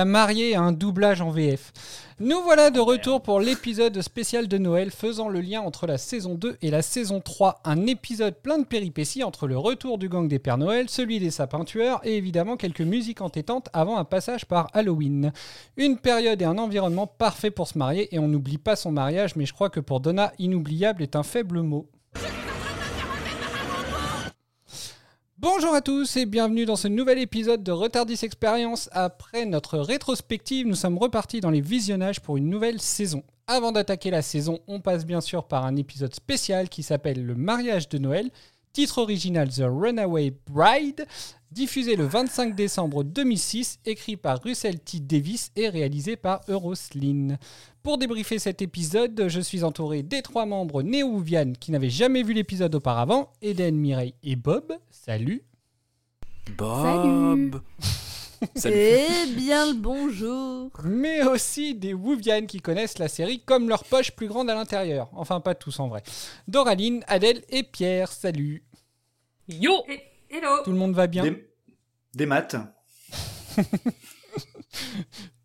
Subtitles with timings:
[0.00, 1.74] la mariée a un doublage en VF.
[2.20, 6.36] Nous voilà de retour pour l'épisode spécial de Noël faisant le lien entre la saison
[6.36, 7.60] 2 et la saison 3.
[7.66, 11.30] Un épisode plein de péripéties entre le retour du gang des Pères Noël, celui des
[11.30, 15.32] sapins tueurs et évidemment quelques musiques entêtantes avant un passage par Halloween.
[15.76, 19.36] Une période et un environnement parfait pour se marier et on n'oublie pas son mariage
[19.36, 21.90] mais je crois que pour Donna, inoubliable est un faible mot.
[25.42, 28.90] Bonjour à tous et bienvenue dans ce nouvel épisode de Retardis Experience.
[28.92, 33.22] Après notre rétrospective, nous sommes repartis dans les visionnages pour une nouvelle saison.
[33.46, 37.34] Avant d'attaquer la saison, on passe bien sûr par un épisode spécial qui s'appelle Le
[37.34, 38.30] mariage de Noël,
[38.74, 41.06] titre original The Runaway Bride,
[41.50, 45.00] diffusé le 25 décembre 2006, écrit par Russell T.
[45.00, 47.38] Davis et réalisé par Euroslin.
[47.82, 52.34] Pour débriefer cet épisode, je suis entouré des trois membres néo-Vian qui n'avaient jamais vu
[52.34, 54.74] l'épisode auparavant, Eden, Mireille et Bob.
[54.90, 55.42] Salut
[56.58, 57.62] Bob
[58.54, 58.76] Salut.
[58.76, 64.12] Eh bien le bonjour mais aussi des Wuvian qui connaissent la série comme leur poche
[64.12, 65.08] plus grande à l'intérieur.
[65.12, 66.02] Enfin, pas tous en vrai.
[66.48, 68.62] Doraline, Adèle et Pierre, salut.
[69.48, 69.72] Yo
[70.28, 71.50] Hello Tout le monde va bien Des,
[72.14, 72.56] des maths.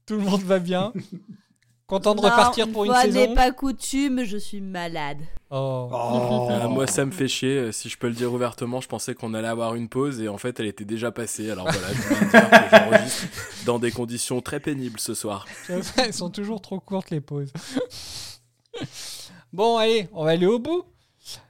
[0.06, 0.94] Tout le monde va bien
[1.88, 5.20] Content de Non, repartir pour une fois saison n'est pas coutume, je suis malade.
[5.52, 5.88] Oh.
[5.92, 6.48] Oh.
[6.50, 7.58] Euh, moi, ça me fait chier.
[7.58, 10.28] euh, Si je peux le dire ouvertement, je pensais qu'on allait avoir une pause et
[10.28, 11.52] en fait, elle était déjà passée.
[11.52, 12.02] Alors voilà, je
[12.32, 13.28] dire que j'enregistre
[13.68, 15.46] dans des conditions très pénibles ce soir.
[15.98, 17.54] Elles sont toujours trop courtes les pauses.
[19.54, 20.84] bon, allez, on va aller au bout.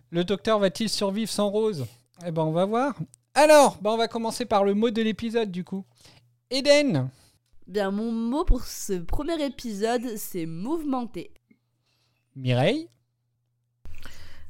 [0.10, 1.86] Le docteur va-t-il survivre sans Rose?
[2.26, 2.94] Eh ben, on va voir.
[3.36, 5.86] Alors, ben, on va commencer par le mot de l'épisode du coup.
[6.52, 7.10] Eden
[7.68, 11.32] Bien, mon mot pour ce premier épisode, c'est mouvementé.
[12.36, 12.90] Mireille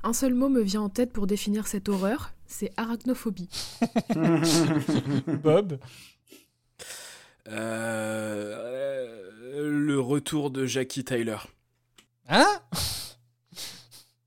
[0.03, 3.49] Un seul mot me vient en tête pour définir cette horreur, c'est arachnophobie.
[5.43, 5.79] Bob
[7.47, 8.55] Euh,
[9.53, 11.37] euh, le retour de Jackie Tyler.
[12.27, 12.59] Hein?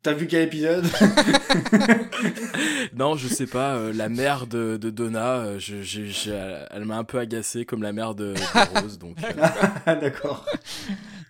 [0.08, 0.86] T'as vu quel épisode?
[2.94, 7.04] Non, je sais pas, euh, la mère de, de Donna, euh, je- elle m'a un
[7.04, 8.98] peu agacé comme la mère de, de Rose.
[8.98, 10.46] Donc, euh, D'accord.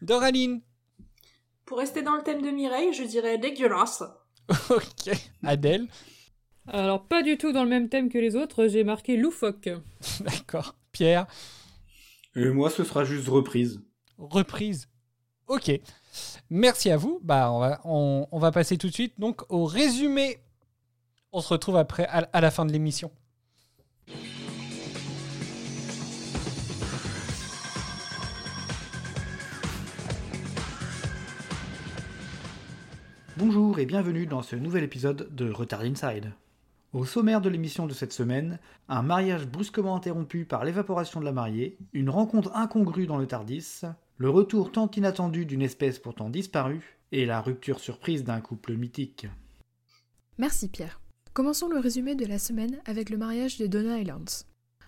[0.01, 0.61] Doraline
[1.67, 4.05] Pour rester dans le thème de Mireille, je dirais dégueulasse.
[4.71, 5.13] Ok.
[5.45, 5.89] Adèle
[6.69, 9.71] Alors, pas du tout dans le même thème que les autres, j'ai marqué loufoque.
[10.21, 10.77] D'accord.
[10.93, 11.27] Pierre
[12.37, 13.81] Et moi, ce sera juste reprise.
[14.19, 14.89] Reprise.
[15.49, 15.73] Ok.
[16.51, 17.21] Merci à vous.
[17.23, 20.39] Bah, on va, passer tout de suite donc au résumé.
[21.33, 23.11] On se retrouve après à la fin de l'émission.
[33.39, 36.33] Bonjour et bienvenue dans ce nouvel épisode de Retard Inside.
[36.93, 38.59] Au sommaire de l'émission de cette semaine,
[38.89, 43.83] un mariage brusquement interrompu par l'évaporation de la mariée, une rencontre incongrue dans le Tardis,
[44.19, 49.27] le retour tant inattendu d'une espèce pourtant disparue, et la rupture surprise d'un couple mythique.
[50.37, 51.01] Merci Pierre.
[51.33, 54.47] Commençons le résumé de la semaine avec le mariage de Donna et Lance.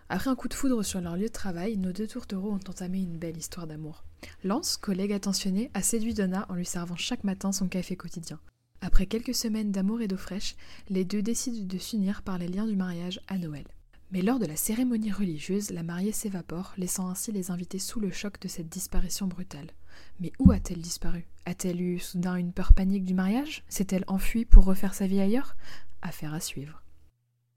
[0.09, 3.01] Après un coup de foudre sur leur lieu de travail, nos deux tourtereaux ont entamé
[3.01, 4.05] une belle histoire d'amour.
[4.43, 8.41] Lance, collègue attentionné, a séduit Donna en lui servant chaque matin son café quotidien.
[8.81, 10.57] Après quelques semaines d'amour et d'eau fraîche,
[10.89, 13.65] les deux décident de s'unir par les liens du mariage à Noël.
[14.13, 18.11] Mais lors de la cérémonie religieuse, la mariée s'évapore, laissant ainsi les invités sous le
[18.11, 19.71] choc de cette disparition brutale.
[20.19, 21.29] Mais où a-t-elle disparu?
[21.47, 23.63] A-t-elle eu soudain une peur panique du mariage?
[23.69, 25.57] S'est-elle enfuie pour refaire sa vie ailleurs?
[26.03, 26.83] Affaire à suivre.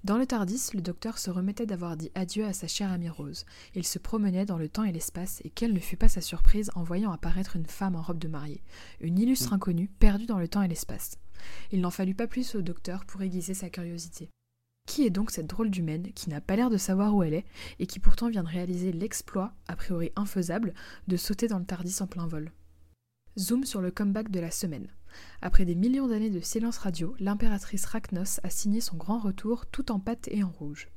[0.04, 3.46] Dans le Tardis, le docteur se remettait d'avoir dit adieu à sa chère amie Rose.
[3.74, 6.70] Il se promenait dans le temps et l'espace, et quelle ne fut pas sa surprise
[6.76, 8.64] en voyant apparaître une femme en robe de mariée,
[9.00, 11.18] une illustre inconnue perdue dans le temps et l'espace.
[11.72, 14.30] Il n'en fallut pas plus au docteur pour aiguiser sa curiosité.
[14.86, 17.46] Qui est donc cette drôle d'humaine qui n'a pas l'air de savoir où elle est
[17.80, 20.74] et qui pourtant vient de réaliser l'exploit, a priori infaisable,
[21.08, 22.52] de sauter dans le Tardis en plein vol?
[23.38, 24.88] Zoom sur le comeback de la semaine.
[25.42, 29.92] Après des millions d'années de silence radio, l'impératrice Rachnos a signé son grand retour tout
[29.92, 30.90] en pâte et en rouge.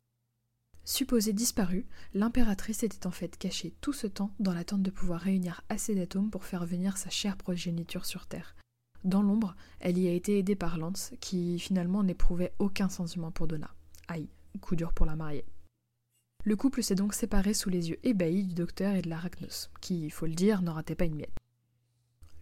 [0.85, 5.63] Supposée disparue, l'impératrice était en fait cachée tout ce temps dans l'attente de pouvoir réunir
[5.69, 8.55] assez d'atomes pour faire venir sa chère progéniture sur Terre.
[9.07, 13.47] Dans l'ombre, elle y a été aidée par Lance, qui finalement n'éprouvait aucun sentiment pour
[13.47, 13.71] Donna.
[14.09, 14.29] Aïe,
[14.61, 15.45] coup dur pour la mariée.
[16.43, 20.07] Le couple s'est donc séparé sous les yeux ébahis du docteur et de l'Arachnos, qui,
[20.07, 21.39] il faut le dire, n'en ratait pas une miette.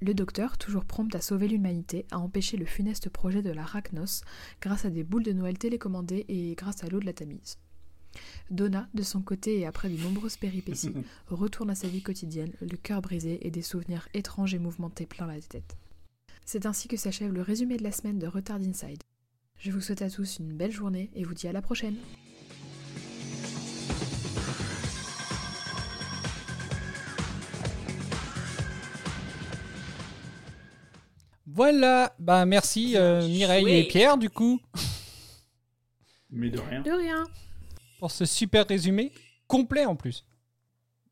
[0.01, 4.23] Le docteur, toujours prompt à sauver l'humanité, a empêché le funeste projet de l'Arachnos
[4.63, 7.59] grâce à des boules de Noël télécommandées et grâce à l'eau de la Tamise.
[8.51, 10.95] Donna, de son côté et après de nombreuses péripéties,
[11.27, 15.27] retourne à sa vie quotidienne, le cœur brisé et des souvenirs étranges et mouvementés plein
[15.27, 15.77] la tête.
[16.47, 19.03] C'est ainsi que s'achève le résumé de la semaine de Retard Inside.
[19.57, 21.97] Je vous souhaite à tous une belle journée et vous dis à la prochaine.
[31.47, 33.89] Voilà, bah merci euh, Mireille et.
[33.89, 34.61] Pierre du coup
[36.31, 36.83] Mais de rien.
[36.83, 37.25] De rien.
[38.01, 39.13] pour ce super résumé
[39.47, 40.27] complet en plus.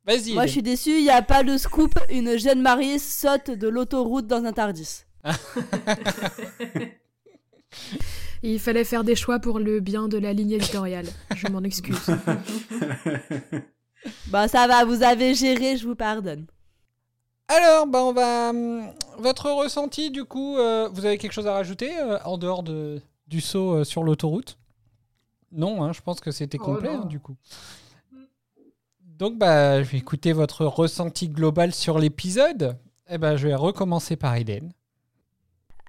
[0.04, 0.34] Vas-y.
[0.34, 1.96] Moi, je suis déçue, il n'y a pas de scoop.
[2.10, 5.04] Une jeune mariée saute de l'autoroute dans un Tardis.
[8.42, 11.06] Il fallait faire des choix pour le bien de la ligne éditoriale.
[11.34, 11.98] Je m'en excuse.
[14.26, 16.46] Bah, ça va, vous avez géré, je vous pardonne.
[17.46, 20.56] Alors, bah on va hum, votre ressenti du coup.
[20.56, 24.02] euh, vous avez quelque chose à rajouter euh, en dehors de du saut euh, sur
[24.02, 24.58] l'autoroute?
[25.52, 27.36] Non, hein, je pense que c'était Oh complet hein, du coup.
[29.04, 32.76] Donc bah je vais écouter votre ressenti global sur l'épisode.
[33.08, 34.72] Et ben je vais recommencer par Eden.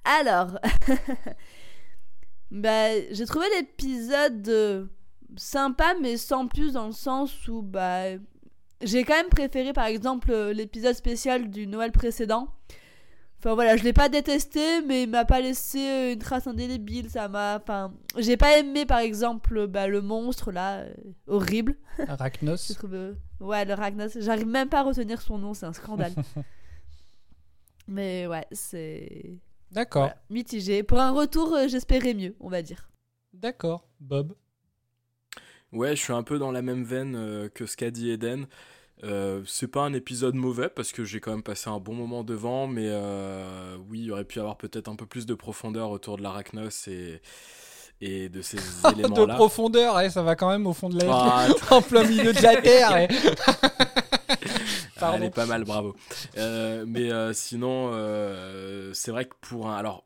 [0.04, 0.58] Alors,
[2.50, 4.86] bah, j'ai trouvé l'épisode euh,
[5.36, 8.16] sympa, mais sans plus dans le sens où bah,
[8.82, 12.48] j'ai quand même préféré par exemple euh, l'épisode spécial du Noël précédent.
[13.44, 17.10] Enfin voilà, je l'ai pas détesté, mais il m'a pas laissé euh, une trace indélébile.
[17.10, 20.94] Ça m'a, enfin, j'ai pas aimé par exemple bah, le monstre là, euh,
[21.26, 21.76] horrible.
[22.08, 22.72] Arachnos.
[22.74, 24.18] trouve, euh, ouais, le Ragnos.
[24.18, 26.14] J'arrive même pas à retenir son nom, c'est un scandale.
[27.86, 29.36] mais ouais, c'est
[29.74, 30.02] D'accord.
[30.04, 30.82] voilà, mitigé.
[30.82, 32.88] Pour un retour, euh, j'espérais mieux, on va dire.
[33.32, 33.86] D'accord.
[34.00, 34.34] Bob.
[35.72, 38.46] Ouais, je suis un peu dans la même veine euh, que ce qu'a dit Eden.
[39.02, 42.22] Euh, c'est pas un épisode mauvais parce que j'ai quand même passé un bon moment
[42.22, 45.90] devant, mais euh, oui, il aurait pu y avoir peut-être un peu plus de profondeur
[45.90, 47.20] autour de l'Arachnos et,
[48.00, 49.34] et de ces de éléments-là.
[49.34, 52.40] profondeur, ouais, ça va quand même au fond de la Ah, en plein milieu de
[52.40, 53.08] la terre.
[55.04, 55.18] Pardon.
[55.18, 55.94] elle est pas mal, bravo.
[56.36, 59.76] Euh, mais euh, sinon, euh, c'est vrai que pour un.
[59.76, 60.04] Alors,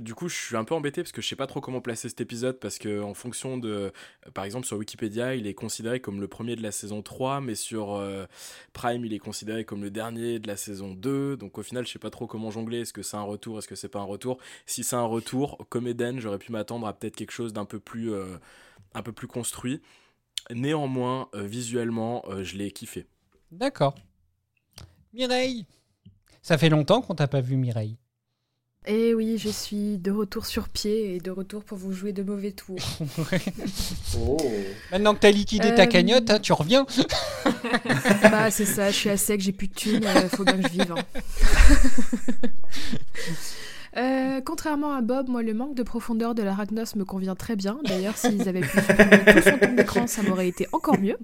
[0.00, 2.08] du coup, je suis un peu embêté parce que je sais pas trop comment placer
[2.08, 3.92] cet épisode parce que, en fonction de.
[4.34, 7.54] Par exemple, sur Wikipédia, il est considéré comme le premier de la saison 3, mais
[7.54, 8.02] sur
[8.72, 11.36] Prime, il est considéré comme le dernier de la saison 2.
[11.36, 12.80] Donc, au final, je sais pas trop comment jongler.
[12.80, 13.58] Est-ce que c'est un retour?
[13.58, 14.38] Est-ce que c'est pas un retour?
[14.66, 17.80] Si c'est un retour, comme Eden, j'aurais pu m'attendre à peut-être quelque chose d'un peu
[17.80, 18.12] plus.
[18.94, 19.80] un peu plus construit.
[20.50, 23.06] Néanmoins, visuellement, je l'ai kiffé.
[23.52, 23.94] D'accord.
[25.12, 25.66] Mireille.
[26.42, 27.96] Ça fait longtemps qu'on t'a pas vu Mireille.
[28.86, 32.22] Et oui, je suis de retour sur pied et de retour pour vous jouer de
[32.22, 32.78] mauvais tours.
[34.18, 34.36] Oh.
[34.90, 36.84] Maintenant que t'as liquidé ta Euh, cagnotte, hein, tu reviens.
[38.22, 40.62] bah c'est ça, je suis à sec, j'ai plus de thunes, euh, faut bien que
[40.64, 40.92] je vive.
[40.92, 41.04] hein.
[43.96, 47.78] Euh, contrairement à Bob, moi le manque de profondeur de l'Arachnos me convient très bien.
[47.84, 51.18] D'ailleurs, s'ils avaient pu tout son temps d'écran, ça m'aurait été encore mieux.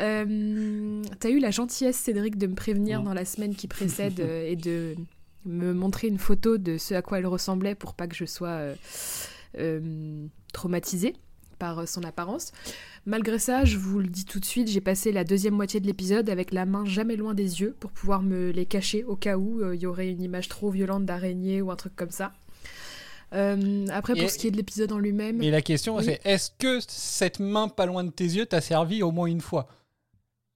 [0.00, 4.46] Euh, T'as eu la gentillesse, Cédric, de me prévenir dans la semaine qui précède euh,
[4.46, 4.96] et de
[5.44, 8.74] me montrer une photo de ce à quoi elle ressemblait pour pas que je sois
[9.58, 11.14] euh, traumatisée
[11.62, 12.50] par euh, son apparence.
[13.06, 15.86] Malgré ça, je vous le dis tout de suite, j'ai passé la deuxième moitié de
[15.86, 19.36] l'épisode avec la main jamais loin des yeux pour pouvoir me les cacher au cas
[19.36, 22.32] où euh, il y aurait une image trop violente d'araignée ou un truc comme ça.
[23.32, 26.04] Euh, après, pour Et- ce qui est de l'épisode en lui-même, Mais la question, Oui.
[26.04, 29.40] c'est est-ce que cette main pas loin de tes yeux t'a servi au moins une
[29.40, 29.68] fois?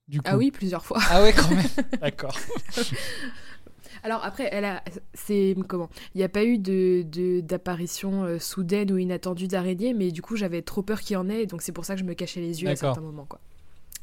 [0.09, 0.27] Du coup.
[0.29, 0.99] ah oui, plusieurs fois.
[1.09, 1.65] Ah ouais, quand même.
[2.01, 2.37] D'accord.
[4.03, 5.89] Alors après, elle a, c'est comment?
[6.15, 10.35] Il n'y a pas eu de d'apparition euh, soudaine ou inattendue d'araignée, mais du coup
[10.35, 12.39] j'avais trop peur qu'il y en ait, donc c'est pour ça que je me cachais
[12.41, 13.39] les yeux à certains moments, quoi.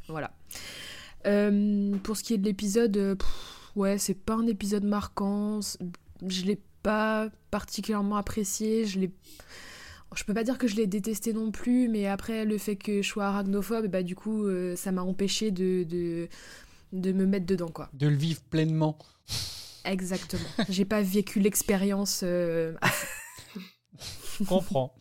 [0.08, 0.32] Voilà.
[1.26, 3.16] Euh, pour ce qui est de l'épisode, euh,
[3.76, 5.60] ouais, c'est pas un épisode marquant.
[6.26, 8.84] Je l'ai pas particulièrement apprécié.
[8.84, 9.10] Je l'ai,
[10.14, 13.00] je peux pas dire que je l'ai détesté non plus, mais après le fait que
[13.00, 16.28] je sois arachnophobe, bah du coup euh, ça m'a empêché de, de
[16.92, 17.88] de me mettre dedans, quoi.
[17.92, 18.96] De le vivre pleinement.
[19.84, 20.50] Exactement.
[20.68, 22.22] J'ai pas vécu l'expérience.
[22.24, 22.72] euh,
[24.38, 24.94] Je comprends.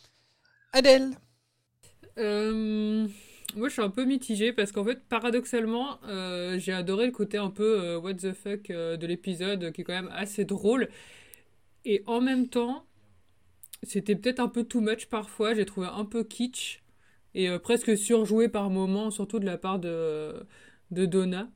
[0.73, 1.15] Adèle.
[2.19, 3.07] Euh,
[3.55, 7.37] moi, je suis un peu mitigée parce qu'en fait, paradoxalement, euh, j'ai adoré le côté
[7.37, 10.89] un peu euh, what the fuck euh, de l'épisode qui est quand même assez drôle.
[11.85, 12.85] Et en même temps,
[13.83, 15.53] c'était peut-être un peu too much parfois.
[15.55, 16.83] J'ai trouvé un peu kitsch.
[17.35, 20.45] et euh, presque surjoué par moments, surtout de la part de,
[20.91, 21.49] de Donna.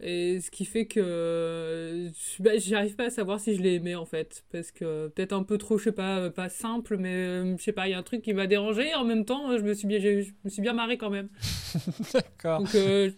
[0.00, 3.96] Et ce qui fait que euh, bah, j'arrive pas à savoir si je l'ai aimé
[3.96, 4.44] en fait.
[4.52, 7.72] Parce que peut-être un peu trop, je sais pas, pas simple, mais euh, je sais
[7.72, 8.88] pas, il y a un truc qui m'a dérangé.
[8.90, 11.28] Et en même temps, je me suis bien, je me suis bien marré quand même.
[12.12, 12.60] D'accord.
[12.60, 13.10] Donc euh,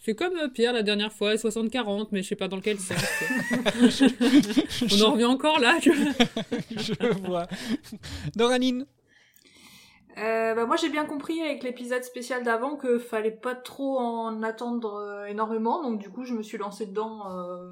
[0.00, 2.96] c'est comme euh, Pierre la dernière fois, 60-40, mais je sais pas dans lequel sens.
[4.92, 5.78] On en revient encore là.
[5.82, 7.48] Je vois.
[8.36, 8.86] Doranine
[10.18, 14.42] Euh, bah moi j'ai bien compris avec l'épisode spécial d'avant que fallait pas trop en
[14.42, 17.70] attendre euh, énormément, donc du coup je me suis lancée dedans euh,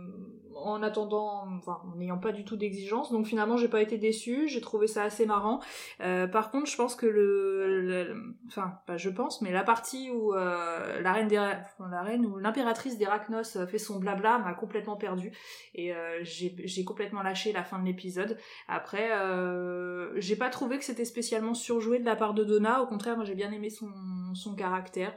[0.64, 4.48] en attendant, enfin en n'ayant pas du tout d'exigence, donc finalement j'ai pas été déçue,
[4.48, 5.60] j'ai trouvé ça assez marrant.
[6.00, 10.34] Euh, par contre je pense que le, enfin pas je pense, mais la partie où
[10.34, 15.32] euh, la reine des, la reine ou l'impératrice d'Erachnos fait son blabla m'a complètement perdue
[15.74, 18.38] et euh, j'ai complètement lâché la fin de l'épisode.
[18.68, 22.82] Après, euh, j'ai pas trouvé que c'était spécialement surjoué de la part de Donna.
[22.82, 23.90] Au contraire, j'ai bien aimé son,
[24.34, 25.14] son caractère.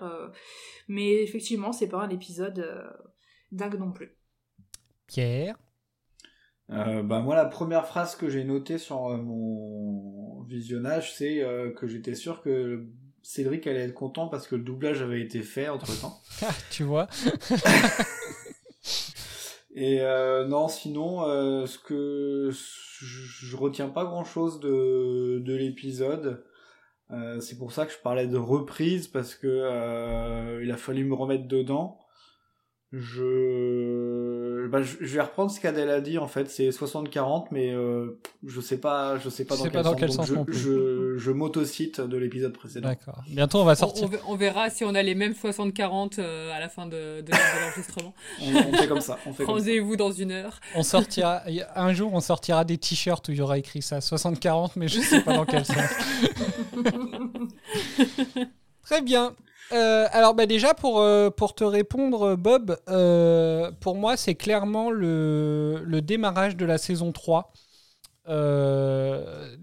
[0.88, 2.66] mais effectivement, c'est pas un épisode
[3.52, 4.19] dingue non plus.
[5.10, 5.58] Pierre
[6.70, 11.72] Euh, bah moi la première phrase que j'ai notée sur euh, mon visionnage c'est euh,
[11.72, 12.86] que j'étais sûr que
[13.24, 16.22] Cédric allait être content parce que le doublage avait été fait entre temps.
[16.44, 17.08] Ah, tu vois
[19.76, 21.24] Et euh, non sinon
[21.66, 26.46] ce que je, retiens pas grand chose de, de l'épisode.
[27.40, 31.48] C'est pour ça que je parlais de reprise parce que il a fallu me remettre
[31.48, 32.00] dedans.
[32.92, 38.20] Je, bah, je vais reprendre ce qu'Adèle a dit en fait, c'est 60-40, mais euh,
[38.48, 40.00] je sais pas, je sais pas Je dans sais quel pas dans sens.
[40.00, 40.54] quel donc sens je, non plus.
[40.58, 42.90] je, je m'autocite de l'épisode précédent.
[42.90, 43.22] D'accord.
[43.30, 44.06] Bientôt, on va sortir.
[44.06, 47.22] on ve- on verra si on a les mêmes 60-40 euh, à la fin de,
[47.22, 48.14] de- de l'enregistrement.
[48.42, 49.20] On, on fait comme ça.
[49.28, 49.62] On fait comme ça.
[49.62, 50.60] Rendez-vous dans une heure.
[50.76, 51.44] On sortira
[51.76, 55.00] un jour, on sortira des t-shirts où il y aura écrit ça 60-40, mais je
[55.00, 55.76] sais pas dans quel sens.
[58.84, 59.36] Très bien.
[59.72, 64.90] Euh, alors bah déjà pour, euh, pour te répondre Bob, euh, pour moi c'est clairement
[64.90, 67.54] le, démarrage de la saison 3.
[68.28, 69.56] Euh,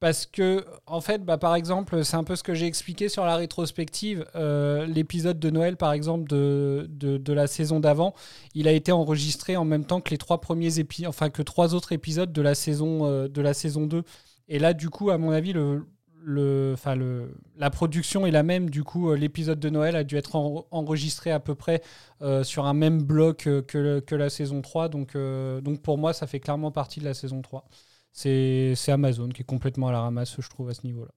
[0.00, 3.24] parce que en fait bah, par exemple c'est un peu ce que j'ai expliqué sur
[3.24, 4.24] la rétrospective.
[4.34, 8.14] L'épisode de Noël par exemple de, la saison d'avant,
[8.54, 11.74] il a été enregistré en même temps que les trois premiers épisodes, enfin que trois
[11.74, 14.04] autres épisodes de la saison, de la saison 2.
[14.48, 15.84] Et là du coup à mon avis le,
[16.26, 18.68] le, le, la production est la même.
[18.68, 21.82] Du coup, euh, l'épisode de Noël a dû être en- enregistré à peu près
[22.20, 24.88] euh, sur un même bloc euh, que, que la saison 3.
[24.88, 27.68] Donc, donc pour moi, ça fait clairement partie de la saison 3.
[28.12, 31.12] C'est Amazon qui est complètement à la ramasse, je trouve, à ce niveau-là.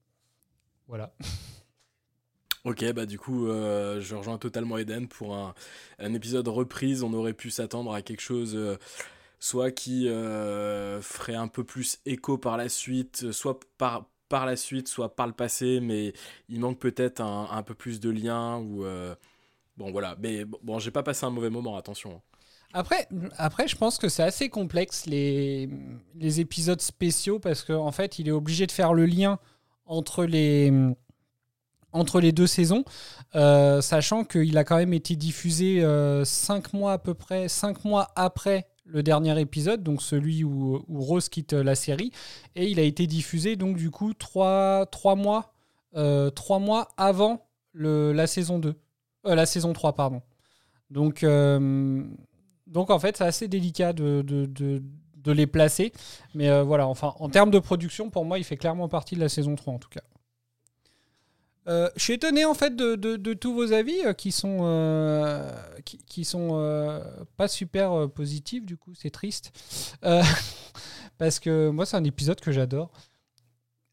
[0.88, 1.12] Voilà.
[2.66, 5.54] Ok, bah du coup, je rejoins totalement Eden pour un,
[5.98, 7.04] un épisode reprise.
[7.04, 8.78] On aurait pu s'attendre à quelque chose,
[9.40, 14.88] soit qui ferait un peu plus écho par la suite, soit par, par la suite,
[14.88, 16.14] soit par le passé, mais
[16.50, 18.86] il manque peut-être un, un peu plus de lien ou.
[18.86, 19.16] euh,
[19.78, 22.22] Bon voilà, mais bon, j'ai pas passé un mauvais moment, attention.
[22.74, 23.08] Après,
[23.38, 25.70] après, je pense que c'est assez complexe les,
[26.16, 29.40] les épisodes spéciaux parce qu'en en fait, il est obligé de faire le lien
[29.88, 30.72] entre les,
[31.92, 32.84] entre les deux saisons,
[33.36, 37.84] euh, sachant qu'il a quand même été diffusé euh, cinq mois à peu près, cinq
[37.84, 42.12] mois après le dernier épisode, donc celui où, Rose quitte la série,
[42.56, 45.54] et il a été diffusé donc du coup trois, trois mois,
[45.96, 48.76] euh, trois mois avant le, la saison 2,
[49.28, 50.22] euh, la saison 3 pardon.
[50.90, 52.04] Donc euh,
[52.68, 55.92] donc en fait, c'est assez délicat de, de, de, les placer.
[56.34, 59.30] Mais voilà, enfin, en termes de production, pour moi, il fait clairement partie de la
[59.30, 60.02] saison 3 en tout cas.
[61.70, 64.60] Euh, je suis étonné en fait de, de- de tous vos avis euh, qui sont,
[64.64, 65.48] euh,
[65.86, 67.00] qui, qui sont
[67.38, 69.52] pas super positifs, du coup, c'est triste.
[71.18, 72.92] Parce que moi, c'est un épisode que j'adore.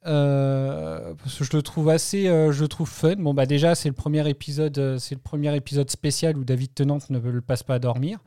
[0.04, 3.16] Parce que je le trouve assez, je le trouve fun.
[3.16, 6.98] Bon bah déjà c'est le premier épisode, c'est le premier épisode spécial où David Tennant
[7.10, 8.20] ne le passe pas à dormir.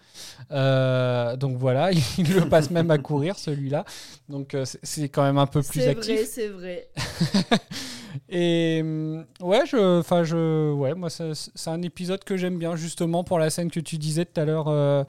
[0.50, 3.86] Donc voilà, il le passe même à courir celui-là.
[4.28, 6.16] Donc c'est- c'est quand même un peu plus C'est actif.
[6.16, 6.90] vrai, c'est vrai.
[8.30, 13.24] Et hum, ouais, je, enfin je, ouais, moi c'est un épisode que j'aime bien justement
[13.24, 15.04] pour la scène que tu disais tout à l'heure, euh,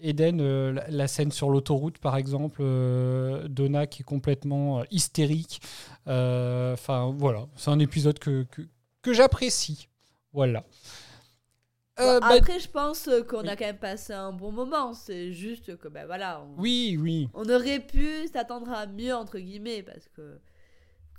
[0.00, 4.84] Eden, euh, la, la scène sur l'autoroute par exemple, euh, Donna qui est complètement euh,
[4.90, 5.60] hystérique.
[6.06, 8.62] Enfin voilà, c'est un épisode que que,
[9.02, 9.88] que j'apprécie.
[10.32, 10.64] Voilà.
[11.98, 13.48] Euh, bah, Après, je pense qu'on oui.
[13.48, 14.94] a quand même passé un bon moment.
[14.94, 17.28] C'est juste que, ben voilà, on, oui, oui.
[17.34, 20.38] on aurait pu s'attendre à mieux, entre guillemets, parce que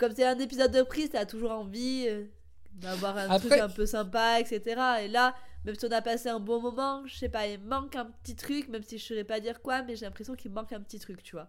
[0.02, 2.26] comme c'est un épisode de prise, t'as toujours envie euh,
[2.74, 4.62] d'avoir un Après- truc un peu sympa, etc.
[5.04, 7.96] Et là, même si on a passé un bon moment, je sais pas, il manque
[7.96, 10.74] un petit truc, même si je saurais pas dire quoi, mais j'ai l'impression qu'il manque
[10.74, 11.48] un petit truc, tu vois.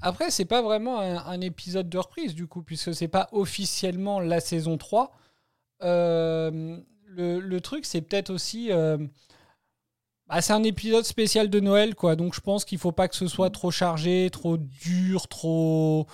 [0.00, 4.20] Après, c'est pas vraiment un, un épisode de reprise du coup, puisque c'est pas officiellement
[4.20, 5.10] la saison 3.
[5.82, 6.76] euh,
[7.08, 8.70] le, le truc, c'est peut-être aussi.
[8.70, 8.98] euh,
[10.28, 12.14] bah, c'est un épisode spécial de Noël, quoi.
[12.16, 16.06] Donc je pense qu'il faut pas que ce soit trop chargé, trop dur, trop.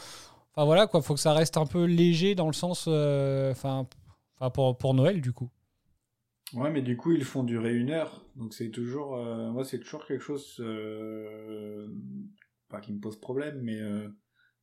[0.54, 1.02] Enfin voilà, quoi.
[1.02, 2.86] Faut que ça reste un peu léger dans le sens.
[2.88, 3.86] euh, Enfin,
[4.54, 5.50] pour, pour Noël, du coup.
[6.54, 8.24] Ouais, mais du coup, ils font durer une heure.
[8.36, 9.16] Donc c'est toujours.
[9.16, 10.56] euh, moi, c'est toujours quelque chose.
[10.60, 11.88] euh,
[12.68, 13.78] pas qui me pose problème, mais.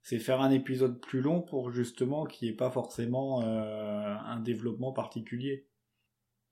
[0.01, 4.93] c'est faire un épisode plus long pour justement qu'il n'y ait pas forcément un développement
[4.93, 5.67] particulier.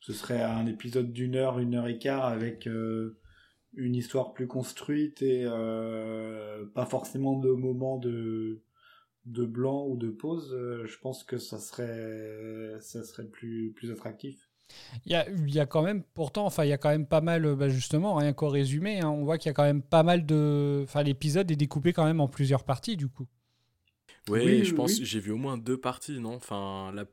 [0.01, 5.21] Ce serait un épisode d'une heure, une heure et quart avec une histoire plus construite
[5.21, 5.45] et
[6.75, 8.61] pas forcément de moments de,
[9.27, 10.53] de blanc ou de pause.
[10.53, 14.49] Euh, je pense que ça serait, ça serait plus, plus attractif.
[15.05, 17.07] Il y a, il y a quand même, pourtant, enfin, il y a quand même
[17.07, 19.63] pas mal, euh, bah, justement, rien qu'au résumé, hein, on voit qu'il y a quand
[19.63, 20.81] même pas mal de.
[20.83, 23.27] Enfin, l'épisode est découpé quand même en plusieurs parties, du coup.
[24.29, 25.05] Ouais, Oui, je pense, oui.
[25.05, 26.35] j'ai vu au moins deux parties, non?
[26.35, 27.05] Enfin, la,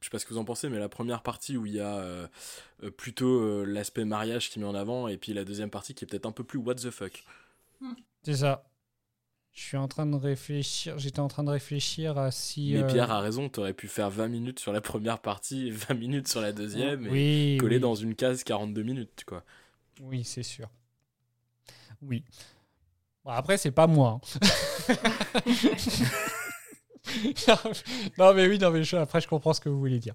[0.00, 1.80] je sais pas ce que vous en pensez, mais la première partie où il y
[1.80, 2.26] a euh,
[2.82, 6.04] euh, plutôt euh, l'aspect mariage qui met en avant, et puis la deuxième partie qui
[6.04, 7.24] est peut-être un peu plus what the fuck.
[8.22, 8.64] C'est ça.
[9.52, 10.98] Je suis en train de réfléchir.
[10.98, 12.70] J'étais en train de réfléchir à si.
[12.72, 15.70] Mais euh, Pierre a raison, t'aurais pu faire 20 minutes sur la première partie et
[15.70, 17.82] 20 minutes sur la deuxième, et oui, coller oui.
[17.82, 19.44] dans une case 42 minutes, quoi.
[20.00, 20.68] Oui, c'est sûr.
[22.00, 22.24] Oui.
[23.24, 24.20] Bon, après, c'est pas moi.
[24.88, 24.94] hein.
[28.18, 30.14] non, mais oui, non, mais je- après, je comprends ce que vous voulez dire.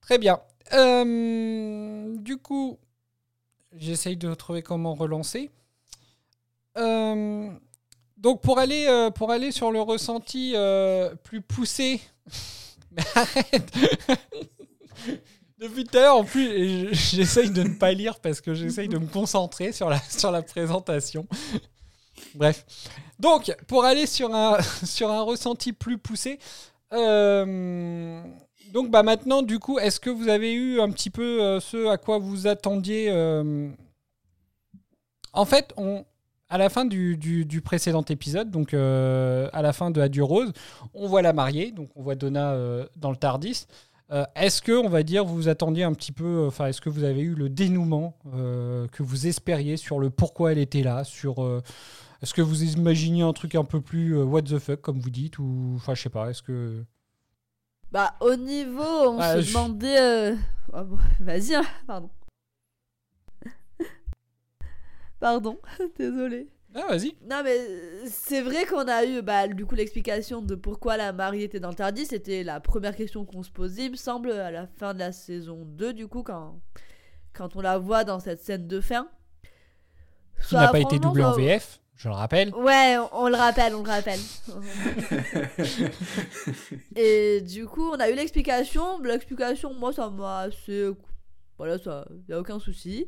[0.00, 0.40] Très bien.
[0.72, 2.78] Euh, du coup,
[3.72, 5.50] j'essaye de trouver comment relancer.
[6.76, 7.50] Euh,
[8.24, 12.00] donc, pour aller, euh, pour aller sur le ressenti euh, plus poussé.
[13.14, 13.70] Arrête
[15.58, 18.96] Depuis tout à l'heure, en plus, j'essaye de ne pas lire parce que j'essaye de
[18.96, 21.26] me concentrer sur la, sur la présentation.
[22.34, 22.64] Bref.
[23.18, 26.38] Donc, pour aller sur un, sur un ressenti plus poussé,
[26.94, 28.22] euh,
[28.72, 31.98] donc bah maintenant, du coup, est-ce que vous avez eu un petit peu ce à
[31.98, 33.12] quoi vous attendiez
[35.34, 36.06] En fait, on,
[36.54, 40.22] à la fin du, du- du précédent épisode, donc euh, à la fin de Adieu
[40.22, 40.52] Rose,
[40.94, 43.66] on voit la mariée, donc on voit Donna euh, dans le Tardis.
[44.12, 46.90] Euh, est-ce que, on va dire, vous vous attendiez un petit peu, enfin, est-ce que
[46.90, 51.34] vous avez eu le dénouement que vous espériez sur le pourquoi elle était là, sur
[52.22, 55.38] est-ce que vous imaginiez un truc un peu plus what the fuck, comme vous dites,
[55.40, 56.84] ou enfin, je sais pas, est-ce que
[57.90, 60.34] Bah, au niveau, on Ah, se je- demandait.
[60.72, 62.10] oh, bon, Vas-y, hein, pardon.
[65.24, 65.58] Pardon,
[65.98, 66.48] désolé.
[66.74, 67.14] ah vas-y.
[67.26, 71.14] Non, mais euh, c'est vrai qu'on a eu bah, du coup l'explication de pourquoi la
[71.14, 72.04] mariée était dans le Tardis.
[72.04, 75.12] C'était la première question qu'on se posait, il me semble, à la fin de la
[75.12, 76.60] saison 2, du coup, quand,
[77.32, 79.08] quand on la voit dans cette scène de fin.
[80.42, 82.54] Qui Ça, n'a pas été doublé en VF, je le rappelle.
[82.54, 84.20] Ouais, on, on le rappelle, on le rappelle.
[86.96, 89.00] Et du coup, on a eu l'explication.
[89.00, 90.90] L'explication, moi, ça m'a assez.
[91.56, 92.06] Voilà, ça.
[92.28, 93.06] Y a aucun souci.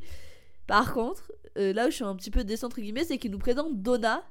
[0.67, 3.31] Par contre, euh, là où je suis un petit peu déçue, entre guillemets, c'est qu'il
[3.31, 4.25] nous présente Donna.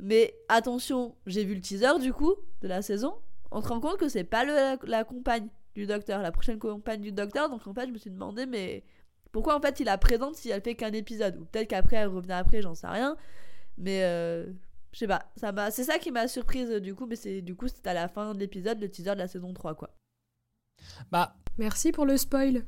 [0.00, 3.14] Mais attention, j'ai vu le teaser du coup de la saison.
[3.50, 6.58] On se rend compte que c'est pas le, la, la compagne du docteur, la prochaine
[6.58, 7.48] compagne du docteur.
[7.48, 8.84] Donc en fait, je me suis demandé, mais
[9.32, 11.36] pourquoi en fait il la présente si elle fait qu'un épisode?
[11.38, 13.16] Ou peut-être qu'après elle revient après, j'en sais rien.
[13.76, 14.46] Mais euh,
[14.92, 17.54] je sais pas, ça m'a c'est ça qui m'a surprise du coup, mais c'est du
[17.54, 19.90] coup c'était à la fin de l'épisode, le teaser de la saison 3 quoi.
[21.10, 22.64] Bah, Merci pour le spoil.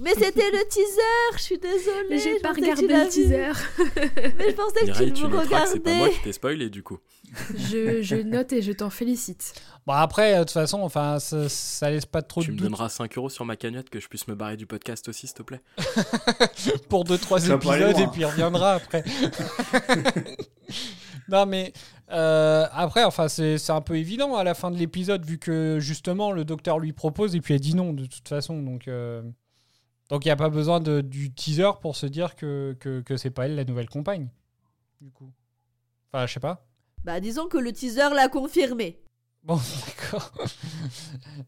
[0.00, 2.06] Mais c'était le teaser, je suis désolée.
[2.10, 3.52] Mais j'ai pas tu regardé le teaser.
[4.38, 6.18] Mais je pensais que Mireille, tu tu me noteras que c'est pas moi regardais.
[6.18, 6.98] qui t'ai spoilé, du coup.
[7.56, 9.54] je, je note et je t'en félicite.
[9.86, 12.58] bon après, euh, de toute façon, enfin, ça, ça laisse pas trop Tu de me
[12.58, 15.26] doute donneras 5 euros sur ma cagnotte que je puisse me barrer du podcast aussi,
[15.26, 15.60] s'il te plaît.
[16.88, 19.04] pour deux trois Ça va pas aller épisodes et puis il reviendra après.
[21.28, 21.72] non mais
[22.10, 25.78] euh, après, enfin c'est c'est un peu évident à la fin de l'épisode vu que
[25.80, 29.22] justement le docteur lui propose et puis elle dit non de toute façon donc euh,
[30.12, 33.16] donc il n'y a pas besoin de, du teaser pour se dire que que, que
[33.16, 34.28] c'est pas elle la nouvelle compagne
[35.00, 35.32] du coup.
[36.12, 36.66] Enfin je sais pas.
[37.02, 39.00] Bah disons que le teaser l'a confirmé.
[39.42, 40.30] Bon d'accord.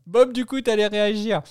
[0.06, 1.42] Bob du coup t'allais réagir.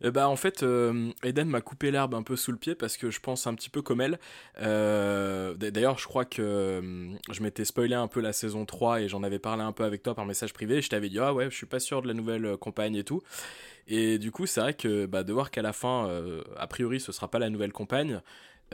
[0.00, 2.96] Eh bah en fait, euh, Eden m'a coupé l'herbe un peu sous le pied parce
[2.96, 4.18] que je pense un petit peu comme elle.
[4.60, 9.08] Euh, D'ailleurs, je crois que euh, je m'étais spoilé un peu la saison 3 et
[9.08, 10.80] j'en avais parlé un peu avec toi par message privé.
[10.82, 13.22] Je t'avais dit, ah ouais, je suis pas sûr de la nouvelle compagne et tout.
[13.88, 17.00] Et du coup, c'est vrai que bah, de voir qu'à la fin, euh, a priori,
[17.00, 18.20] ce sera pas la nouvelle compagne,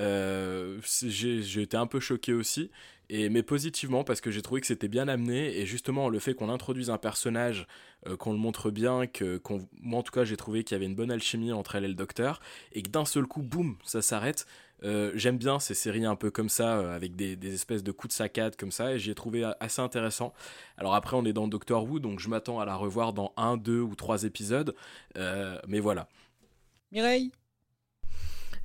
[0.00, 2.70] Euh, j'ai été un peu choqué aussi,
[3.10, 6.34] et, mais positivement parce que j'ai trouvé que c'était bien amené, et justement le fait
[6.34, 7.68] qu'on introduise un personnage,
[8.08, 9.40] euh, qu'on le montre bien, que
[9.80, 11.88] moi en tout cas j'ai trouvé qu'il y avait une bonne alchimie entre elle et
[11.88, 12.40] le docteur,
[12.72, 14.46] et que d'un seul coup, boum, ça s'arrête.
[14.82, 17.92] Euh, J'aime bien ces séries un peu comme ça, euh, avec des, des espèces de
[17.92, 20.34] coups de saccade comme ça, et j'y ai trouvé a- assez intéressant.
[20.76, 23.56] Alors après, on est dans Doctor Who, donc je m'attends à la revoir dans un,
[23.56, 24.74] deux ou trois épisodes,
[25.16, 26.08] euh, mais voilà.
[26.92, 27.32] Mireille?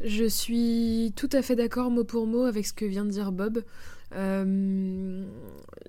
[0.02, 3.32] Je suis tout à fait d'accord mot pour mot avec ce que vient de dire
[3.32, 3.64] Bob.
[4.16, 5.26] Euh,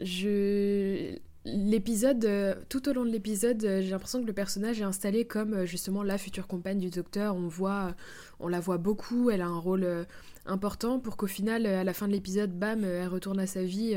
[0.00, 1.16] je...
[1.46, 5.24] L'épisode, euh, tout au long de l'épisode, euh, j'ai l'impression que le personnage est installé
[5.24, 7.35] comme euh, justement la future compagne du docteur.
[7.35, 7.94] On voit,
[8.40, 10.07] on la voit beaucoup, elle a un rôle
[10.44, 13.96] important pour qu'au final, à la fin de l'épisode, bam, elle retourne à sa vie.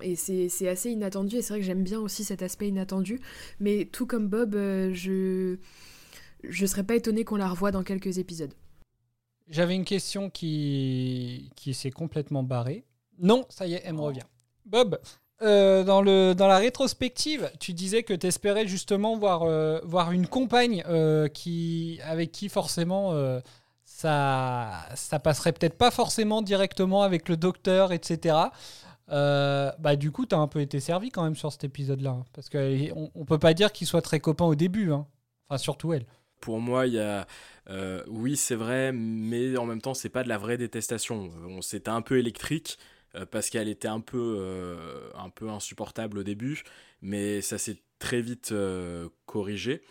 [0.00, 3.20] et c'est assez inattendu, et c'est vrai que j'aime bien aussi cet aspect inattendu.
[3.60, 5.56] Mais tout comme Bob, je
[6.44, 8.54] je serais pas étonnée qu'on la revoie dans quelques épisodes.
[9.48, 12.84] J'avais une question qui, qui s'est complètement barrée.
[13.18, 14.22] Non, ça y est, elle me revient.
[14.64, 14.98] Bob,
[15.40, 20.10] euh, dans, le, dans la rétrospective, tu disais que tu espérais justement voir, euh, voir
[20.10, 23.14] une compagne euh, qui, avec qui forcément
[23.84, 28.36] ça, ça passerait peut-être pas forcément directement avec le docteur, etc.
[29.08, 32.10] Bah, du coup, tu as un peu été servi quand même sur cet épisode-là.
[32.10, 34.92] hein, parce qu'on on peut pas dire qu'ils soient très copains au début.
[34.92, 35.06] hein.
[35.48, 36.04] Enfin, surtout elle.
[36.40, 37.26] Pour moi, il y a.
[38.08, 41.30] oui, c'est vrai, mais en même temps, c'est pas de la vraie détestation.
[41.48, 42.78] On C'était un peu électrique
[43.30, 46.62] parce qu'elle était un peu, euh, un peu insupportable au début,
[47.02, 49.82] mais ça s'est très vite euh, corrigé.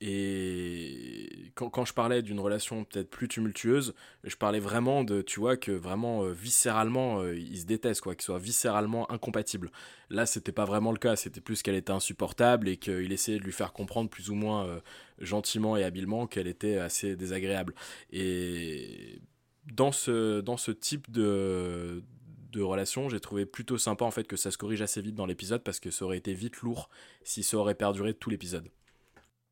[0.00, 5.40] Et quand, quand je parlais d'une relation peut-être plus tumultueuse, je parlais vraiment de, tu
[5.40, 9.72] vois, que vraiment euh, viscéralement, euh, ils se détestent, quoi, qu'ils soient viscéralement incompatibles.
[10.08, 13.44] Là, c'était pas vraiment le cas, c'était plus qu'elle était insupportable et qu'il essayait de
[13.44, 14.80] lui faire comprendre plus ou moins euh,
[15.18, 17.74] gentiment et habilement qu'elle était assez désagréable.
[18.12, 19.20] Et
[19.64, 22.04] dans ce, dans ce type de,
[22.50, 25.26] de relation, j'ai trouvé plutôt sympa en fait que ça se corrige assez vite dans
[25.26, 26.88] l'épisode parce que ça aurait été vite lourd
[27.22, 28.70] si ça aurait perduré tout l'épisode.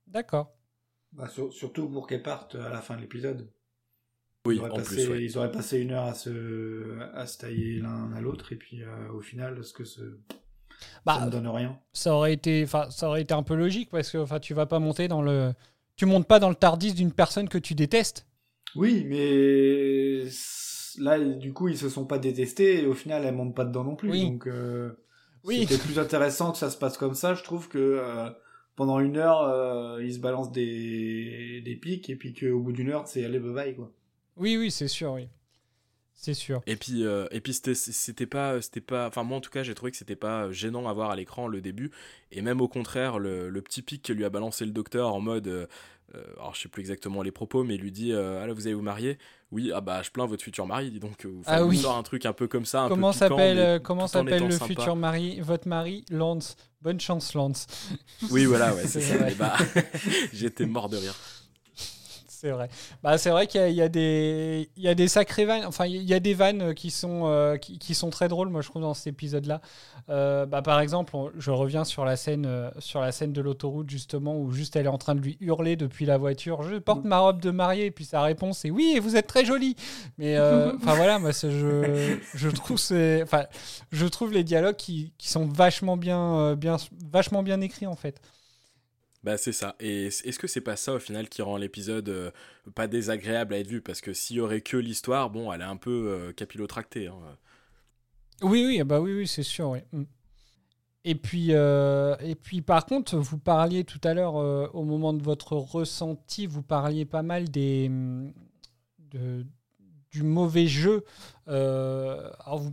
[0.07, 0.53] D'accord.
[1.13, 3.51] Bah, sur- surtout pour qu'elle parte à la fin de l'épisode.
[4.47, 5.25] Oui, ils, auraient en passé, plus, ouais.
[5.25, 8.83] ils auraient passé une heure à se, à se tailler l'un à l'autre, et puis
[8.83, 10.19] euh, au final, ce que ce,
[11.05, 11.79] Bah, ça ne donne rien.
[11.93, 14.67] ça aurait été enfin ça aurait été un peu logique parce que enfin tu vas
[14.67, 15.53] pas monter dans le
[15.97, 18.27] tu montes pas dans le tardis d'une personne que tu détestes
[18.77, 20.29] Oui, mais
[20.99, 23.85] là, du coup, ils se sont pas détestés, et au final, elle monte pas dedans
[23.85, 24.11] non plus.
[24.11, 24.23] Oui.
[24.25, 24.93] Donc, euh,
[25.45, 25.67] Oui.
[25.67, 27.35] c'était plus intéressant que ça se passe comme ça.
[27.35, 28.29] Je trouve que euh,
[28.77, 32.91] pendant une heure, euh, ils se balancent des, des pics, et puis qu'au bout d'une
[32.91, 33.91] heure, c'est allez, bye bye, quoi.
[34.37, 35.29] oui oui c'est sûr oui
[36.18, 39.50] c'est sûr Et puis, euh, et puis c'était, pas, c'était pas, enfin moi en tout
[39.50, 41.90] cas j'ai trouvé que c'était pas gênant à voir à l'écran le début,
[42.33, 45.20] et même au contraire le, le petit pic que lui a balancé le docteur en
[45.20, 45.66] mode, euh,
[46.14, 48.52] euh, alors je sais plus exactement les propos, mais il lui dit, euh, ah là
[48.55, 49.18] vous allez vous marier,
[49.52, 51.85] oui ah bah je plains votre futur mari, dis donc, Ah oui.
[51.87, 54.66] un truc un peu comme ça, un comment s'appelle comment s'appelle le sympa.
[54.66, 57.66] futur mari votre mari Lance bonne chance Lance
[58.31, 59.29] Oui voilà ouais c'est ça.
[59.31, 59.57] Et bah,
[60.33, 61.14] j'étais mort de rire.
[62.47, 62.69] C'est vrai.
[63.03, 65.45] Bah c'est vrai qu'il y, a- il y a des il y a des sacrées
[65.45, 65.65] vannes.
[65.67, 68.61] Enfin il y a des vannes qui sont euh, qui, qui sont très drôles moi
[68.63, 69.61] je trouve dans cet épisode là
[70.09, 73.91] bah par exemple on- je reviens sur la scène euh, sur la scène de l'autoroute
[73.91, 76.63] justement où juste elle est en train de lui hurler depuis la voiture.
[76.63, 77.87] Je porte ma robe de mariée.
[77.87, 79.75] Et puis sa réponse c'est oui et vous êtes très jolie.
[80.19, 82.77] Mais euh, enfin voilà moi je je trouve
[83.23, 83.47] enfin
[83.91, 86.77] je trouve les dialogues qui, qui sont vachement bien euh, bien
[87.11, 88.21] vachement bien écrits en fait
[89.27, 89.75] Bah c'est ça.
[89.81, 92.31] Et est-ce que c'est pas ça au final qui rend l'épisode euh,
[92.77, 93.81] pas désagréable à être vu?
[93.81, 97.09] Parce que s'il y aurait que l'histoire, bon, elle est un peu euh, capillotractée.
[97.09, 97.19] hein.
[98.43, 99.79] Oui, oui, bah oui, oui, c'est sûr.
[99.91, 100.05] Mm.
[101.05, 105.23] Et puis, euh, et puis, par contre, vous parliez tout à l'heure, au moment de
[105.25, 108.33] votre ressenti, vous parliez pas mal des, mm,
[110.16, 111.05] du mauvais jeu.
[111.48, 112.72] Euh, alors, vous,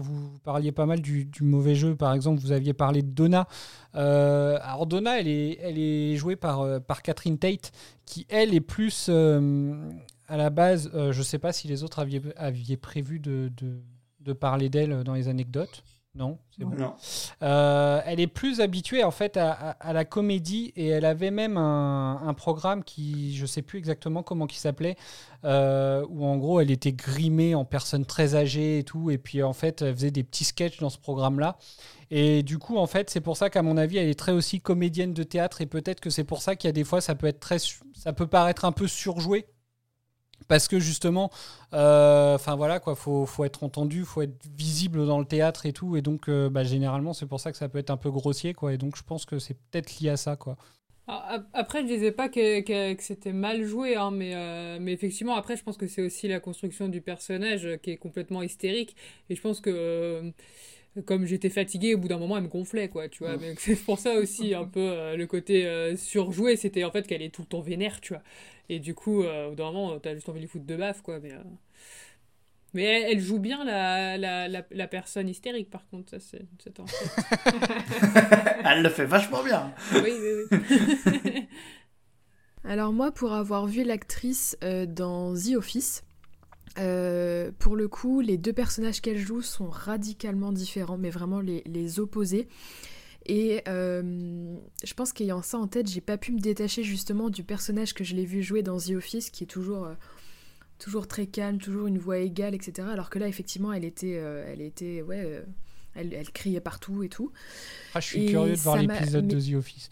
[0.00, 1.94] vous parliez pas mal du, mauvais jeu.
[1.94, 3.46] Par exemple, vous aviez parlé de Donna.
[3.94, 7.70] Euh, alors, Donna, elle est, elle est jouée par, euh, par Catherine Tate,
[8.06, 10.90] qui, elle, est plus à la base.
[10.92, 13.50] je sais pas si les autres aviez, aviez prévu de,
[14.20, 15.84] de parler d'elle dans les anecdotes.
[16.16, 16.74] Non, c'est bon.
[16.76, 16.94] Non.
[17.44, 21.30] Euh, elle est plus habituée en fait à, à- à la comédie et elle avait
[21.30, 24.96] même un, un programme qui, je sais plus exactement comment qui s'appelait,
[25.44, 29.44] euh, où en gros elle était grimée en personne très âgée et tout, et puis
[29.44, 31.58] en fait elle faisait des petits sketchs dans ce programme-là.
[32.10, 34.60] Et du coup en fait c'est pour ça qu'à mon avis elle est très aussi
[34.60, 37.14] comédienne de théâtre et peut-être que c'est pour ça qu'il y a des fois ça
[37.14, 37.58] peut être très,
[37.94, 39.46] ça peut paraître un peu surjoué.
[40.50, 41.30] Parce que justement,
[41.74, 45.72] euh, enfin voilà quoi, faut, faut être entendu, faut être visible dans le théâtre et
[45.72, 48.10] tout, et donc euh, bah, généralement c'est pour ça que ça peut être un peu
[48.10, 50.56] grossier quoi, et donc je pense que c'est peut-être lié à ça quoi.
[51.08, 54.92] Ah, Après, je disais pas que, que- que c'était mal joué, hein, mais, euh, mais
[54.92, 58.94] effectivement, après, je pense que c'est aussi la construction du personnage qui est complètement hystérique.
[59.28, 60.32] Et je pense que,
[61.06, 63.36] comme j'étais fatiguée, au bout d'un moment, elle me gonflait, quoi, tu vois.
[63.38, 67.06] Mais c'est pour ça aussi, un peu, euh, le côté euh, surjoué, c'était en fait
[67.06, 68.22] qu'elle est tout le temps vénère, tu vois.
[68.70, 70.76] Et du coup, euh, au bout d'un moment, t'as juste envie de lui foutre de
[70.76, 71.18] baffe, quoi.
[71.18, 71.42] Mais, euh,
[72.72, 76.46] mais elle, elle joue bien la, la, la, la personne hystérique, par contre, ça, c'est
[76.62, 76.80] fait.
[78.64, 79.74] Elle le fait vachement bien.
[79.94, 81.48] Oui, oui, oui.
[82.64, 86.04] Alors moi, pour avoir vu l'actrice euh, dans The Office,
[86.78, 91.64] euh, pour le coup, les deux personnages qu'elle joue sont radicalement différents, mais vraiment les,
[91.66, 92.46] les opposés.
[93.32, 97.44] Et euh, je pense qu'ayant ça en tête, j'ai pas pu me détacher justement du
[97.44, 99.94] personnage que je l'ai vu jouer dans The Office, qui est toujours, euh,
[100.80, 102.88] toujours très calme, toujours une voix égale, etc.
[102.90, 105.42] Alors que là, effectivement, elle était, euh, elle était, ouais, euh,
[105.94, 107.30] elle, elle criait partout et tout.
[107.94, 109.90] Ah, je suis Et curieux de voir l'épisode de The Office.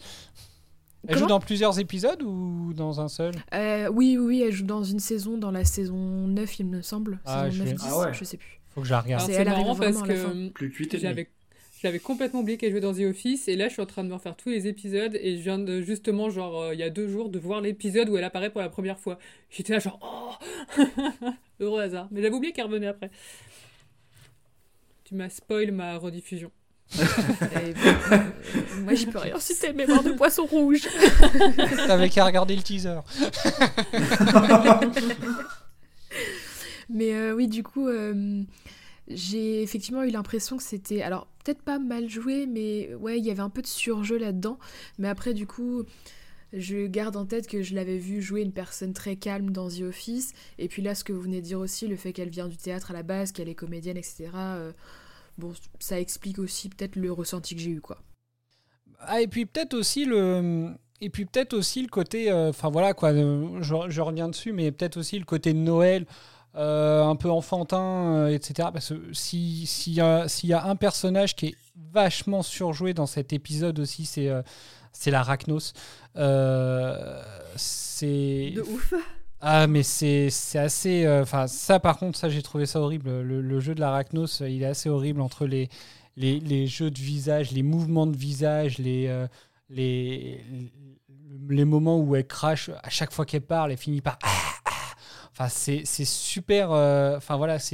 [1.07, 3.33] Elle joue dans plusieurs épisodes ou dans un seul?
[3.53, 5.95] Euh, oui, oui, oui, elle joue dans une saison, dans la saison
[6.27, 7.21] 9, il me semble.
[7.23, 8.13] Ah, saison je 9, vais- 10, Ah ouais.
[8.13, 8.59] je sais plus.
[8.75, 9.21] Faut que je la regarde.
[9.21, 10.69] Alors, C'est- c'est elle arrive marrant parce que Plus
[11.81, 14.09] j'avais complètement oublié qu'elle jouait dans The Office et là je suis en train de
[14.09, 16.89] me refaire tous les épisodes et je viens de justement genre euh, il y a
[16.89, 19.17] deux jours de voir l'épisode où elle apparaît pour la première fois.
[19.49, 20.81] J'étais là genre oh
[21.59, 22.07] heureux hasard.
[22.11, 23.09] Mais j'avais oublié qu'elle revenait après.
[25.05, 26.51] Tu m'as spoil ma rediffusion.
[26.95, 28.17] Et, euh,
[28.81, 30.87] moi, j'y peux rien si t'es mémoire de poisson rouge.
[31.87, 32.99] T'avais qu'à regarder le teaser.
[36.89, 38.43] Mais euh, oui, du coup, euh,
[39.09, 41.01] j'ai effectivement eu l'impression que c'était.
[41.01, 44.59] Alors, peut-être pas mal joué, mais ouais, il y avait un peu de surjeu là-dedans.
[44.97, 45.83] Mais après, du coup,
[46.53, 49.81] je garde en tête que je l'avais vu jouer une personne très calme dans The
[49.81, 50.33] Office.
[50.57, 52.57] Et puis là, ce que vous venez de dire aussi, le fait qu'elle vient du
[52.57, 54.29] théâtre à la base, qu'elle est comédienne, etc.
[54.35, 54.71] euh,
[55.37, 57.99] bon, ça explique aussi peut-être le ressenti que j'ai eu, quoi.
[58.99, 60.71] Ah, et puis peut-être aussi le.
[61.01, 62.29] Et puis peut-être aussi le côté.
[62.31, 65.59] euh, Enfin voilà quoi, euh, je, je reviens dessus, mais peut-être aussi le côté de
[65.59, 66.05] Noël,
[66.59, 68.69] euh, un peu enfantin, euh, etc.
[68.71, 71.55] Parce que si- s'il y, a- y a un personnage qui est
[71.93, 74.41] vachement surjoué dans cet épisode aussi, c'est euh,
[74.91, 75.73] c'est l'Arachnos.
[76.17, 77.23] Euh,
[77.55, 78.51] c'est.
[78.55, 78.93] De ouf.
[79.41, 81.07] Ah, mais c'est assez.
[81.07, 83.21] Enfin, ça, par contre, ça, j'ai trouvé ça horrible.
[83.21, 85.69] Le, le jeu de l'Arachnos, il est assez horrible entre les,
[86.17, 89.09] les, les jeux de visage, les mouvements de visage, les,
[89.69, 90.43] les,
[91.47, 94.19] les moments où elle crache à chaque fois qu'elle parle, elle finit par.
[95.39, 95.49] Ah, ah.
[95.49, 96.71] C'est super.
[96.71, 97.19] euh,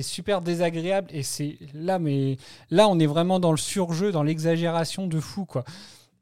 [0.03, 1.09] super désagréable.
[1.11, 2.37] Et c'est là, mais
[2.69, 5.65] là, on est vraiment dans le surjeu, dans l'exagération de fou, quoi.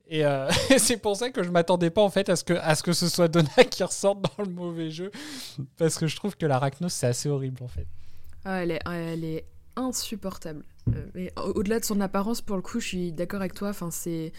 [0.08, 2.93] Et euh, c'est pour ça que je m'attendais pas en à ce que, ce que
[2.93, 5.12] ce soit Donna qui ressorte dans le mauvais jeu.
[5.77, 7.88] Parce que je trouve que l'Arachnos, c'est assez horrible en fait.
[8.45, 10.63] Ah, elle, est, elle est insupportable.
[11.15, 13.69] Euh, au-delà de son apparence, pour le coup, je suis d'accord avec toi.
[13.69, 14.34] Enfin, c'est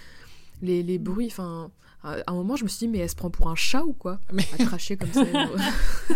[0.62, 1.26] les, les bruits.
[1.26, 1.70] Enfin,
[2.02, 3.92] à un moment, je me suis dit, mais elle se prend pour un chat ou
[3.92, 5.24] quoi Mais- À cracher comme ça.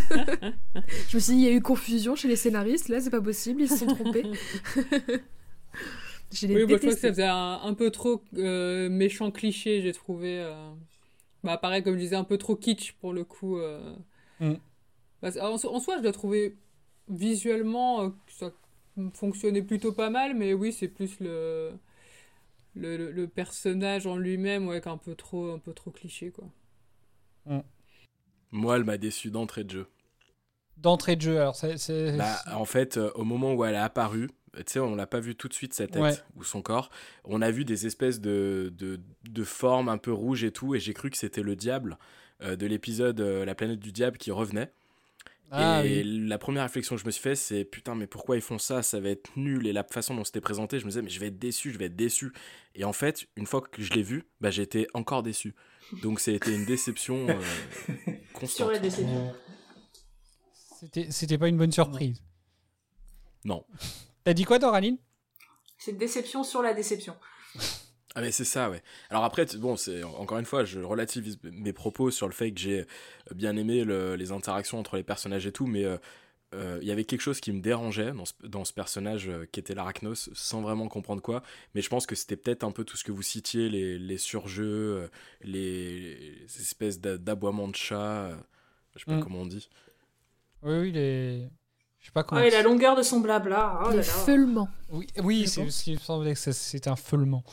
[1.09, 2.88] je me suis dit, il y a eu confusion chez les scénaristes.
[2.88, 4.24] Là, c'est pas possible, ils se sont trompés.
[6.33, 7.09] je Oui, bah, je crois que ça détesté.
[7.09, 10.40] faisait un, un peu trop euh, méchant cliché, j'ai trouvé.
[10.40, 10.70] euh.
[11.44, 13.59] Bah, pareil, comme je disais, un peu trop kitsch pour le coup.
[13.59, 13.94] euh.
[14.40, 14.55] Mm.
[15.22, 16.57] Bah, en, so- en soi, je l'ai trouvé
[17.09, 18.51] visuellement, euh, que ça
[19.14, 21.70] fonctionnait plutôt pas mal, mais oui, c'est plus le,
[22.79, 25.91] le, le- le personnage en lui-même, ouais, qui est un peu trop, un peu trop
[25.91, 26.49] cliché, quoi.
[28.51, 29.87] Moi, elle m'a déçu d'entrée de jeu.
[30.77, 31.77] D'entrée de jeu, alors c'est.
[31.77, 35.07] c'est- Bah, en fait, euh, au moment où elle a apparu, tu sais, on l'a
[35.07, 36.14] pas vu tout de suite sa tête Ouais.
[36.37, 36.91] ou son corps.
[37.25, 40.81] On a vu des espèces de, de, de formes un peu rouges et tout, et
[40.81, 41.99] j'ai cru que c'était le diable
[42.43, 44.73] euh, de l'épisode euh, La planète du diable qui revenait.
[45.50, 46.26] Ah, et oui.
[46.28, 48.82] la première réflexion que je me suis fait, c'est putain, mais pourquoi ils font ça?
[48.82, 49.66] Ça va être nul.
[49.66, 51.78] Et la façon dont c'était présenté, je me disais, mais je vais être déçu, je
[51.78, 52.32] vais être déçu.
[52.74, 55.54] Et en fait, une fois que je l'ai vu, bah, été encore déçu.
[56.02, 57.40] Donc, c'était une déception euh,
[58.04, 58.72] Sur constante.
[58.72, 59.34] la déception.
[60.80, 62.22] C'était c'était pas une bonne surprise.
[63.44, 63.64] Non.
[64.24, 64.98] T'as dit quoi, Doraline
[65.78, 67.16] C'est déception sur la déception.
[68.18, 68.83] Ah mais c'est ça, ouais.
[69.11, 72.59] Alors après, bon, c'est encore une fois, je relativise mes propos sur le fait que
[72.61, 72.85] j'ai
[73.33, 75.98] bien aimé le- les interactions entre les personnages et tout, mais euh,
[76.54, 79.46] euh, il y avait quelque chose qui me dérangeait dans ce, dans ce personnage euh,
[79.52, 81.44] qui était l'Arachnos, sans vraiment comprendre quoi.
[81.74, 84.18] Mais je pense que c'était peut-être un peu tout ce que vous citiez, les, les
[84.18, 84.64] surjeux,
[85.04, 85.09] euh,
[85.42, 88.37] les, les espèces d'a- d'aboiements de chat, euh,
[88.96, 89.22] je sais pas Mm.
[89.22, 89.68] comment on dit.
[90.64, 91.48] Oui, oui, les.
[92.00, 92.40] Je sais pas comment.
[92.40, 93.81] Oh, et la longueur de son blabla.
[93.85, 94.02] Oh Les là.
[94.02, 94.68] feulements.
[94.90, 97.44] Oui, oui c'est ce me semblait que c'était un feulement.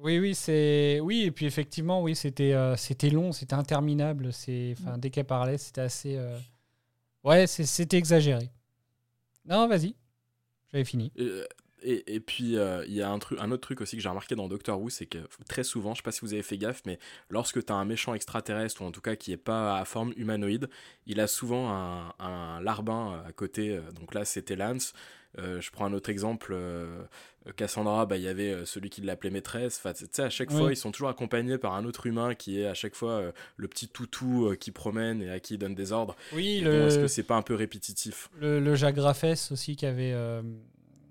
[0.00, 1.00] Oui, oui, c'est.
[1.02, 4.32] Oui, et puis effectivement, oui, c'était euh, c'était long, c'était interminable.
[4.32, 4.74] C'est...
[4.78, 6.16] Enfin, dès qu'elle parlait, c'était assez.
[6.16, 6.38] euh,
[7.24, 8.50] Ouais, c'est- c'était exagéré.
[9.46, 9.94] Non, vas-y.
[10.72, 11.12] J'avais fini.
[11.18, 11.44] Euh,
[11.82, 14.08] Et, et puis, euh, il y a un, truc, un autre truc aussi que j'ai
[14.08, 16.58] remarqué dans Doctor Who, c'est que très souvent, je sais pas si vous avez fait
[16.58, 16.98] gaffe, mais
[17.30, 20.12] lorsque tu as un méchant extraterrestre, ou en tout cas qui est pas à forme
[20.16, 20.68] humanoïde,
[21.06, 23.78] il a souvent un, un larbin à côté.
[23.94, 24.92] Donc là, c'était Lance.
[25.38, 26.52] Euh, je prends un autre exemple.
[26.54, 27.02] euh,
[27.56, 29.78] Cassandra, bah, il y avait euh, celui qui l'appelait maîtresse.
[29.78, 30.56] Enfin, tu sais, à chaque Oui.
[30.58, 33.32] fois, ils sont toujours accompagnés par un autre humain qui est à chaque fois euh,
[33.56, 36.16] le petit toutou qui promène et à qui il donne des ordres.
[36.32, 38.30] Oui, bon, Est-ce le, que c'est pas un peu répétitif?
[38.38, 40.14] le, le Jacques Raffès aussi qui avait.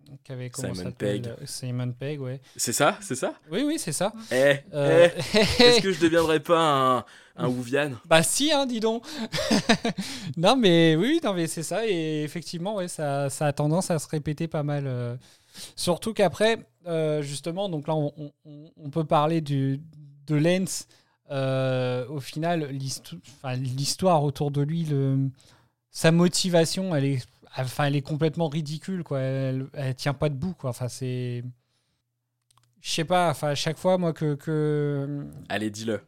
[0.09, 1.27] Euh, qui avait comment Simon Pegg.
[1.27, 2.39] euh, Simon Pegg, ouais.
[2.55, 3.33] C'est ça C'est ça?
[3.51, 4.13] Oui, oui, c'est ça.
[4.31, 7.49] Eh, Euh, eh, Est-ce que je deviendrais pas un, un
[8.05, 9.05] Bah si, hein, dis donc.
[10.37, 13.99] non mais oui, non mais c'est ça et effectivement, ouais, ça, ça a tendance à
[13.99, 14.85] se répéter pas mal.
[14.87, 15.15] euh.
[15.75, 18.13] Surtout qu'après, euh, justement, donc là, on,
[18.45, 19.79] on- on peut parler du,
[20.27, 20.87] de Lens.
[21.31, 22.69] Euh, au final,
[23.51, 25.17] l'histoire autour de lui, le,
[25.91, 27.25] sa motivation, elle est,
[27.65, 29.19] enfin, elle est complètement ridicule, quoi.
[29.19, 30.69] Elle, elle tient pas debout, quoi.
[30.71, 31.43] Enfin, c'est,
[32.81, 33.29] je sais pas.
[33.29, 36.01] Enfin, à chaque fois, moi, que, que Allez, dis-le.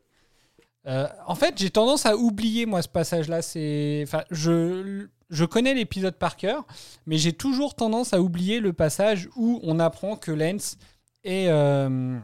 [0.88, 3.41] euh, en fait, j'ai tendance à oublier moi ce passage-là.
[3.41, 6.65] C'est, enfin, je, je connais l'épisode par cœur,
[7.05, 10.77] mais j'ai toujours tendance à oublier le passage où on apprend que Lance
[11.23, 12.17] est, euh,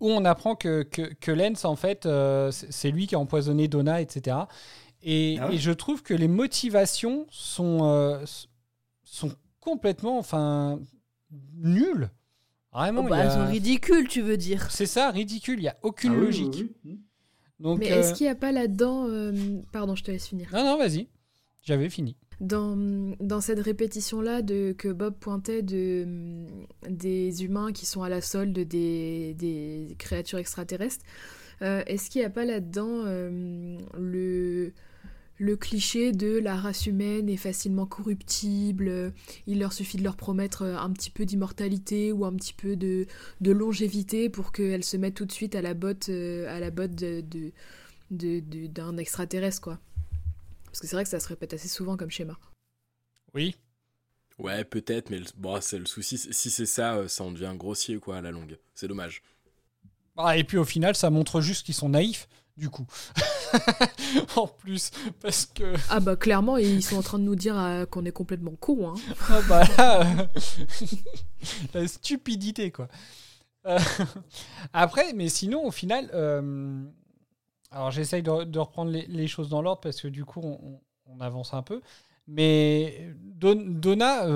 [0.00, 3.68] où on apprend que que, que Lance en fait, euh, c'est lui qui a empoisonné
[3.68, 4.36] Donna, etc.
[5.10, 8.18] Et, Ah ouais et je trouve que les motivations sont euh,
[9.04, 10.80] sont complètement, enfin,
[11.56, 12.10] nulles.
[12.72, 14.70] Vraiment, Oh, bah, a- Elles sont ridicules, tu veux dire.
[14.70, 15.58] c'est ça, ridicule.
[15.60, 16.70] Il y a aucune Ah oui, oui, logique.
[16.84, 17.00] oui.
[17.58, 19.06] Donc, Mais euh, est-ce qu'il n'y a pas là-dedans.
[19.08, 19.32] euh,
[19.72, 20.48] Pardon, je te laisse finir.
[20.52, 21.08] Non, non, vas-y.
[21.64, 22.16] J'avais fini.
[22.40, 22.76] Dans,
[23.18, 26.06] dans cette répétition-là de, que Bob pointait de,
[26.88, 31.04] des humains qui sont à la solde des, des créatures extraterrestres,
[31.62, 34.72] euh, est-ce qu'il n'y a pas là-dedans euh, le,
[35.38, 39.10] le cliché de la race humaine est facilement corruptible, euh,
[39.46, 42.74] il leur suffit de leur promettre euh, un petit peu d'immortalité ou un petit peu
[42.76, 43.06] de,
[43.40, 46.70] de longévité pour qu'elles se mettent tout de suite à la botte, euh, à la
[46.70, 47.52] botte de, de-
[48.10, 49.78] de- de- d'un extraterrestre, quoi.
[50.66, 52.36] Parce que c'est vrai que ça se répète assez souvent comme schéma.
[53.34, 53.54] Oui.
[54.38, 56.18] Ouais, peut-être, mais le, bon, c'est le souci.
[56.18, 58.58] c'est- Si c'est ça, ça en devient grossier, quoi, à la longue.
[58.74, 59.22] C'est dommage.
[60.16, 62.86] Ah, et puis au final, ça montre juste qu'ils sont naïfs, du coup.
[64.36, 64.90] en plus,
[65.22, 65.74] parce que.
[65.88, 68.90] Ah bah clairement, ils sont en train de nous dire euh, qu'on est complètement con.
[68.90, 68.94] Hein.
[69.30, 70.26] Ah bah là, euh,
[71.74, 72.88] la stupidité, quoi.
[73.66, 73.78] Euh,
[74.72, 76.10] Après, mais sinon, au final.
[77.70, 81.20] Alors j'essaye de, de reprendre les, les choses dans l'ordre parce que du coup, on,
[81.20, 81.80] avance un peu.
[82.26, 84.26] Mais Don- Donna.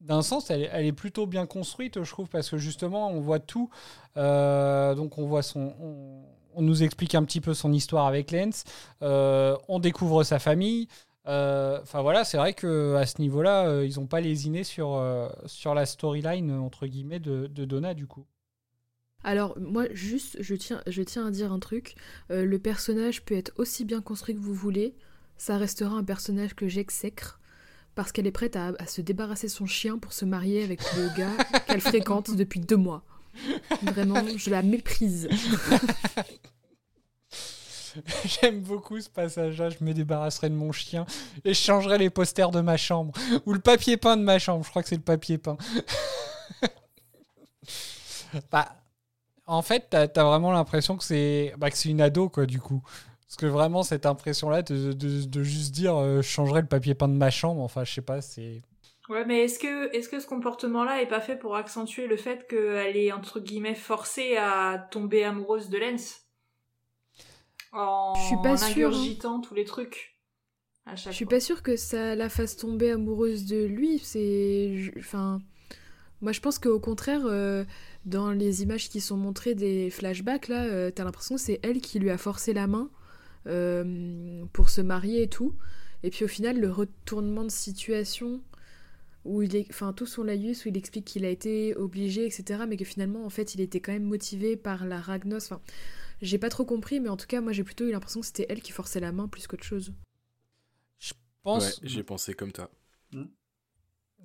[0.00, 3.20] d'un sens, elle, est- elle est plutôt bien construite, je trouve, parce que justement, on
[3.20, 3.70] voit tout.
[4.14, 5.74] Donc, on voit son.
[5.80, 6.24] On,
[6.56, 8.64] on nous explique un petit peu son histoire avec Lance.
[9.02, 10.88] Euh, on découvre sa famille.
[11.28, 15.00] Euh, Enfin voilà, c'est vrai que à ce niveau-là, euh, ils n'ont pas lésiné sur,
[15.46, 18.26] sur la storyline entre guillemets de, de Donna du coup.
[19.26, 21.96] Alors moi, juste, je tiens, je tiens à dire un truc.
[22.30, 24.94] Euh, le personnage peut être aussi bien construit que vous voulez.
[25.36, 27.40] Ça restera un personnage que j'exècre.
[27.96, 30.80] Parce qu'elle est prête à, à se débarrasser de son chien pour se marier avec
[30.94, 33.02] le gars qu'elle fréquente depuis deux mois.
[33.82, 35.28] Vraiment, je la méprise.
[38.24, 39.70] J'aime beaucoup ce passage-là.
[39.70, 41.06] Je me débarrasserai de mon chien
[41.44, 43.12] et je changerai les posters de ma chambre
[43.46, 44.64] ou le papier peint de ma chambre.
[44.64, 45.56] Je crois que c'est le papier peint.
[48.50, 48.76] bah,
[49.46, 52.82] en fait, t'as as vraiment l'impression que c'est bah, une ado quoi du coup.
[53.26, 57.14] Parce que vraiment cette impression-là de juste dire euh, je changerai le papier peint de
[57.14, 57.60] ma chambre.
[57.62, 58.62] Enfin, je sais pas, c'est.
[59.08, 62.46] Ouais, mais est-ce que, est-ce que ce comportement-là est pas fait pour accentuer le fait
[62.48, 66.22] qu'elle est, entre guillemets, forcée à tomber amoureuse de Lens
[67.72, 68.96] En Je suis pas sûre, hein.
[68.96, 70.16] ingurgitant tous les trucs.
[70.86, 71.30] À chaque Je suis fois.
[71.30, 73.98] pas sûre que ça la fasse tomber amoureuse de lui.
[74.00, 75.40] C'est, enfin,
[76.20, 77.64] moi je pense qu'au contraire, euh,
[78.04, 81.80] dans les images qui sont montrées des flashbacks là, euh, t'as l'impression que c'est elle
[81.80, 82.90] qui lui a forcé la main
[83.46, 85.54] euh, pour se marier et tout.
[86.02, 88.40] Et puis au final, le retournement de situation
[89.26, 92.64] où il est, enfin tout son laïus où il explique qu'il a été obligé, etc.
[92.68, 95.44] Mais que finalement, en fait, il était quand même motivé par la Ragnos.
[95.46, 95.60] Enfin,
[96.22, 98.46] j'ai pas trop compris, mais en tout cas, moi j'ai plutôt eu l'impression que c'était
[98.48, 99.92] elle qui forçait la main plus qu'autre chose.
[100.98, 101.80] Je Ouais, pense.
[101.82, 102.70] j'ai pensé comme toi.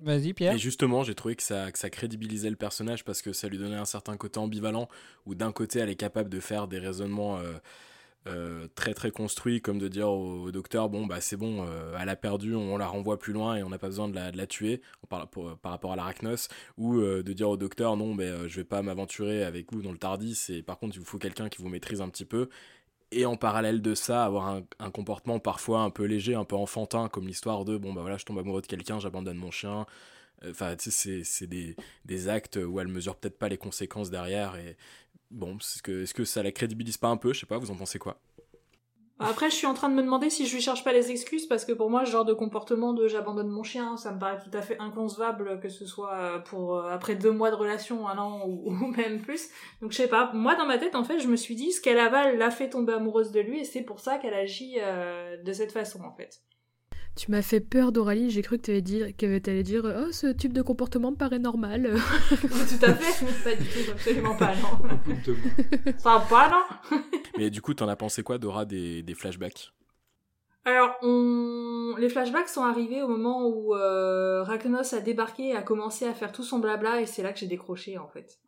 [0.00, 0.54] Vas-y Pierre.
[0.54, 3.58] Et justement, j'ai trouvé que ça, que ça crédibilisait le personnage parce que ça lui
[3.58, 4.88] donnait un certain côté ambivalent
[5.26, 7.52] où d'un côté, elle est capable de faire des raisonnements euh,
[8.28, 12.08] euh, très très construits, comme de dire au, docteur bon, bah c'est bon, euh, elle
[12.08, 14.36] a perdu, on la renvoie plus loin et on n'a pas besoin de la, de
[14.36, 18.14] la tuer par, pour- par rapport à l'arachnos, ou euh, de dire au docteur non,
[18.14, 21.00] mais euh, je vais pas m'aventurer avec vous dans le Tardis, et par contre, il
[21.00, 22.48] vous faut quelqu'un qui vous maîtrise un petit peu.
[23.12, 27.08] Et en parallèle de ça, avoir un, comportement parfois un peu léger, un peu enfantin,
[27.08, 29.86] comme l'histoire de bon bah voilà, je tombe amoureux de quelqu'un, j'abandonne mon chien,
[30.48, 34.10] Enfin, tu sais, c'est- c'est des, des actes où elle mesure peut-être pas les conséquences
[34.10, 34.56] derrière.
[34.56, 34.76] Et
[35.32, 37.98] bon, est-ce que, ça la crédibilise pas un peu Je sais pas, vous en pensez
[37.98, 38.20] quoi?
[39.18, 41.46] Après, je suis en train de me demander si je lui cherche pas les excuses
[41.46, 44.38] parce que pour moi, ce genre de comportement de j'abandonne mon chien, ça me paraît
[44.42, 48.18] tout à fait inconcevable que ce soit pour euh, après deux mois de relation, un
[48.18, 49.48] an ou, ou même plus.
[49.80, 50.32] Donc je sais pas.
[50.34, 52.68] Moi, dans ma tête, en fait, je me suis dit ce qu'elle avale l'a fait
[52.68, 56.12] tomber amoureuse de lui et c'est pour ça qu'elle agit euh, de cette façon, en
[56.12, 56.42] fait.
[57.14, 58.30] Tu m'as fait peur, Doralie.
[58.30, 61.94] J'ai cru que tu dire, que dire Oh, ce type de comportement me paraît normal.
[62.30, 64.88] tout à fait, mais pas du tout, absolument pas, non.
[65.98, 66.98] Enfin, pas, non?
[67.36, 69.72] Mais du coup, t'en as pensé quoi, Dora, des, des flashbacks?
[70.64, 71.96] Alors, on...
[71.98, 76.14] les flashbacks sont arrivés au moment où euh, Ragnos a débarqué et a commencé à
[76.14, 78.38] faire tout son blabla, et c'est là que j'ai décroché, en fait.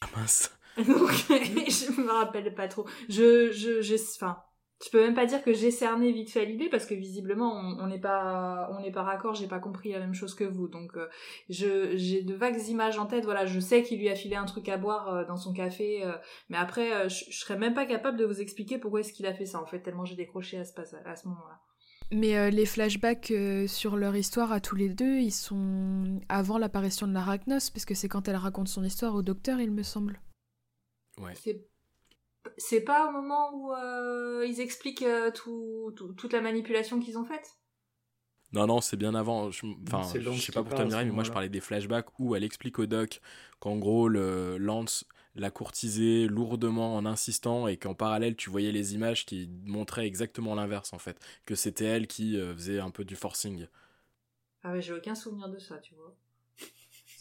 [0.00, 0.50] Ah mince.
[0.78, 2.86] Donc, je me rappelle pas trop.
[3.08, 4.38] Je, je, enfin,
[4.82, 7.78] je peux même pas dire que j'ai cerné vite fait l'idée parce que visiblement on
[7.84, 9.34] on n'est pas, on n'est pas raccord.
[9.34, 10.68] J'ai pas compris la même chose que vous.
[10.68, 11.06] Donc, euh,
[11.48, 13.24] je, j'ai de vagues images en tête.
[13.24, 16.04] Voilà, je sais qu'il lui a filé un truc à boire euh, dans son café,
[16.04, 16.16] euh,
[16.48, 19.26] mais après, euh, je, je serais même pas capable de vous expliquer pourquoi est-ce qu'il
[19.26, 19.60] a fait ça.
[19.60, 21.60] En fait, tellement j'ai décroché à ce pas- à ce moment-là.
[22.12, 26.58] Mais euh, les flashbacks euh, sur leur histoire à tous les deux, ils sont avant
[26.58, 29.82] l'apparition de l'Arachnos, parce que c'est quand elle raconte son histoire au docteur, il me
[29.82, 30.20] semble.
[31.18, 31.32] Ouais.
[31.34, 31.64] C'est
[32.58, 37.18] c'est pas au moment où euh, ils expliquent euh, tout, tout- toute la manipulation qu'ils
[37.18, 37.56] ont faite?
[38.52, 39.50] Non, non, c'est bien avant.
[39.50, 42.34] Je- Enfin, je sais pas pour toi, Mireille, mais moi je parlais des flashbacks où
[42.36, 43.20] elle explique au doc
[43.58, 48.94] qu'en gros, le Lance l'a courtisé lourdement en insistant et qu'en parallèle, tu voyais les
[48.94, 51.18] images qui montraient exactement l'inverse en fait.
[51.46, 53.66] Que c'était elle qui euh, faisait un peu du forcing.
[54.64, 56.16] Ah ouais, j'ai aucun souvenir de ça, tu vois.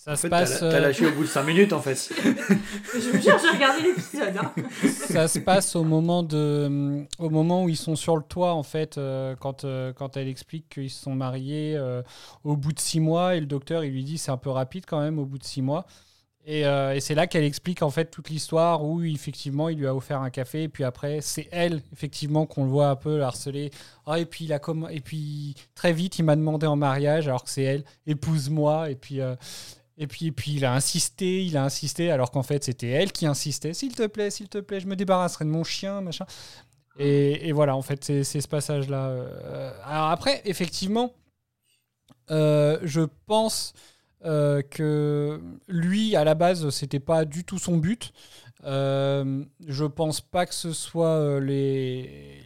[0.04, 0.60] Ça En se fait, passe.
[0.60, 1.96] t'as euh, lâché au bout de 5 minutes en fait.
[2.94, 4.36] je vous jure, j'ai regardé l'épisode.
[4.38, 4.52] Hein.
[4.90, 8.64] ça se passe au moment de, au moment où ils sont sur le toit en
[8.64, 12.02] fait, euh, quand euh, quand elle explique qu'ils se sont mariés euh,
[12.44, 14.84] au bout de six mois et le docteur il lui dit c'est un peu rapide
[14.86, 15.86] quand même au bout de six mois.
[16.46, 19.88] Et, euh, et c'est là qu'elle explique en fait toute l'histoire où effectivement il lui
[19.88, 23.24] a offert un café et puis après c'est elle effectivement qu'on le voit un peu
[23.24, 23.72] harceler.
[24.06, 27.30] Ah et puis il a comme et puis très vite il m'a demandé en mariage
[27.30, 29.36] alors que c'est elle épouse-moi et puis euh,
[29.98, 33.12] et puis, et puis il a insisté, il a insisté, alors qu'en fait c'était elle
[33.12, 33.74] qui insistait.
[33.74, 36.26] S'il te plaît, s'il te plaît, je me débarrasserai de mon chien, machin.
[37.00, 39.08] Et, voilà, en fait, c'est ce passage-là.
[39.08, 41.14] Euh, alors après, effectivement,
[42.32, 43.74] euh, je pense
[44.26, 48.14] euh, que lui, à la base, c'était pas du tout son but.
[48.64, 52.40] Je pense pas que ce soit le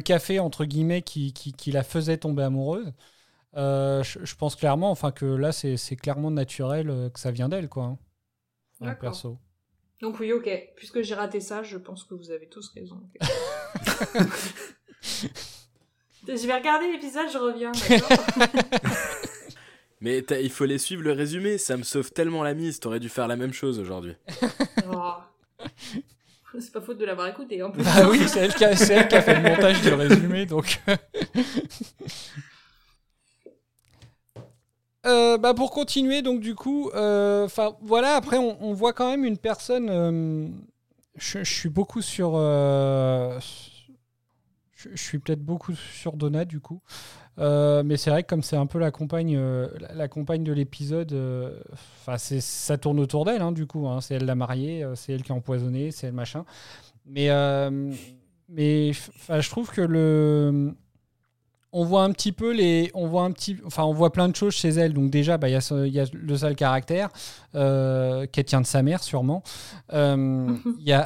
[0.00, 2.92] café, entre guillemets, qui la faisait tomber amoureuse.
[3.56, 7.48] Euh, je, je pense clairement, enfin que là c'est clairement naturel euh, que ça vient
[7.48, 7.96] d'elle quoi.
[8.80, 8.94] hein.
[9.00, 9.38] Perso.
[10.00, 10.48] Donc oui, ok.
[10.76, 13.00] Puisque j'ai raté ça, je pense que vous avez tous raison.
[16.26, 17.72] je vais regarder l'épisode, je reviens.
[20.00, 23.08] Mais il faut les suivre le résumé, ça me sauve tellement la mise, t'aurais dû
[23.08, 24.14] faire la même chose aujourd'hui.
[24.92, 25.14] Oh.
[26.60, 27.82] C'est pas faute de l'avoir écouté en plus.
[27.82, 30.44] Bah oui, c'est elle, qui a- c'est elle qui a fait le montage du résumé
[30.46, 30.80] donc.
[35.06, 39.24] Euh, bah pour continuer, donc du coup, euh, enfin voilà, après on, voit quand même
[39.24, 39.88] une personne.
[39.90, 40.48] euh,
[41.16, 42.32] je, suis beaucoup sur.
[42.36, 43.40] je,
[44.94, 46.80] suis peut-être beaucoup sur Donna du coup.
[47.36, 49.38] Mais c'est vrai que comme c'est un peu la compagne,
[49.94, 51.12] la, compagne de l'épisode,
[52.00, 53.86] enfin ça tourne autour d'elle hein, du coup.
[53.88, 54.00] hein.
[54.00, 56.46] c'est elle la mariée, c'est elle qui a empoisonné, c'est elle machin.
[57.04, 57.28] Mais
[58.48, 60.74] mais je trouve que le
[61.76, 64.36] on voit un petit peu les on voit un petit enfin on voit plein de
[64.36, 64.92] choses chez elle.
[64.94, 67.10] Donc déjà bah, il y, a ce- il y a le sale caractère
[67.54, 69.42] euh, qu'elle tient de sa mère sûrement.
[69.92, 70.48] Euh,
[70.78, 71.04] il y a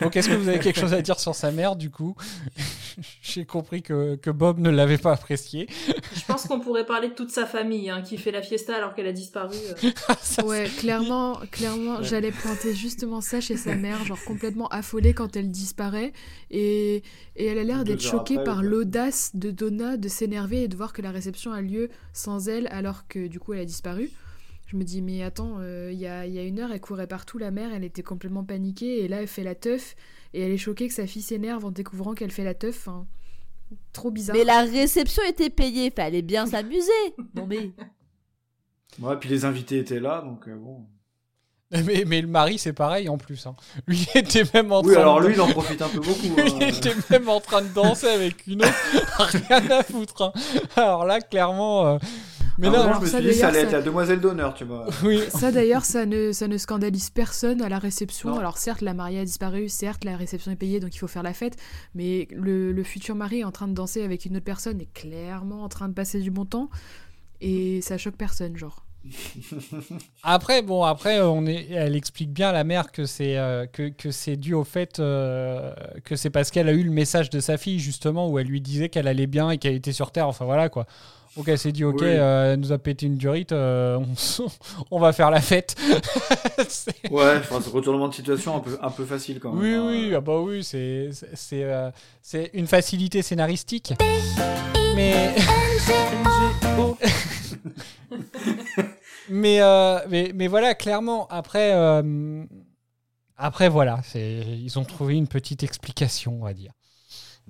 [0.00, 2.14] donc est-ce que vous avez quelque chose à dire sur sa mère du coup?
[3.22, 5.68] J'ai compris que, que Bob ne l'avait pas apprécié
[6.14, 8.94] Je pense qu'on pourrait parler de toute sa famille hein, qui fait la fiesta alors
[8.94, 9.54] qu'elle a disparu.
[9.84, 9.90] euh.
[10.22, 12.04] Ça, Ouais, clairement, clairement, Ouais.
[12.04, 16.12] j'allais pointer justement ça chez sa mère, genre complètement affolée quand elle disparaît,
[16.50, 17.02] et,
[17.36, 20.76] et elle a l'air d'être choquée après, par l'audace de Donna de s'énerver et de
[20.76, 24.10] voir que la réception a lieu sans elle alors que du coup elle a disparu.
[24.70, 26.80] Je me dis, mais attends, euh, il y, a, il y a une heure, elle
[26.80, 29.96] courait partout, la mère, elle était complètement paniquée, et là, elle fait la teuf,
[30.32, 32.86] et elle est choquée que sa fille s'énerve en découvrant qu'elle fait la teuf.
[32.86, 33.04] Enfin,
[33.92, 34.36] trop bizarre.
[34.36, 36.86] Mais la réception était payée, fallait bien s'amuser.
[37.34, 37.72] Non mais.
[39.00, 40.86] Ouais, puis les invités étaient là, donc euh, bon.
[41.84, 43.54] mais, mais le mari c'est pareil en plus hein.
[43.86, 46.00] lui il était même en Oui, train alors de- lui, il en profite un peu
[46.00, 46.34] beaucoup.
[46.36, 46.58] Lui, hein.
[46.62, 50.32] il était même en train de danser avec une autre rien à foutre hein.
[50.74, 51.98] alors là clairement euh,
[52.60, 53.76] mais À non moment, alors je me ça, suis dit, ça allait d'ailleurs, être ça-
[53.78, 54.86] la demoiselle d'honneur, tu vois.
[55.04, 58.30] oui Ça d'ailleurs, ça ne, ça ne scandalise personne à la réception.
[58.30, 58.38] Non.
[58.38, 61.22] Alors certes, la mariée a disparu, certes, la réception est payée, donc il faut faire
[61.24, 61.56] la fête,
[61.94, 64.92] mais le, le futur mari est en train de danser avec une autre personne est
[64.92, 66.68] clairement en train de passer du bon temps.
[67.40, 68.84] et ça choque personne, genre.
[70.22, 74.10] Après, bon, après, on est, elle explique bien la mère que c'est euh, que, que
[74.10, 75.72] c'est dû au fait euh,
[76.04, 78.60] que c'est parce qu'elle a eu le message de sa fille justement où elle lui
[78.60, 80.28] disait qu'elle allait bien et qu'elle était sur Terre.
[80.28, 80.86] Enfin voilà quoi.
[81.36, 82.06] Ok, elle s'est dit ok, Oui.
[82.08, 83.98] euh, elle nous a pété une durite, euh,
[84.90, 85.76] on, va faire la fête.
[86.68, 89.62] C'est- Ouais, enfin, ce retournement de situation un peu, un peu facile quand même.
[89.62, 89.86] oui, hein.
[90.08, 93.94] oui, ah bah oui, c'est c'est c'est, euh, c'est une facilité scénaristique.
[94.96, 95.34] Mais
[99.28, 99.60] mais,
[100.08, 101.72] mais mais voilà, clairement après
[103.36, 106.72] après voilà, c'est ils ont trouvé une petite explication, on va dire.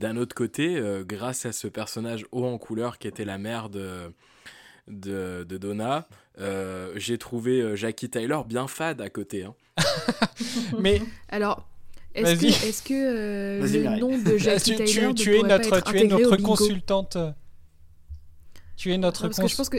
[0.01, 3.68] D'un autre côté, euh, grâce à ce personnage haut en couleur qui était la mère
[3.68, 4.12] de,
[4.88, 6.09] de, de Donna,
[6.40, 9.44] euh, j'ai trouvé euh, Jackie Tyler bien fade à côté.
[9.44, 9.55] hein.
[10.78, 11.68] Mais Alors,
[12.14, 12.68] est-ce que, Vas-y.
[12.68, 14.01] est-ce que euh, Vas-y, le Mireille.
[14.01, 17.18] nom de Jackie tu, Tyler tu, es notre être tu es notre consultante.
[18.76, 19.76] Tu es notre Parce que je pense que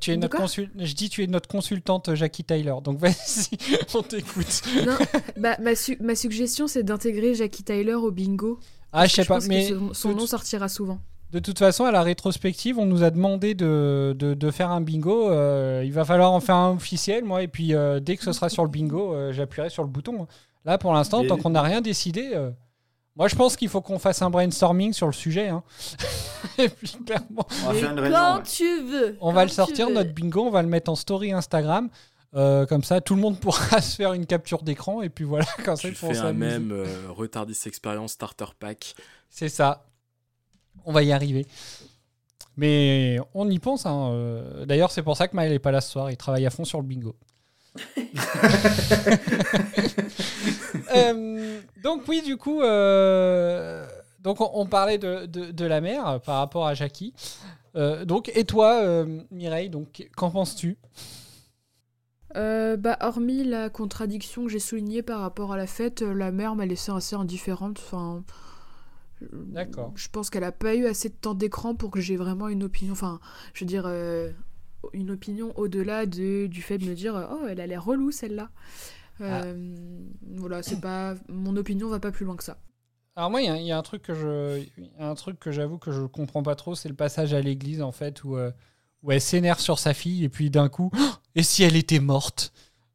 [0.00, 2.74] tu es De notre consul- je dis tu es notre consultante Jackie Tyler.
[2.82, 3.58] Donc vas-y,
[3.94, 4.62] on t'écoute.
[4.86, 4.96] non,
[5.36, 8.58] bah, ma, su- ma suggestion c'est d'intégrer Jackie Tyler au bingo.
[8.92, 10.98] Ah, je sais pas, pense mais son, nom sortira souvent.
[11.30, 14.80] De toute façon, à la rétrospective, on nous a demandé de, de, de faire un
[14.80, 15.28] bingo.
[15.30, 17.42] euh, il va falloir en faire un officiel, moi.
[17.42, 20.26] Et puis, euh, dès que ce sera sur le bingo, euh, j'appuierai sur le bouton.
[20.64, 22.50] Là, pour l'instant, tant qu'on n'a rien décidé, euh,
[23.14, 25.48] moi, je pense qu'il faut qu'on fasse un brainstorming sur le sujet.
[25.48, 25.62] hein.
[26.58, 28.18] et puis, clairement, On va Et faire une réunion.
[28.18, 28.42] quand ouais.
[28.44, 29.16] tu veux.
[29.20, 29.94] on va quand le sortir, veux.
[29.94, 30.44] notre bingo.
[30.46, 31.90] On va le mettre en story Instagram.
[32.34, 35.02] Euh, comme ça, tout le monde pourra se faire une capture d'écran.
[35.02, 38.94] Et puis voilà, comme ça, pourront fais un même euh, Retardis Experience Starter Pack.
[39.30, 39.86] C'est ça.
[40.84, 41.46] On va y arriver.
[42.56, 43.86] Mais on y pense.
[43.86, 46.10] hein, euh, D'ailleurs, c'est pour ça que Maël n'est pas là ce soir.
[46.10, 47.14] Il travaille à fond sur le bingo.
[50.94, 53.86] Euh, donc oui, du coup, euh,
[54.20, 57.12] donc on, on parlait de, de- de la mère euh, par rapport à Jackie.
[57.76, 60.78] Euh, donc et toi, euh, Mireille, donc qu'en penses-tu?
[62.36, 66.30] Euh, bah, hormis la contradiction que j'ai soulignée par rapport à la fête, euh, la
[66.30, 67.78] mère m'a laissé assez indifférente.
[67.78, 68.22] Enfin,
[69.32, 69.92] D'accord.
[69.96, 72.62] Je pense qu'elle a pas eu assez de temps d'écran pour que j'ai vraiment une
[72.62, 72.92] opinion.
[72.92, 73.18] Enfin,
[73.54, 74.30] je veux dire, euh,
[74.92, 78.50] une opinion au-delà de, du fait de me dire Oh, elle a l'air relou celle-là.
[79.20, 79.74] Euh,
[80.36, 81.14] Voilà, c'est pas.
[81.28, 82.58] Mon opinion va pas plus loin que ça.
[83.16, 85.90] Alors moi, il y a- il y, a un truc que truc que j'avoue que
[85.90, 88.36] je comprends pas trop, c'est le passage à l'église en fait où,
[89.02, 92.00] où elle s'énerve sur sa fille et puis d'un coup, Oh, et si elle était
[92.00, 92.52] morte?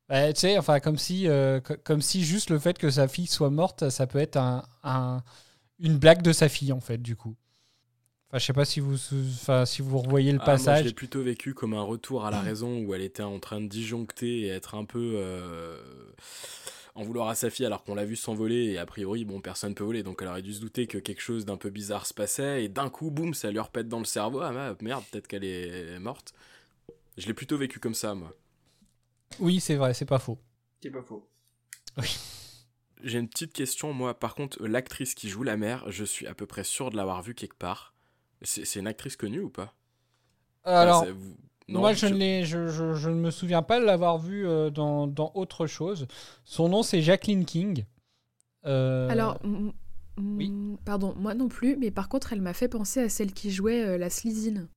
[0.09, 3.07] Ouais, Tu sais, enfin comme si, euh, co- comme si juste le fait que sa
[3.07, 5.23] fille soit morte, ça peut être un, un-
[5.79, 7.35] une blague de sa fille en fait du coup.
[8.29, 8.95] Enfin, je sais pas si vous,
[9.41, 10.85] enfin si vous revoyez le Ah, moi, je passage.
[10.85, 13.67] l'ai plutôt vécu comme un retour à la raison où elle était en train de
[13.67, 15.77] disjoncter et être un peu euh,
[16.95, 19.73] en vouloir à sa fille alors qu'on l'a vu s'envoler et a priori, bon, personne
[19.73, 22.13] peut voler donc elle aurait dû se douter que quelque chose d'un peu bizarre se
[22.13, 24.41] passait et d'un coup, boum, ça lui repète dans le cerveau.
[24.41, 26.33] Ah bah, merde, peut-être qu'elle est morte.
[27.17, 28.33] Je l'ai plutôt vécu comme ça, moi.
[29.39, 30.39] Oui, c'est vrai, c'est pas faux.
[30.81, 31.27] C'est pas faux.
[33.03, 34.17] J'ai une petite question, moi.
[34.17, 37.21] Par contre, l'actrice qui joue la mère, je suis à peu près sûr de l'avoir
[37.21, 37.93] vue quelque part.
[38.41, 39.73] C'est une actrice connue ou pas?
[40.63, 41.05] Alors,
[41.67, 44.47] non, Moi, je, ne l'ai- je, je- je ne me souviens pas de l'avoir vu
[44.47, 46.07] euh, dans, dans autre chose.
[46.45, 47.85] Son nom, c'est Jacqueline King.
[48.65, 49.39] Euh, Alors,
[50.17, 50.51] oui.
[50.85, 53.83] pardon, moi non plus, mais par contre, elle m'a fait penser à celle qui jouait
[53.83, 54.67] euh, la Slizine.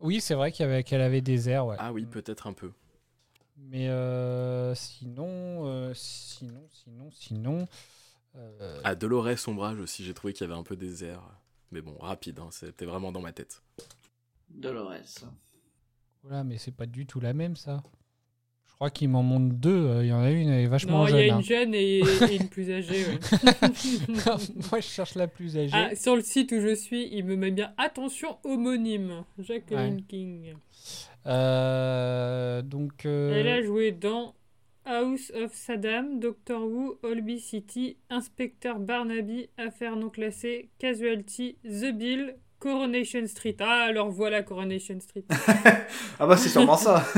[0.00, 1.76] Oui, c'est vrai avait- qu'elle avait des airs, ouais.
[1.78, 2.70] Ah oui, peut-être un peu.
[3.56, 5.26] Mais euh, sinon,
[5.66, 7.68] euh, sinon, sinon, sinon.
[8.36, 11.22] euh, À Dolores Ombrage aussi, j'ai trouvé qu'il y avait un peu des airs.
[11.72, 13.60] Mais bon, rapide, hein, c'était vraiment dans ma tête.
[14.50, 15.24] Dolores.
[16.22, 17.82] Voilà, mais c'est pas du tout la même, ça.
[18.68, 19.70] Je crois qu'il m'en montre deux.
[19.86, 21.36] euh, Il y en a une, elle est vachement Non, il y a jeune.
[21.38, 21.98] une jeune et,
[22.30, 23.06] et une plus âgée.
[23.06, 23.18] ouais.
[24.26, 24.36] hein.
[24.70, 25.72] Moi, je cherche la plus âgée.
[25.74, 30.02] Ah, sur le site où je suis, il me met bien attention homonyme, Jacqueline Ouais.
[30.06, 30.54] King.
[31.26, 33.04] Euh, donc.
[33.04, 34.34] euh, Elle a joué dans
[34.84, 42.36] House of Saddam, Doctor Who, Holby City, Inspecteur Barnaby, Affaires non classées, Casualty, The Bill,
[42.58, 43.56] Coronation Street.
[43.60, 45.24] Ah, alors voilà Coronation Street.
[46.20, 47.04] Ah bah c'est sûrement ça.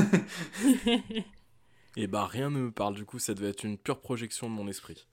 [1.97, 4.55] Et bah, rien ne me parle, du coup, ça devait être une pure projection de
[4.55, 5.07] mon esprit.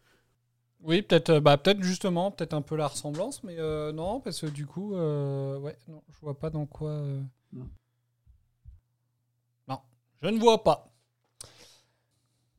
[0.82, 4.42] Oui, peut-être euh, bah, peut-être justement, peut-être un peu la ressemblance, mais euh, non, parce
[4.42, 6.92] que du coup, euh, ouais, non, je vois pas dans quoi.
[6.92, 7.22] euh,
[7.52, 7.68] Non.
[9.68, 9.80] Non,
[10.22, 10.92] je ne vois pas.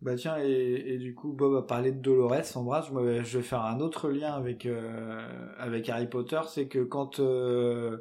[0.01, 2.93] Bah tiens, et, et du coup, Bob a parlé de Dolores Ombrage.
[2.93, 5.27] Moi, je vais faire un autre lien avec, euh,
[5.59, 6.41] avec Harry Potter.
[6.47, 7.99] C'est que quand, euh,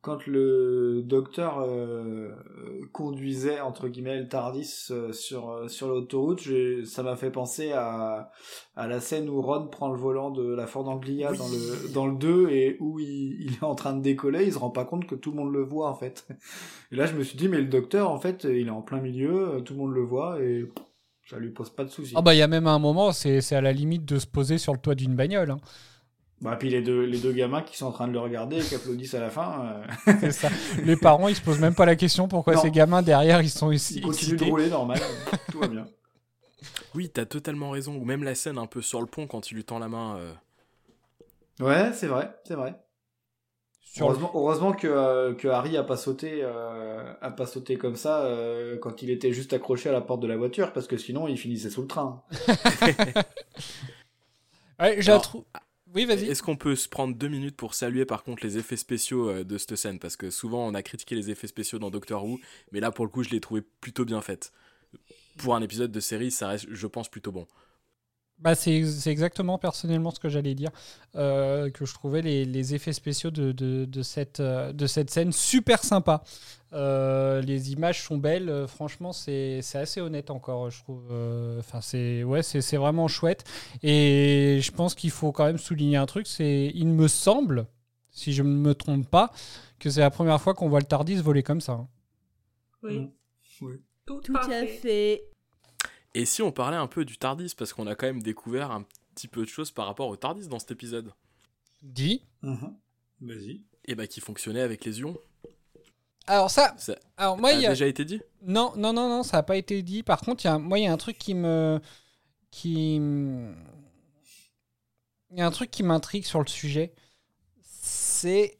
[0.00, 2.30] quand le docteur euh,
[2.92, 6.40] conduisait entre guillemets le Tardis sur sur l'autoroute,
[6.86, 8.30] ça m'a fait penser à
[8.74, 11.36] à la scène où Ron prend le volant de la Ford Anglia Oui.
[11.36, 14.54] dans le dans le 2 et où il, il est en train de décoller, il
[14.54, 16.26] se rend pas compte que tout le monde le voit en fait.
[16.92, 19.02] Et là, je me suis dit mais le docteur en fait, il est en plein
[19.02, 20.64] milieu, tout le monde le voit et
[21.30, 22.14] ça lui pose pas de soucis.
[22.16, 24.26] Ah bah il y a même un moment, c'est c'est à la limite de se
[24.26, 25.50] poser sur le toit d'une bagnole.
[25.52, 25.60] hein.
[26.42, 28.62] Bah puis les deux les deux gamins qui sont en train de le regarder et
[28.62, 29.82] qui applaudissent à la fin.
[30.06, 30.48] euh, C'est ça.
[30.84, 32.62] Les parents, ils se posent même pas la question pourquoi Non.
[32.62, 34.98] ces gamins derrière, ils sont ici Ils continuent de rouler normal,
[35.52, 35.86] tout va bien.
[36.94, 37.94] Oui, t'as totalement raison.
[37.96, 40.16] Ou même la scène un peu sur le pont quand il lui tend la main.
[40.18, 40.32] euh,
[41.60, 42.74] Ouais, c'est vrai, c'est vrai.
[43.92, 47.96] Sur le- Heureusement, que, euh, que Harry a pas sauté, euh, a pas sauté comme
[47.96, 50.96] ça euh, quand il était juste accroché à la porte de la voiture, parce que
[50.96, 52.22] sinon il finissait sous le train.
[54.80, 55.44] Ouais, trouve.
[55.94, 56.26] Oui, vas-y.
[56.26, 59.58] Est-ce qu'on peut se prendre deux minutes pour saluer par contre les effets spéciaux de
[59.58, 59.98] cette scène?
[59.98, 62.38] Parce que souvent on a critiqué les effets spéciaux dans Doctor Who,
[62.72, 64.52] mais là pour le coup je l'ai trouvé plutôt bien faite.
[65.38, 67.46] Pour un épisode de série, ça reste, je pense, plutôt bon.
[68.40, 70.70] Bah, c'est c'est exactement personnellement ce que j'allais dire.
[71.16, 75.10] euh, que je trouvais les, les effets spéciaux de, de, de cette, euh, de cette
[75.10, 76.22] scène super sympa.
[76.72, 78.66] Euh, les images sont belles.
[78.68, 81.02] franchement, c'est c'est assez honnête encore, je trouve.
[81.10, 83.44] Euh, Enfin, c'est ouais, c'est c'est vraiment chouette.
[83.82, 86.26] Et je pense qu'il faut quand même souligner un truc.
[86.26, 87.66] C'est, il me semble,
[88.10, 89.32] si je ne me trompe pas,
[89.78, 91.72] que c'est la première fois qu'on voit le Tardis voler comme ça.
[91.72, 91.88] hein.
[92.82, 92.98] Oui.
[92.98, 93.12] Mm.
[93.62, 93.74] Oui.
[94.06, 94.66] Tout, Tout à à fait.
[94.66, 95.29] fait.
[96.14, 98.84] Et si on parlait un peu du Tardis, parce qu'on a quand même découvert un
[99.14, 101.12] petit peu de choses par rapport au Tardis dans cet épisode,
[101.82, 102.22] Dit.
[102.42, 102.76] Mhm.
[103.22, 103.60] Vas-y.
[103.84, 105.16] et bah qui fonctionnait avec les ions.
[106.26, 109.08] Alors ça, Ça alors moi a il y a, déjà été dit Non, non, non,
[109.08, 110.02] non, ça n'a pas été dit.
[110.02, 111.80] Par contre, il y a, moi, il y a un truc qui me.
[112.50, 112.96] qui.
[115.30, 116.92] Il y a un truc qui m'intrigue sur le sujet.
[117.62, 118.58] C'est.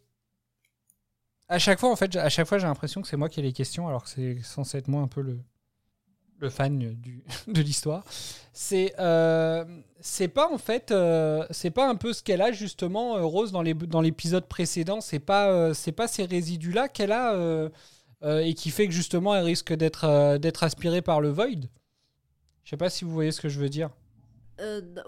[1.48, 3.42] À chaque fois, en fait, à chaque fois, j'ai l'impression que c'est moi qui ai
[3.42, 5.40] les questions, alors que c'est censé être moi un peu le,
[6.40, 8.04] le fan du, de l'histoire.
[8.52, 8.94] C'est.
[8.98, 9.64] euh,
[10.00, 10.90] c'est pas, en fait.
[10.90, 14.46] euh, c'est pas un peu ce qu'elle a, justement, euh, Rose, dans les- dans l'épisode
[14.46, 15.00] précédent.
[15.00, 17.68] C'est pas, euh, c'est pas ces résidus-là qu'elle a.
[18.22, 21.46] et qui fait que justement elle risque d'être d'être aspirée par le void.
[22.64, 23.90] Je sais pas si vous voyez ce que je veux dire.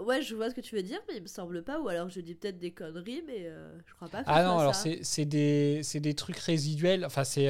[0.03, 2.09] Ouais, je vois ce que tu veux dire, mais il me semble pas, ou alors
[2.09, 3.51] je dis peut-être des conneries, mais
[3.87, 7.05] je crois pas que Ah non, alors c'est des, des trucs résiduels.
[7.05, 7.49] Enfin, c'est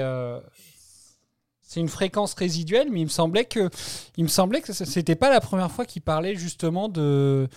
[1.64, 3.70] c'est une fréquence résiduelle, mais il me semblait que
[4.18, 7.48] il me semblait que c'était pas la première fois qu'il parlait justement de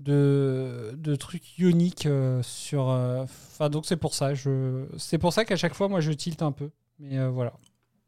[0.00, 2.90] de, de trucs ioniques euh, sur.
[2.90, 4.34] euh, Enfin, donc c'est pour ça.
[4.34, 6.70] Je c'est pour ça qu'à chaque fois, moi, je tilte un peu.
[6.98, 7.52] Mais euh, voilà.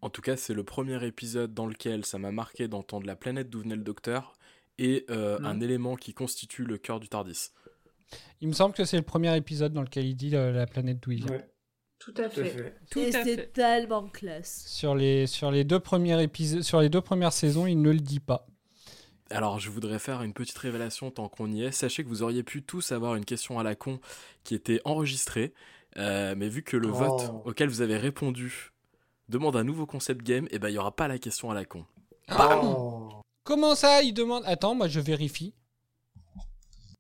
[0.02, 3.48] En tout cas, c'est le premier épisode dans lequel ça m'a marqué d'entendre la planète
[3.50, 4.34] d'où venait le docteur
[4.78, 5.46] et euh, Mhm.
[5.46, 7.48] un élément qui constitue le cœur du Tardis.
[8.40, 10.98] Il me semble que c'est le premier épisode dans lequel il dit euh, la planète
[11.02, 11.32] d'où il vient.
[11.32, 11.48] Ouais,
[12.07, 12.44] tout à fait.
[12.44, 12.76] fait.
[12.90, 13.46] Tout Et à c'est fait.
[13.52, 14.64] tellement classe.
[14.66, 18.00] Sur les, sur les deux premiers épisodes, sur les deux premières saisons, il ne le
[18.00, 18.46] dit pas.
[19.28, 21.72] Alors, je voudrais faire une petite révélation tant qu'on y est.
[21.72, 23.98] Sachez que vous auriez pu tous avoir une question à la con
[24.44, 25.52] qui était enregistrée,
[25.98, 26.92] euh, mais vu que le Oh.
[26.92, 28.70] vote auquel vous avez répondu
[29.28, 31.64] demande un nouveau concept game, et ben il y aura pas la question à la
[31.64, 31.84] con.
[32.38, 33.09] Oh.
[33.42, 34.44] Comment ça Il demande?
[34.46, 35.54] Attends, moi je vérifie.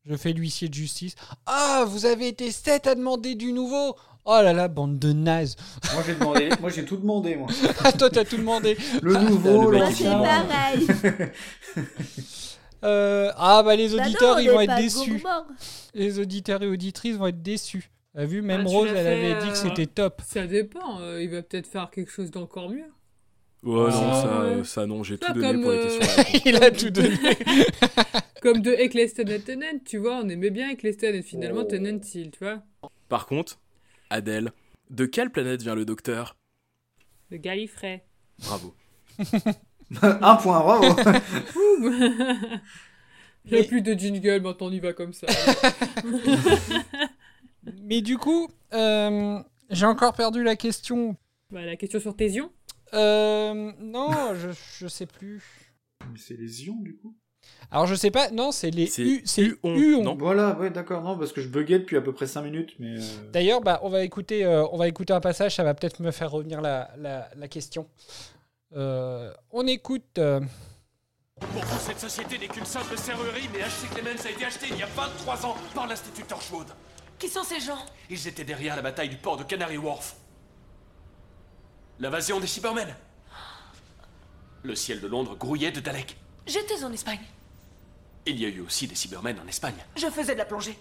[0.04, 1.14] Je fais l'huissier de justice.
[1.46, 3.96] Ah, vous avez été sept à demander du nouveau.
[4.28, 5.54] Oh là là, bande de nazes.
[5.94, 7.46] Moi j'ai demandé, moi j'ai tout demandé moi.
[7.84, 8.76] Ah, toi, t'as tout demandé.
[9.00, 10.18] Le nouveau, l'ancien.
[10.18, 10.86] pareil.
[12.84, 15.22] Euh, ah, bah les Bah non, auditeurs, ils vont être déçus.
[15.94, 17.90] Les auditeurs et auditrices vont être déçus.
[18.14, 20.22] T'as vu, même Ah, tu Rose, elle fait, avait dit que euh, c'était top.
[20.24, 22.84] Ça dépend, euh, il va peut-être faire quelque chose d'encore mieux.
[23.64, 26.30] Ouais, non, Ah, ça, euh, ça non, j'ai tout donné comme, pour euh, la con.
[26.44, 27.16] il a tout donné.
[28.42, 31.68] Comme de Eccleston et Tennant, tu vois, on aimait bien Eccleston et finalement Oh.
[31.68, 32.62] Tennant, il, tu vois.
[33.08, 33.58] Par contre,
[34.10, 34.52] Adèle,
[34.90, 36.36] de quelle planète vient le docteur?
[37.30, 38.04] Le Gallifrey.
[38.40, 38.74] Bravo.
[40.02, 40.84] Un point, bravo.
[43.44, 45.26] Il n'y a Mais- plus de jingle, maintenant on y va comme ça.
[47.82, 49.40] Mais du coup, euh,
[49.70, 51.16] j'ai encore perdu la question.
[51.50, 52.52] Bah, la question sur Tésion
[52.94, 54.48] Euh, non, je,
[54.78, 55.42] je sais plus.
[56.12, 57.16] Mais c'est les ions du coup?
[57.70, 60.02] Alors je sais pas, non, c'est les C'est U, c'est Uon, Uon.
[60.04, 62.74] non Voilà, ouais, d'accord, non, parce que je buguais depuis à peu près 5 minutes,
[62.78, 62.96] mais.
[62.98, 66.00] euh, D'ailleurs, bah, on va écouter, euh, on va écouter un passage, ça va peut-être
[66.00, 67.88] me faire revenir la, la, la question.
[68.76, 70.04] Euh, on écoute.
[70.18, 70.40] euh,
[71.40, 73.88] Pour vous, cette société n'est qu'une simple serrurerie, mais H.C.
[73.94, 76.68] Clemens a été acheté il y a 23 ans par l'Institut Torchwood.
[77.18, 77.78] Qui sont ces gens?
[78.10, 80.14] Ils étaient derrière la bataille du port de Canary Wharf.
[81.98, 82.94] L'invasion des Cybermen.
[84.62, 86.16] Le ciel de Londres grouillait de Daleks.
[86.46, 87.18] J'étais en Espagne.
[88.26, 89.76] Il y a eu aussi des Cybermen en Espagne.
[89.96, 90.76] Je faisais de la plongée.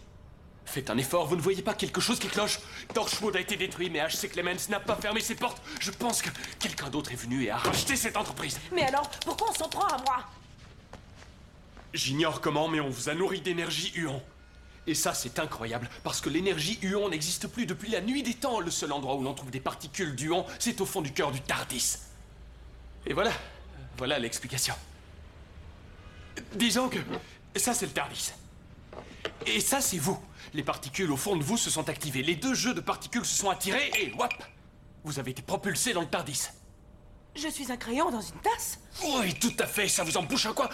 [0.66, 2.60] Faites un effort, vous ne voyez pas quelque chose qui cloche
[2.94, 5.62] Torchwood a été détruit, mais HC Clemens n'a pas fermé ses portes.
[5.80, 6.30] Je pense que
[6.60, 8.60] quelqu'un d'autre est venu et a racheté cette entreprise.
[8.74, 10.26] Mais alors, pourquoi on s'en prend à moi?
[11.94, 14.22] J'ignore comment, mais on vous a nourri d'énergie Huon.
[14.88, 18.60] Et ça, c'est incroyable, parce que l'énergie Huon n'existe plus depuis la nuit des temps.
[18.60, 21.42] Le seul endroit où l'on trouve des particules d'Huon, c'est au fond du cœur du
[21.42, 21.98] Tardis.
[23.06, 23.32] Et voilà,
[23.98, 24.74] voilà l'explication.
[26.54, 27.00] Disons que
[27.60, 28.32] ça, c'est le Tardis.
[29.46, 30.18] Et ça, c'est vous.
[30.54, 32.24] Les particules au fond de vous se sont activées.
[32.24, 34.30] Les deux jeux de particules se sont attirés et whop
[35.04, 36.50] Vous avez été propulsé dans le Tardis.
[37.36, 40.54] Je suis un crayon dans une tasse Oui, tout à fait, ça vous embouche un
[40.54, 40.70] coin.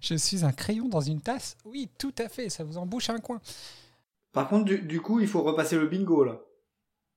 [0.00, 3.18] Je suis un crayon dans une tasse Oui, tout à fait, ça vous embouche un
[3.18, 3.40] coin.
[4.32, 6.40] Par contre, du, du coup, il faut repasser le bingo là.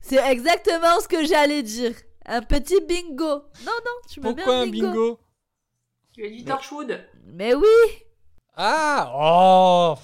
[0.02, 1.94] C'est exactement ce que j'allais dire.
[2.26, 3.44] Un petit bingo.
[3.66, 5.20] Non, non, tu me mets Pourquoi un un bingo
[6.14, 7.66] Tu as dit Torchwood Mais oui
[8.56, 9.96] Ah Oh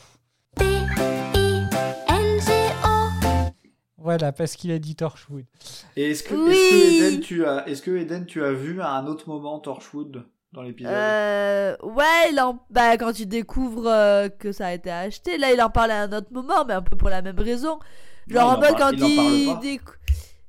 [3.97, 5.45] Voilà, parce qu'il a dit Torchwood.
[5.95, 6.51] Et est-ce que, Oui.
[6.53, 9.59] est-ce que Eden, tu as, est-ce que Eden, tu as vu à un autre moment
[9.59, 10.93] Torchwood dans l'épisode?
[10.93, 12.59] Euh, ouais, il en...
[12.69, 16.03] bah, quand il découvre euh, que ça a été acheté, là il en parle à
[16.03, 17.79] un autre moment, mais un peu pour la même raison.
[18.27, 19.95] Non, Genre il en mode quand il il, décou-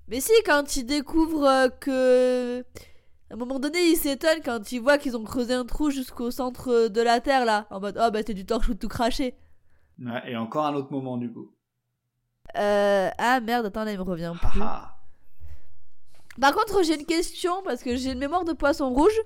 [0.08, 2.62] Mais si, quand il découvre euh, que...
[3.30, 6.30] À un moment donné, il s'étonne quand il voit qu'ils ont creusé un trou jusqu'au
[6.30, 7.66] centre de la Terre, là.
[7.70, 9.34] En mode, oh bah c'est du torchwood tout craché.
[10.00, 11.50] Ouais, Et encore un autre moment du coup.
[12.56, 13.10] Euh...
[13.18, 14.60] Ah merde, attends, là il me revient Ah, plus.
[14.62, 14.92] ah.
[16.40, 19.18] Par contre, j'ai une question, parce que j'ai une mémoire de poisson rouge.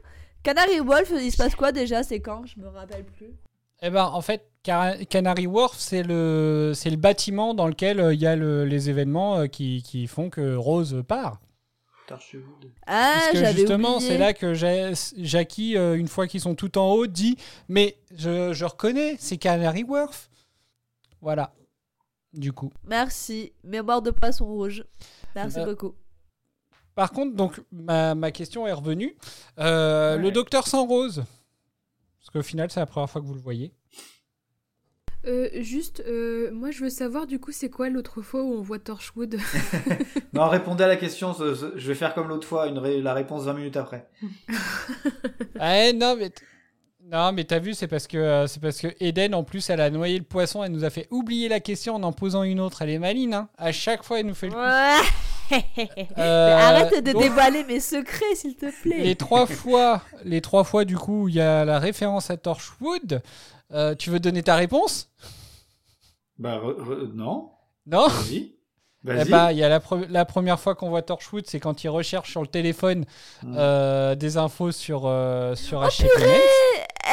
[0.43, 2.03] Canary Wolf, il se passe quoi déjà?
[2.03, 2.47] C'est quand?
[2.47, 3.33] Je me rappelle plus.
[3.83, 8.15] Eh ben, en fait, Car- Canary Wharf, c'est le, c'est le bâtiment dans lequel euh,
[8.15, 11.41] il y a le- les événements euh, qui, qui font que Rose part.
[12.87, 16.77] Ah, Parce que justement, c'est là que Ja- Jackie, euh, une fois qu'ils sont tout
[16.79, 17.37] en haut, dit
[17.69, 20.29] Mais je, je reconnais, c'est Canary Wharf.
[21.21, 21.53] Voilà.
[22.33, 22.73] Du coup.
[22.85, 23.53] Merci.
[23.65, 24.85] Mémoire de poisson rouge.
[25.35, 25.95] Merci Euh, beaucoup.
[26.95, 29.17] Par contre, donc, ma, ma question est revenue.
[29.59, 30.23] Euh, Ouais.
[30.23, 31.25] Le docteur sans rose.
[32.19, 33.73] Parce qu'au final, c'est la première fois que vous le voyez.
[35.27, 38.63] Euh, juste, euh, moi je veux savoir du coup c'est quoi l'autre fois où on
[38.63, 39.37] voit Torchwood
[40.33, 41.35] Non, répondez à la question.
[41.35, 44.09] ce- ce- Je vais faire comme l'autre fois, une ré- la réponse 20 minutes après.
[45.59, 46.31] Ah, non, mais.
[46.31, 46.43] t-
[47.11, 49.81] Non, mais t'as vu, c'est parce que euh, c'est parce que Eden, en plus, elle
[49.81, 52.61] a noyé le poisson, elle nous a fait oublier la question en en posant une
[52.61, 52.83] autre.
[52.83, 53.49] Elle est maline, hein.
[53.59, 54.59] À chaque fois, elle nous fait le coup.
[54.59, 55.59] Ouais.
[56.19, 58.99] Euh, Arrête de donc, dévoiler mes secrets, s'il te plaît.
[59.03, 62.37] Les trois fois, les trois fois, du coup, où il y a la référence à
[62.37, 63.21] Torchwood.
[63.73, 65.11] Euh, tu veux donner ta réponse?
[66.39, 67.51] Bah, re- re- non.
[67.87, 68.09] Non?
[68.09, 68.55] Vas-y.
[69.07, 69.29] Eh Vas-y.
[69.31, 71.89] bah, il y a la, pre- la première fois qu'on voit Torchwood, c'est quand il
[71.89, 73.05] recherche sur le téléphone
[73.43, 73.55] Hmm.
[73.57, 76.07] euh, des infos sur, euh, sur Oh.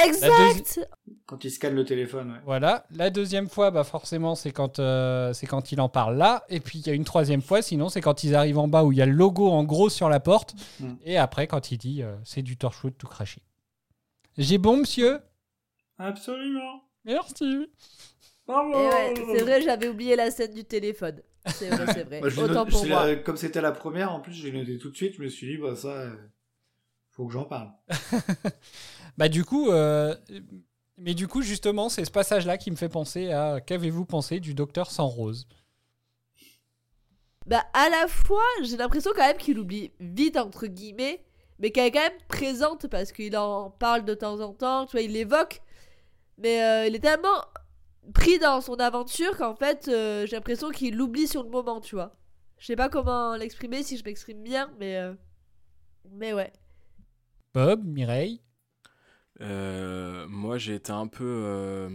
[0.05, 0.79] Exact
[1.25, 2.37] Quand il scanne le téléphone, ouais.
[2.45, 2.85] Voilà.
[2.91, 6.43] La deuxième fois, bah forcément, c'est quand, euh, c'est quand il en parle là.
[6.49, 8.83] Et puis, il y a une troisième fois, sinon, c'est quand ils arrivent en bas
[8.83, 10.55] où il y a le logo en gros sur la porte.
[10.79, 10.93] Mm.
[11.05, 13.41] Et après, quand il dit euh, c'est du Torchwood tout craché.
[14.37, 15.19] J'ai bon, monsieur?
[15.97, 16.83] Absolument.
[17.05, 17.67] Merci.
[18.45, 18.71] Bravo.
[18.71, 21.21] Ouais, c'est vrai, j'avais oublié la scène du téléphone.
[21.47, 22.21] C'est vrai, c'est vrai.
[22.21, 23.05] Bah, Autant noté- pour moi.
[23.07, 25.15] la- comme c'était la première, en plus, j'ai noté tout de suite.
[25.15, 26.15] Je me suis dit, bah ça, euh,
[27.11, 27.71] faut que j'en parle.
[29.17, 30.15] Bah, du coup, euh,
[30.97, 34.53] mais du coup, justement, c'est ce passage-là qui me fait penser à qu'avez-vous pensé du
[34.53, 35.47] docteur sans rose?
[37.47, 41.23] Bah, à la fois, j'ai l'impression quand même qu'il oublie vite, entre guillemets,
[41.59, 44.91] mais qu'elle est quand même présente parce qu'il en parle de temps en temps, tu
[44.91, 45.61] vois, il l'évoque.
[46.37, 47.43] Mais euh, il est tellement
[48.13, 51.95] pris dans son aventure qu'en fait, euh, j'ai l'impression qu'il l'oublie sur le moment, tu
[51.95, 52.15] vois.
[52.59, 54.97] Je sais pas comment l'exprimer, si je m'exprime bien, mais.
[54.97, 55.13] euh,
[56.11, 56.51] Mais ouais.
[57.53, 58.41] Bob, Mireille?
[59.41, 61.23] Euh, moi, j'ai été un peu.
[61.45, 61.89] euh,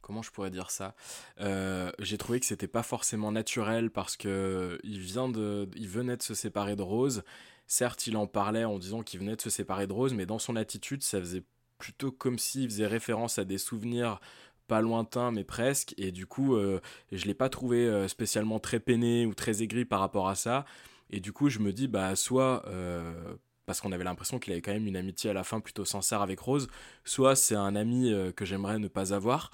[0.00, 0.94] comment je pourrais dire ça?
[1.40, 6.16] Euh, J'ai trouvé que c'était pas forcément naturel parce que il vient de, il venait
[6.16, 7.22] de se séparer de Rose.
[7.66, 10.38] Certes, il en parlait en disant qu'il venait de se séparer de Rose, mais dans
[10.40, 11.44] son attitude, ça faisait
[11.80, 14.20] plutôt comme s'il faisait référence à des souvenirs
[14.68, 15.94] pas lointains, mais presque.
[15.98, 19.84] Et du coup, euh, je l'ai pas trouvé euh, spécialement très peiné ou très aigri
[19.84, 20.64] par rapport à ça.
[21.10, 23.34] Et du coup, je me dis, bah, soit euh,
[23.66, 26.22] parce qu'on avait l'impression qu'il avait quand même une amitié à la fin plutôt sincère
[26.22, 26.68] avec Rose,
[27.04, 29.50] soit c'est un ami que j'aimerais ne pas avoir,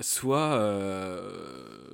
[0.00, 0.58] soit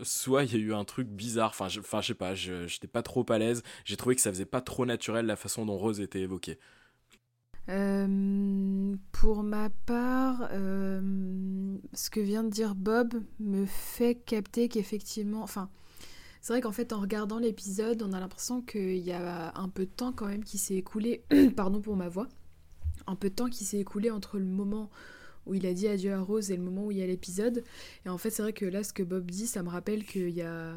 [0.03, 1.51] soit il y a eu un truc bizarre.
[1.51, 3.63] Enfin, je, enfin, sais pas, je j'étais pas trop à l'aise.
[3.85, 6.59] J'ai trouvé que ça faisait pas trop naturel la façon dont Rose était évoquée.
[7.71, 15.43] Euh, pour ma part, euh, ce que vient de dire Bob me fait capter qu'effectivement,
[15.43, 15.71] enfin,
[16.41, 19.85] c'est vrai qu'en fait, en regardant l'épisode, on a l'impression qu'il y a un peu
[19.85, 21.23] de temps quand même qui s'est écoulé,
[21.57, 22.27] pardon pour ma voix,
[23.07, 24.91] un peu de temps qui s'est écoulé entre le moment
[25.47, 27.63] où il a dit adieu à Rose et le moment où il y a l'épisode.
[28.05, 30.31] Et en fait, c'est vrai que là, ce que Bob dit, ça me rappelle qu'il
[30.31, 30.75] y a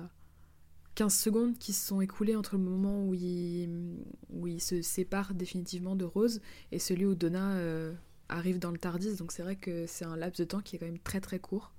[0.95, 3.69] 15 secondes qui se sont écoulées entre le moment où il,
[4.29, 6.41] où il se sépare définitivement de Rose
[6.71, 7.93] et celui où Donna euh,
[8.29, 9.15] arrive dans le Tardis.
[9.17, 11.39] Donc c'est vrai que c'est un laps de temps qui est quand même très très
[11.39, 11.71] court.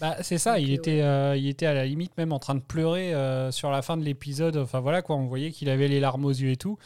[0.00, 2.60] Bah, c'est ça, il, était, euh, il était à la limite même en train de
[2.60, 4.56] pleurer euh, sur la fin de l'épisode.
[4.56, 6.76] Enfin voilà quoi, on voyait qu'il avait les larmes aux yeux et tout.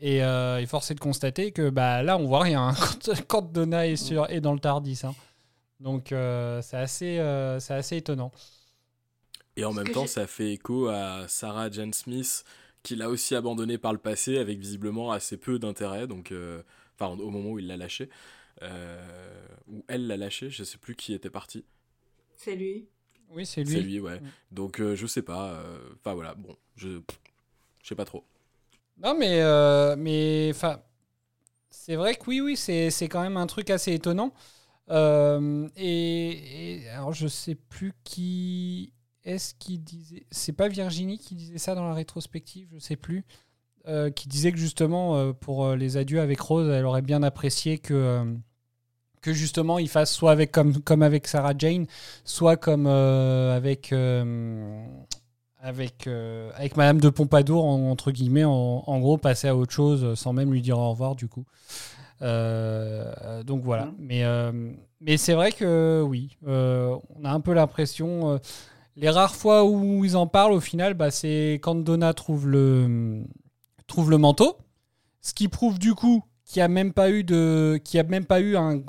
[0.00, 3.52] Et euh, il forçait de constater que bah, là, on voit rien hein, quand, quand,
[3.52, 5.02] Donna est, sur, est dans le Tardis.
[5.04, 5.14] Hein.
[5.78, 7.20] Donc c'est assez,
[7.60, 8.32] c'est assez étonnant.
[9.56, 12.44] Et en même temps, ça fait écho à Sarah Jane Smith,
[12.82, 16.06] qui l'a aussi abandonné par le passé, avec visiblement assez peu d'intérêt.
[16.06, 16.32] Donc,
[16.98, 18.10] enfin, au moment où il l'a lâché.
[19.68, 21.64] ou elle l'a lâché, je sais plus qui était parti.
[22.36, 22.88] C'est lui.
[23.30, 23.72] Oui, c'est lui.
[23.72, 24.20] C'est lui, ouais.
[24.50, 25.52] Donc, euh, je sais pas.
[25.54, 27.00] euh, Enfin, voilà, bon, je.
[27.82, 28.24] Je sais pas trop.
[28.98, 29.40] Non, mais.
[29.42, 30.50] euh, mais.
[30.50, 30.80] Enfin.
[31.70, 34.32] C'est vrai que oui, oui, c'est c'est quand même un truc assez étonnant.
[34.90, 38.93] Euh, et, et alors, je sais plus qui
[39.24, 40.24] est-ce qui disait.
[40.30, 43.24] C'est pas Virginie qui disait ça dans la rétrospective, je sais plus.
[43.86, 47.22] Euh, qui disait que justement, euh, pour euh, les adieux avec Rose, elle aurait bien
[47.22, 47.94] apprécié que.
[47.94, 48.24] euh,
[49.20, 51.86] que justement il fasse soit avec comme, comme avec Sarah Jane,
[52.26, 53.90] soit comme avec
[55.62, 60.14] avec avec Madame de Pompadour en- entre guillemets, en, en gros passer à autre chose
[60.18, 61.46] sans même lui dire au revoir du coup.
[62.20, 63.92] Donc voilà.
[63.98, 68.38] Mais euh, mais c'est vrai que oui, on a un peu l'impression.
[68.96, 73.26] Les rares fois où ils en parlent, au final, bah, c'est quand Donna trouve le
[73.88, 74.56] manteau,
[75.20, 78.26] ce qui prouve du coup qu'il n'y a même pas eu de, y a même
[78.26, 78.80] pas eu un,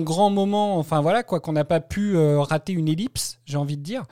[0.00, 3.76] grand moment, enfin voilà quoi, qu'on n'a pas pu euh, rater une ellipse, j'ai envie
[3.76, 4.04] de dire.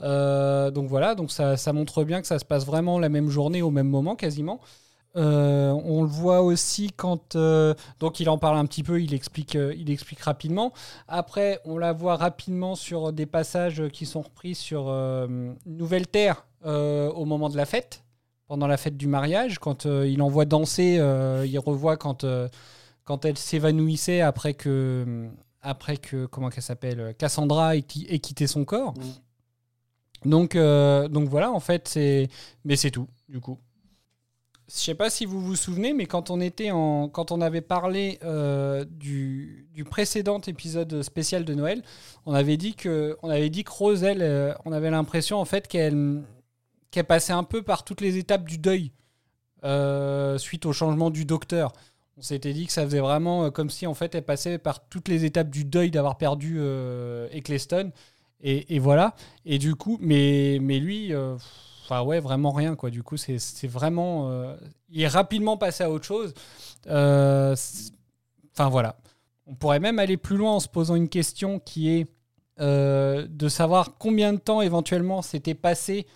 [0.00, 3.60] Euh, donc voilà, donc ça montre bien que ça se passe vraiment la même journée
[3.60, 4.60] au même moment quasiment.
[5.18, 9.12] Euh, on le voit aussi quand euh, donc il en parle un petit peu, il
[9.12, 10.72] explique, euh, il explique rapidement.
[11.08, 14.84] Après, on la voit rapidement sur des passages qui sont repris sur
[15.66, 18.04] Nouvelle Terre au moment de la fête,
[18.46, 21.00] pendant la fête du mariage, quand il envoie danser,
[21.46, 22.24] il revoit quand
[23.04, 25.28] quand elle s'évanouissait après que
[25.62, 28.94] après que comment qu'elle s'appelle Cassandra ait, qui- ait quitté son corps.
[30.24, 32.28] Donc euh, donc voilà, en fait c'est
[32.64, 33.58] mais c'est tout du coup.
[34.68, 37.62] Je sais pas si vous vous souvenez, mais quand on était en, quand on avait
[37.62, 41.82] parlé euh, du, du précédent épisode spécial de Noël,
[42.26, 45.46] on avait dit que, on avait dit que Rose, elle, euh, on avait l'impression en
[45.46, 46.22] fait qu'elle,
[46.90, 48.92] qu'elle passait un peu par toutes les étapes du deuil
[49.64, 51.72] euh, suite au changement du docteur.
[52.18, 55.08] On s'était dit que ça faisait vraiment comme si en fait elle passait par toutes
[55.08, 56.60] les étapes du deuil d'avoir perdu
[57.30, 57.90] Eccleston.
[58.42, 59.14] Et, et voilà.
[59.46, 61.12] Et du coup, mais, mais lui,
[62.04, 62.90] ouais, vraiment rien quoi.
[62.90, 64.56] Du coup, c'est vraiment, euh,
[64.88, 66.34] il est rapidement passé à autre chose.
[66.88, 67.54] Euh,
[68.54, 68.96] Enfin voilà.
[69.46, 72.06] On pourrait même aller plus loin en se posant une question qui est
[72.60, 76.06] euh, de savoir combien de temps éventuellement s'était passé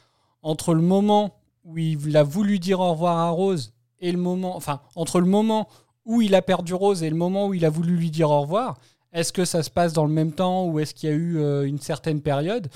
[0.42, 4.56] entre le moment où il a voulu dire au revoir à Rose et le moment,
[4.56, 5.68] enfin entre le moment
[6.04, 8.40] où il a perdu Rose et le moment où il a voulu lui dire au
[8.40, 8.76] revoir.
[9.12, 11.64] Est-ce que ça se passe dans le même temps ou est-ce qu'il y a eu
[11.64, 12.68] une certaine période?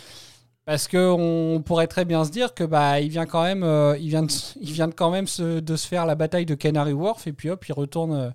[0.67, 3.97] Parce que on pourrait très bien se dire que bah il vient quand même, euh,
[3.99, 4.23] il vient
[4.89, 7.65] de, quand même se- de se faire la bataille de Canary Wharf et puis hop
[7.69, 8.31] il retourne, euh,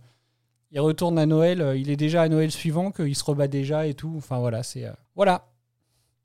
[0.71, 1.61] il retourne à Noël.
[1.61, 4.13] euh, Il est déjà à Noël suivant qu'il se rebat déjà et tout.
[4.17, 5.50] Enfin voilà c'est voilà.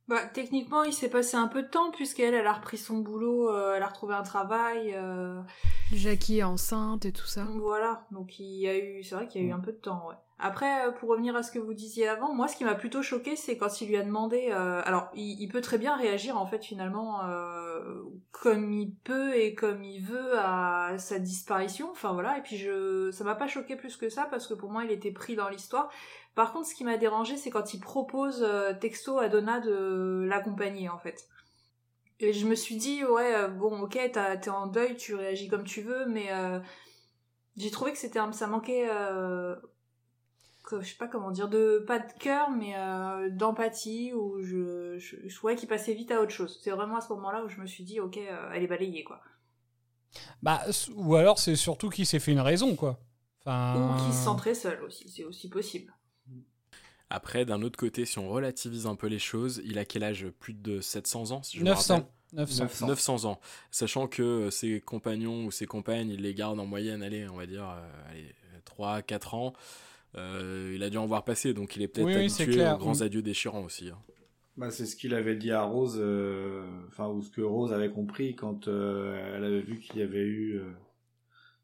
[0.08, 3.50] Bah, techniquement, il s'est passé un peu de temps, puisqu'elle, elle a repris son boulot,
[3.50, 4.94] euh, elle a retrouvé un travail.
[4.94, 5.40] euh,
[5.92, 7.44] Jackie est enceinte et tout ça.
[7.56, 9.78] Voilà, donc il y a eu, c'est vrai qu'il y a eu un peu de
[9.78, 10.14] temps, ouais.
[10.38, 13.02] Après, euh, pour revenir à ce que vous disiez avant, moi, ce qui m'a plutôt
[13.02, 14.50] choqué, c'est quand il lui a demandé.
[14.50, 18.02] euh, alors, il, il peut très bien réagir, en fait, finalement, euh,
[18.32, 21.90] comme il peut et comme il veut à sa disparition.
[21.90, 22.36] Enfin voilà.
[22.36, 24.90] Et puis je, ça m'a pas choqué plus que ça parce que pour moi, il
[24.90, 25.88] était pris dans l'histoire.
[26.36, 30.24] Par contre, ce qui m'a dérangé, c'est quand il propose euh, texto à Donna de
[30.28, 31.26] l'accompagner, en fait.
[32.20, 35.64] Et je me suis dit, ouais, euh, bon, ok, t'es en deuil, tu réagis comme
[35.64, 36.60] tu veux, mais euh,
[37.56, 39.56] j'ai trouvé que c'était ça manquait, euh,
[40.62, 44.98] que, je sais pas comment dire, de pas de cœur, mais euh, d'empathie, ou je,
[44.98, 46.60] je, je trouvais qu'il passait vite à autre chose.
[46.62, 48.18] C'est vraiment à ce moment-là où je me suis dit, ok,
[48.52, 49.20] elle est balayée, quoi.
[50.42, 50.62] Bah
[50.94, 52.98] ou alors c'est surtout qu'il s'est fait une raison quoi.
[53.40, 53.74] Enfin.
[53.76, 55.92] Ou qu'il se sent très seul aussi, c'est aussi possible.
[57.10, 60.26] Après, d'un autre côté, si on relativise un peu les choses, il a quel âge?
[60.40, 61.94] Plus de 700 ans, si je 900.
[61.94, 62.86] me rappelle 900.
[62.88, 63.40] 900 ans.
[63.70, 67.36] Sachant que euh, ses compagnons ou ses compagnes, il les garde en moyenne, allez, on
[67.36, 68.34] va dire, euh, allez,
[68.64, 69.52] 3, 4 ans.
[70.16, 73.00] Euh, il a dû en voir passer, donc il est peut-être Oui, habitué aux grands
[73.02, 73.90] adieux déchirants aussi.
[73.90, 73.98] hein.
[74.56, 77.90] Bah, c'est ce qu'il avait dit à Rose, euh, enfin, ou ce que Rose avait
[77.90, 80.72] compris quand euh, elle avait vu qu'il y avait eu euh,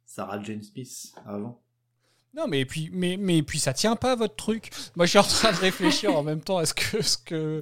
[0.04, 1.61] Sarah Jane Smith avant.
[2.34, 4.70] Non, mais puis, mais, mais puis ça tient pas votre truc.
[4.96, 7.60] Moi, je suis en train de réfléchir en même temps à ce que, ce que,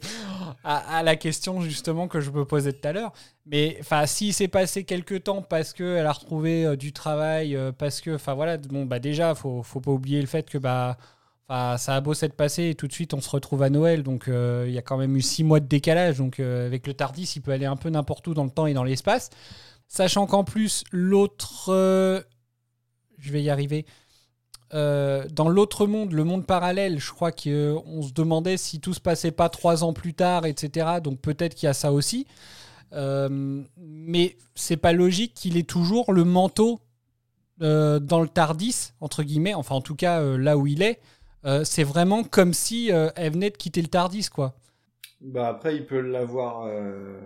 [0.62, 3.12] à, la question justement que je me posais tout à l'heure.
[3.46, 7.56] Mais enfin, s'il s'est passé quelques temps parce que elle a retrouvé euh, du travail,
[7.56, 10.58] euh, parce que, enfin voilà, bon bah déjà, faut, faut pas oublier le fait que
[10.58, 10.96] bah,
[11.48, 14.28] ça a beau s'être passé et tout de suite on se retrouve à Noël, donc
[14.28, 16.18] euh, il y a quand même eu six mois de décalage.
[16.18, 18.74] Donc avec le Tardis, il peut aller un peu n'importe où dans le temps et
[18.74, 19.30] dans l'espace,
[19.88, 22.24] sachant qu'en plus l'autre,
[23.18, 23.84] je vais y arriver.
[24.72, 29.00] Euh, dans l'autre monde, le monde parallèle, je crois qu'on se demandait si tout se
[29.00, 31.00] passait pas trois ans plus tard, etc.
[31.02, 32.26] Donc peut-être qu'il y a ça aussi.
[32.92, 36.80] Euh, mais c'est pas logique qu'il ait toujours le manteau
[37.62, 41.00] euh, dans le Tardis, entre guillemets, enfin en tout cas euh, là où il est.
[41.44, 44.54] Euh, c'est vraiment comme si euh, elle venait de quitter le Tardis, quoi.
[45.20, 46.64] Bah après, il peut l'avoir.
[46.66, 47.20] euh,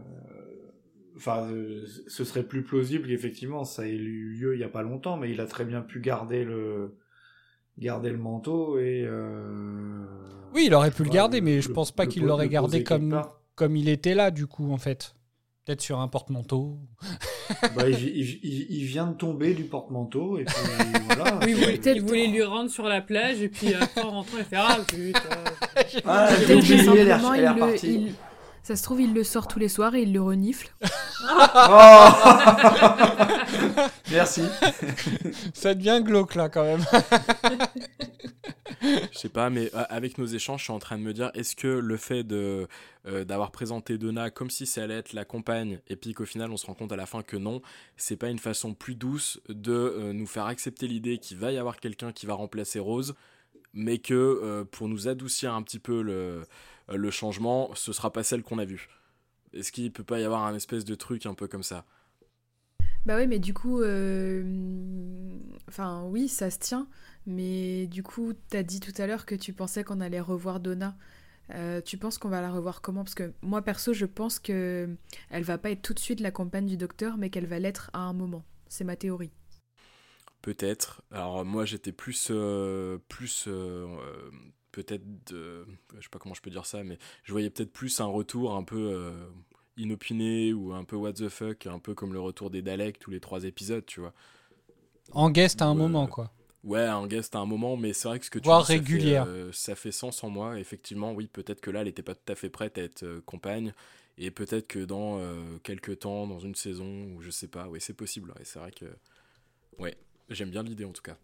[1.16, 4.82] Enfin, euh, ce serait plus plausible qu'effectivement ça ait eu lieu il y a pas
[4.82, 6.96] longtemps, mais il a très bien pu garder le
[7.78, 9.04] garder le manteau et.
[9.06, 10.04] euh,
[10.54, 12.82] Oui, il aurait pu le garder, le- mais je le- pense pas qu'il l'aurait gardé
[12.84, 13.22] comme,
[13.54, 15.14] comme il était là, du coup, en fait.
[15.66, 16.78] Peut-être sur un porte-manteau.
[17.74, 20.54] Bah, il, il- il- il vient de tomber du porte-manteau et puis
[21.06, 21.38] voilà.
[21.42, 24.36] Oui, il voulait, peut-être- voulait lui rendre sur la plage et puis après en rentrant
[24.38, 25.20] il fait ah putain.
[26.04, 28.14] Ah, j'ai Peut-être que oublié, elle est- repartie.
[28.64, 30.74] Ça se trouve, il le sort tous les soirs et il le renifle.
[31.22, 31.26] Oh
[34.10, 34.40] Merci.
[35.52, 36.82] Ça devient glauque, là, quand même.
[38.82, 41.30] Je sais pas, mais euh, avec nos échanges, je suis en train de me dire,
[41.34, 42.66] est-ce que le fait de
[43.06, 46.50] euh, d'avoir présenté Donna comme si ça allait être la compagne, et puis qu'au final
[46.50, 47.60] on se rend compte à la fin que non,
[47.98, 51.58] c'est pas une façon plus douce de euh, nous faire accepter l'idée qu'il va y
[51.58, 53.14] avoir quelqu'un qui va remplacer Rose,
[53.74, 56.44] mais que euh, pour nous adoucir un petit peu le, euh,
[56.88, 58.88] le changement, ce sera pas celle qu'on a vue.
[59.52, 61.84] Est-ce qu'il peut pas y avoir un espèce de truc un peu comme ça?
[63.06, 64.42] Bah ouais, mais du coup, euh,
[65.68, 66.88] enfin oui, ça se tient.
[67.26, 70.96] Mais du coup, t'as dit tout à l'heure que tu pensais qu'on allait revoir Donna.
[71.50, 73.04] Euh, tu penses qu'on va la revoir comment?
[73.04, 74.88] Parce que moi perso, je pense que
[75.30, 77.90] elle va pas être tout de suite la compagne du docteur, mais qu'elle va l'être
[77.92, 78.44] à un moment.
[78.68, 79.30] C'est ma théorie.
[80.40, 81.02] Peut-être.
[81.10, 84.30] Alors moi j'étais plus euh, plus euh, euh,
[84.74, 85.66] peut-être de
[85.96, 88.54] je sais pas comment je peux dire ça mais je voyais peut-être plus un retour
[88.56, 89.12] un peu euh,
[89.76, 93.10] inopiné ou un peu what the fuck, un peu comme le retour des Daleks tous
[93.10, 94.14] les trois épisodes, tu vois.
[95.12, 95.74] En guest à un Ouais.
[95.74, 96.30] moment, quoi.
[96.64, 98.66] Ouais, un guest à un moment, mais c'est vrai que ce que tu Voire dis,
[98.66, 99.26] ça fait, régulière.
[99.26, 100.58] euh, ça fait sens en moi.
[100.60, 103.20] Effectivement, oui, peut-être que là, elle n'était pas tout à fait prête à être euh,
[103.26, 103.74] compagne,
[104.18, 107.80] et peut-être que dans euh, quelques temps, dans une saison, ou je sais pas, oui,
[107.80, 108.34] c'est possible.
[108.40, 108.86] Et c'est vrai que,
[109.78, 109.96] ouais,
[110.30, 111.16] j'aime bien l'idée en tout cas.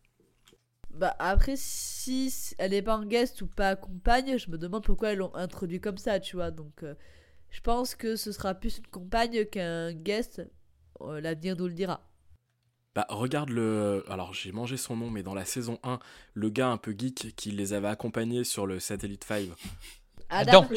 [0.95, 5.13] Bah après, si elle est pas en guest ou pas compagne, je me demande pourquoi
[5.13, 6.51] ils l'ont introduit comme ça, tu vois.
[6.51, 6.95] Donc, euh,
[7.51, 10.43] je pense que ce sera plus une compagne qu'un guest.
[11.01, 12.03] Euh, L'avenir nous le dira.
[12.95, 14.05] Bah, regarde le.
[14.09, 16.01] Alors, j'ai mangé son nom, mais dans la saison 1,
[16.35, 19.49] le gars un peu geek qui les avait accompagnés sur le Satellite 5.
[20.29, 20.69] Adam.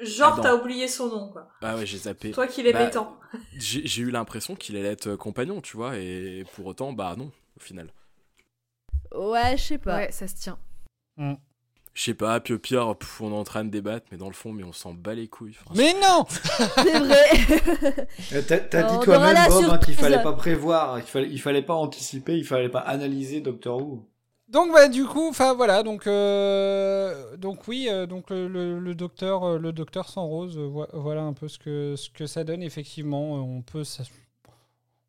[0.00, 1.48] Genre, t'as oublié son nom, quoi.
[1.60, 2.32] Ah ouais, j'ai zappé.
[2.32, 3.20] Toi qui l'aimais Bah, tant.
[3.56, 7.30] J'ai j'ai eu l'impression qu'il allait être compagnon, tu vois, et pour autant, bah non,
[7.56, 7.92] au final.
[9.14, 9.96] Ouais, je sais pas.
[9.98, 10.58] Ouais, ça se tient.
[11.94, 14.28] Je sais pas, puis au pire, pff, on est en train de débattre, mais dans
[14.28, 15.56] le fond, mais on s'en bat les couilles.
[15.74, 18.08] Mais non C'est vrai.
[18.32, 21.74] Euh, T'as dit toi-même, Bob, hein, qu'il fallait pas prévoir, qu'il fallait, il fallait pas
[21.74, 24.08] anticiper, il fallait pas analyser Doctor Who.
[24.48, 28.94] Donc bah du coup, enfin voilà, donc euh, donc oui, euh, donc le, le- le
[28.94, 32.44] docteur, le docteur sans rose, euh, vo- voilà un peu ce que ce que ça
[32.44, 33.36] donne effectivement.
[33.36, 34.02] Euh, on peut ça-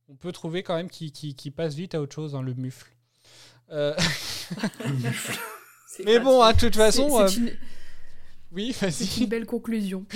[0.08, 2.54] on peut trouver quand même qu'il qu'il- qu'il passe vite à autre chose, hein, le
[2.54, 2.89] mufle.
[3.74, 3.93] Euh,
[6.05, 7.51] mais bon, hein, de toute façon, C'est- euh, c'est une,
[8.51, 9.24] oui, c'est vas-y.
[9.24, 10.05] une belle conclusion.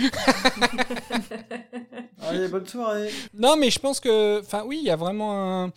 [2.21, 3.09] Allez, bonne soirée.
[3.33, 5.71] Non, mais je pense que, enfin, oui, il y a vraiment un.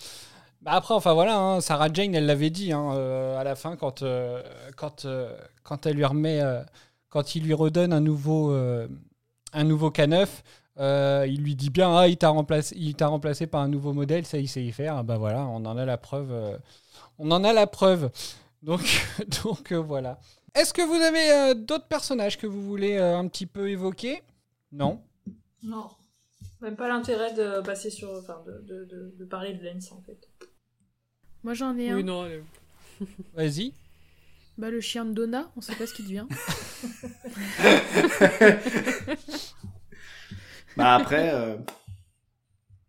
[0.63, 3.77] Bah après, enfin voilà, hein, Sarah Jane, elle l'avait dit hein, euh, à la fin
[3.77, 4.43] quand euh,
[4.77, 6.61] quand euh, quand elle lui remet, euh,
[7.09, 8.87] quand il lui redonne un nouveau euh,
[9.55, 10.27] un nouveau K9,
[10.79, 13.95] euh, il lui dit bien, ah, il t'a remplacé, il t'a remplacé par un nouveau
[13.95, 14.97] modèle, ça il sait y faire.
[14.99, 16.31] Ah, bah voilà, on en a la preuve.
[17.21, 18.11] On en a la preuve.
[18.63, 18.81] Donc
[19.45, 20.19] donc euh, voilà.
[20.55, 24.23] Est-ce que vous avez euh, d'autres personnages que vous voulez euh, un petit peu évoquer?
[24.73, 25.01] Non?
[25.63, 25.89] Non.
[26.61, 28.11] Même pas l'intérêt de passer sur.
[28.11, 30.29] Enfin, de, de, de, de parler de Lens, en fait.
[31.43, 31.97] Moi j'en ai un.
[31.97, 32.25] Oui, non.
[32.25, 32.41] euh,
[33.35, 33.73] Vas-y.
[34.59, 36.27] Bah le chien de Donna, on sait pas ce qu'il devient.
[40.77, 41.57] Bah après, euh,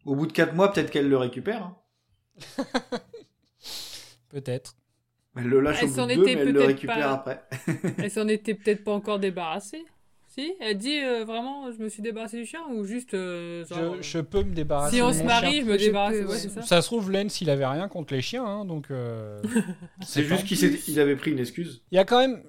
[0.05, 1.63] au bout de 4 mois, peut-être qu'elle le récupère.
[1.63, 1.77] hein.
[4.31, 4.75] Peut-être.
[5.37, 6.97] Elle le lâche Elle au bout s'en de deux, mais était elle le peut-être récupère
[7.23, 7.41] pas- après.
[7.99, 9.83] Elle s'en était peut-être pas encore débarrassée.
[10.27, 13.13] Si, elle dit euh, vraiment, je me suis débarrassé du chien ou juste.
[13.13, 15.61] euh, genre, Je, je peux me débarrasser Si on se marie, chien.
[15.65, 16.15] je me débarrasse.
[16.19, 16.61] ouais, ça.
[16.61, 18.91] Ça se trouve, Lens, il avait rien contre les chiens, hein, donc.
[18.91, 19.41] euh,
[20.05, 21.81] C'est juste qu'il avait pris une excuse.
[21.91, 22.41] Il y a quand même.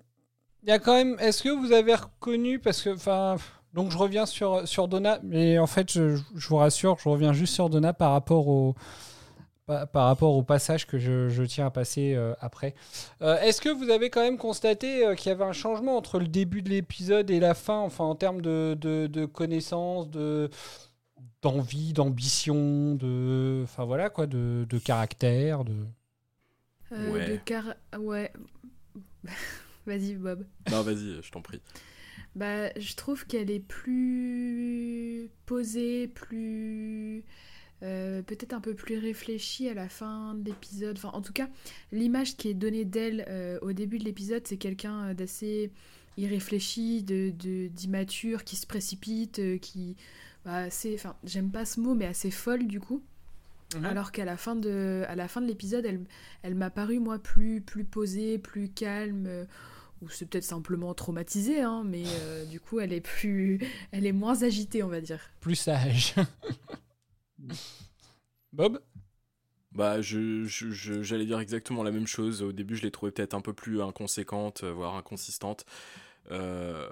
[0.62, 1.16] Il y a quand même.
[1.18, 3.36] Est-ce que vous avez reconnu parce que enfin.
[3.74, 7.32] Donc je reviens sur sur Donna, mais en fait je, je vous rassure, je reviens
[7.32, 8.74] juste sur Donna par rapport au
[9.92, 12.74] par, rapport au passage que je, je tiens à passer euh, après.
[13.20, 16.18] Euh, Est-ce que vous avez quand même constaté euh, qu'il y avait un changement entre
[16.18, 20.50] le début de l'épisode et la fin, enfin en termes de, de, de connaissances, de
[21.42, 25.72] d'envie, d'ambition, de enfin voilà quoi, de, de caractère, de.
[26.92, 27.26] Euh, Ouais.
[27.30, 27.74] De car...
[27.98, 28.30] Ouais.
[29.86, 30.46] Vas-y, Bob.
[30.70, 31.60] Non, vas-y, je t'en prie.
[32.36, 37.24] Bah, je trouve qu'elle est plus posée, plus.
[37.82, 40.96] Euh, peut-être un peu plus réfléchie à la fin de l'épisode.
[40.96, 41.48] Enfin, en tout cas,
[41.90, 45.70] l'image qui est donnée d'elle euh, au début de l'épisode, c'est quelqu'un euh, d'assez
[46.16, 49.96] irréfléchi, de, de- d'immature, qui se précipite, euh, qui.
[50.44, 50.94] Bah, assez.
[50.94, 53.02] Enfin, j'aime pas ce mot, mais assez folle du coup.
[53.84, 56.00] Alors qu'à la fin de, à la fin de l'épisode, elle,
[56.42, 59.46] elle m'a paru moi plus, plus posée, plus calme,
[60.02, 63.60] ou c'est peut-être simplement traumatisée, hein, mais euh, du coup elle est plus,
[63.92, 65.20] elle est moins agitée, on va dire.
[65.40, 66.14] plus sage.
[68.52, 68.80] Bob?
[69.72, 70.44] Bah, je,
[71.02, 72.42] j'allais dire exactement la même chose.
[72.42, 75.64] Au début, je l'ai trouvée peut-être un peu plus inconséquente, euh, voire inconsistante.
[76.30, 76.88] Euh,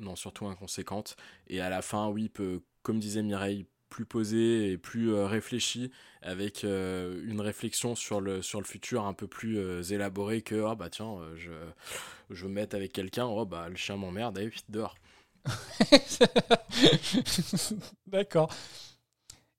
[0.00, 1.16] non, surtout inconséquente.
[1.48, 5.90] Et à la fin, oui, peu, comme disait Mireille, plus posée et plus euh, réfléchie,
[6.22, 9.58] avec euh, une réflexion sur le, sur le futur un peu plus
[9.92, 11.50] élaborée que ah bah tiens, je,
[12.30, 14.94] je veux me mettre avec quelqu'un, oh bah le chien m'emmerde, et puis dehors.
[18.06, 18.50] D'accord.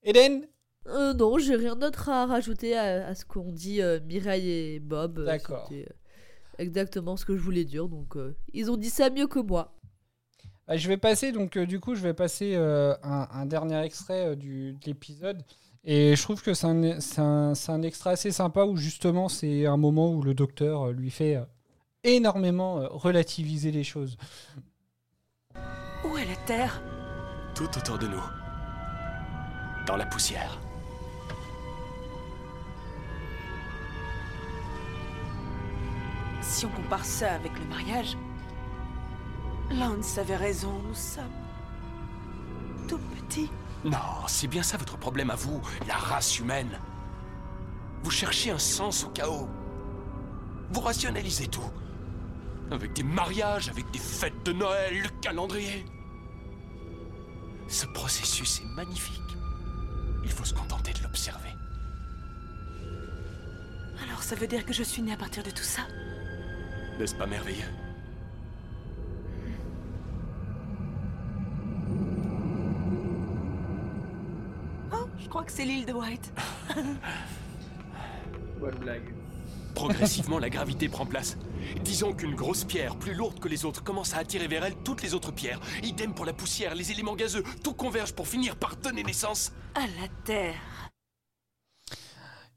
[0.03, 0.47] Eden
[0.87, 4.79] Euh, non, j'ai rien d'autre à rajouter à, à ce qu'ont dit euh, Mireille et
[4.79, 5.19] Bob.
[5.19, 5.67] Euh, D'accord.
[5.69, 5.93] C'était, euh,
[6.59, 9.73] exactement ce que je voulais dire, donc euh, ils ont dit ça mieux que moi.
[10.67, 13.79] Ah, Je vais passer, donc euh, du coup, je vais passer euh, un, un dernier
[13.83, 15.41] extrait euh, du, de l'épisode.
[15.83, 19.29] Et je trouve que c'est un, c'est un, c'est un extrait assez sympa où justement
[19.29, 21.39] c'est un moment où le docteur lui fait
[22.03, 24.17] énormément relativiser les choses.
[26.03, 26.81] Où est la Terre?
[27.55, 28.23] Tout autour de nous.
[29.87, 30.59] Dans la poussière.
[36.41, 38.17] Si on compare ça avec le mariage,
[39.71, 41.23] Lance avait raison, nous sommes
[42.89, 43.49] tout petits.
[43.85, 46.79] Non, c'est bien ça votre problème à vous, la race humaine.
[48.03, 49.47] Vous cherchez un sens au chaos.
[50.71, 51.71] Vous rationalisez tout.
[52.71, 55.85] Avec des mariages, avec des fêtes de Noël, le calendrier.
[57.69, 59.36] Ce processus est magnifique.
[60.27, 61.55] Il faut se contenter de l'observer.
[64.03, 65.83] Alors ça veut dire que je suis née à partir de tout ça?
[66.99, 67.63] N'est-ce pas merveilleux?
[74.91, 76.33] Oh, je crois que c'est l'île de White.
[78.59, 79.16] Bonne blague.
[79.77, 81.37] Progressivement, la gravité prend place.
[81.83, 85.03] Disons qu'une grosse pierre, plus lourde que les autres, commence à attirer vers elle toutes
[85.03, 85.59] les autres pierres.
[85.83, 89.51] Idem pour la poussière, les éléments gazeux, tout converge pour finir par donner naissance.
[89.75, 90.55] À la Terre.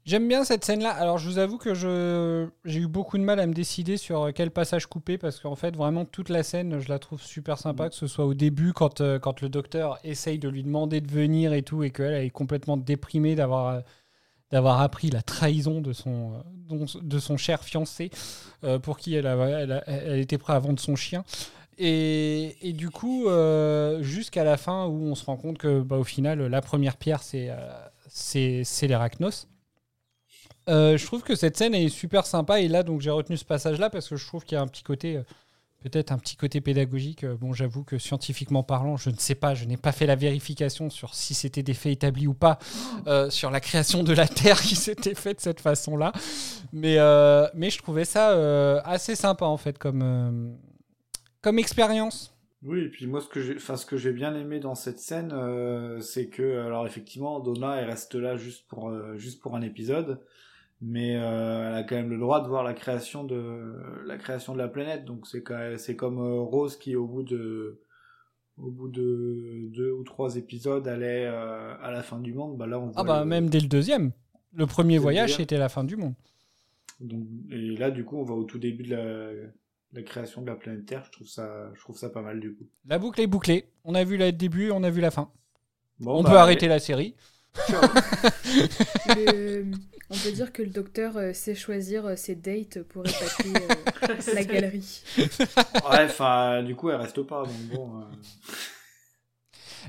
[0.03, 0.89] J'aime bien cette scène-là.
[0.89, 4.31] Alors, je vous avoue que je j'ai eu beaucoup de mal à me décider sur
[4.33, 7.87] quel passage couper parce qu'en fait, vraiment, toute la scène, je la trouve super sympa,
[7.89, 11.11] que ce soit au début, quand, euh, quand le docteur essaye de lui demander de
[11.11, 13.81] venir et tout, et qu'elle elle est complètement déprimée d'avoir euh,
[14.51, 16.33] d'avoir appris la trahison de son,
[16.71, 18.11] euh, de son cher fiancé,
[18.63, 19.25] euh, pour qui elle,
[19.87, 21.23] elle, était prête à vendre son chien.
[21.77, 25.97] Et, et du coup, euh, jusqu'à la fin où on se rend compte que, bah,
[25.97, 27.49] au final, la première pierre, c'est
[30.69, 33.45] euh, je trouve que cette scène est super sympa et là donc j'ai retenu ce
[33.45, 35.19] passage là parce que je trouve qu'il y a un petit côté
[35.81, 37.23] peut-être un petit côté pédagogique.
[37.23, 40.15] Euh, bon j'avoue que scientifiquement parlant je ne sais pas je n'ai pas fait la
[40.15, 42.59] vérification sur si c'était des faits établis ou pas
[43.07, 46.13] euh, sur la création de la terre qui s'était faite de cette façon là
[46.73, 50.51] mais euh, mais je trouvais ça euh, assez sympa en fait comme euh,
[51.41, 52.33] comme expérience.
[52.63, 54.99] Oui, et puis moi, ce que j'ai, enfin, ce que j'ai bien aimé dans cette
[54.99, 59.63] scène, euh, c'est que, alors effectivement, Donna, elle reste là juste pour, juste pour un
[59.63, 60.19] épisode,
[60.81, 63.75] mais euh, elle a quand même le droit de voir la création de,
[64.05, 65.05] la création de la planète.
[65.05, 67.81] Donc c'est quand même- c'est comme euh, Rose qui, au bout de,
[68.57, 72.57] au bout de deux ou trois épisodes, allait euh, à la fin du monde.
[72.57, 74.11] Bah là, on ah bah le- même dès le deuxième
[74.53, 76.13] le premier voyage c'était la fin du monde
[76.99, 79.31] Donc, et là, du coup, on va au tout début de la,
[79.93, 81.03] la création de la planète Terre.
[81.05, 82.65] Je trouve ça, je trouve ça pas mal du coup.
[82.85, 85.31] la boucle est bouclée on a vu le début on a vu la fin
[85.99, 87.15] Bon, on bah, peut arrêter la série
[90.13, 93.53] On peut dire que le docteur euh, sait choisir euh, ses dates pour épater
[94.09, 95.01] euh, la galerie.
[95.17, 97.99] Ouais, enfin, du coup, elle reste pas, donc bon.
[98.01, 98.03] euh.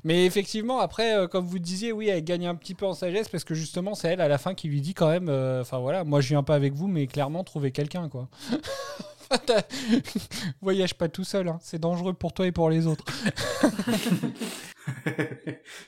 [0.04, 3.28] Mais effectivement, après, euh, comme vous disiez, oui, elle gagne un petit peu en sagesse
[3.28, 5.78] parce que justement, c'est elle à la fin qui lui dit quand même, euh, enfin
[5.78, 8.28] voilà, moi je viens pas avec vous, mais clairement, trouvez quelqu'un, quoi.
[10.62, 11.58] Voyage pas tout seul, hein.
[11.62, 13.04] c'est dangereux pour toi et pour les autres.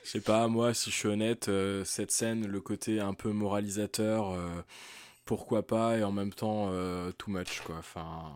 [0.03, 3.31] Je sais pas, moi, si je suis honnête, euh, cette scène, le côté un peu
[3.31, 4.49] moralisateur, euh,
[5.25, 7.77] pourquoi pas, et en même temps, euh, too much, quoi.
[7.79, 8.31] Enfin,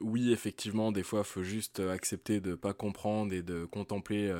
[0.00, 4.34] oui, effectivement, des fois, faut juste accepter de pas comprendre et de contempler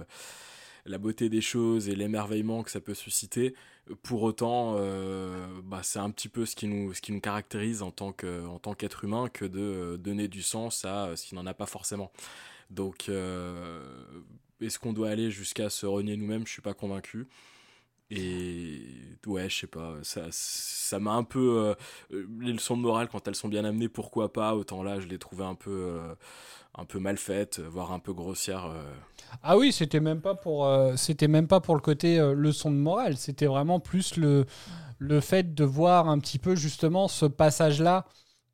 [0.84, 3.54] la beauté des choses et l'émerveillement que ça peut susciter.
[4.02, 7.82] Pour autant, euh, bah, c'est un petit peu ce qui nous, ce qui nous caractérise
[7.82, 11.26] en tant que, en qu'être humain que de euh, donner du sens à euh, ce
[11.26, 12.10] qui n'en a pas forcément.
[12.70, 13.10] Donc,
[14.60, 16.46] est-ce qu'on doit aller jusqu'à se renier nous-mêmes?
[16.46, 17.26] Je suis pas convaincu.
[18.10, 18.80] Et
[19.26, 21.74] ouais, je sais pas, ça ça m'a un peu
[22.10, 25.18] les leçons de morale quand elles sont bien amenées, pourquoi pas Autant là, je les
[25.18, 26.00] trouvais un peu
[26.76, 28.66] un peu mal faites, voire un peu grossières.
[28.66, 28.82] euh.
[29.42, 32.70] Ah oui, c'était même pas pour, euh, c'était même pas pour le côté euh, leçon
[32.70, 34.46] de morale, c'était vraiment plus le,
[34.98, 38.06] le fait de voir un petit peu justement ce passage-là,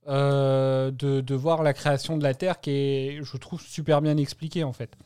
[0.09, 4.17] euh, de, de voir la création de la Terre qui est, je trouve, super bien
[4.17, 4.97] expliqué en fait,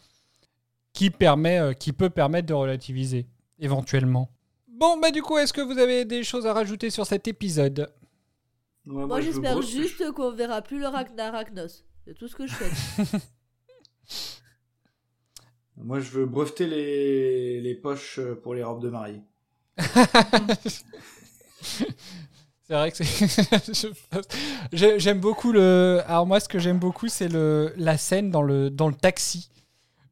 [0.93, 3.27] qui permet, euh, qui peut permettre de relativiser
[3.59, 4.31] éventuellement.
[4.69, 7.93] Bon, bah du coup, est-ce que vous avez des choses à rajouter sur cet épisode?
[8.87, 11.15] Ouais, Moi, veux j'espère juste qu'on verra plus le Rac-
[12.05, 12.73] C'est tout ce que je souhaite.
[15.77, 17.61] Moi, je veux breveter les...
[17.61, 19.23] les poches euh, pour les robes de mariée.
[22.67, 23.93] C'est vrai que c'est.
[24.99, 26.03] J'aime beaucoup le.
[26.07, 27.75] Alors, moi, ce que j'aime beaucoup, c'est le...
[27.77, 29.51] la scène dans le, dans le taxi.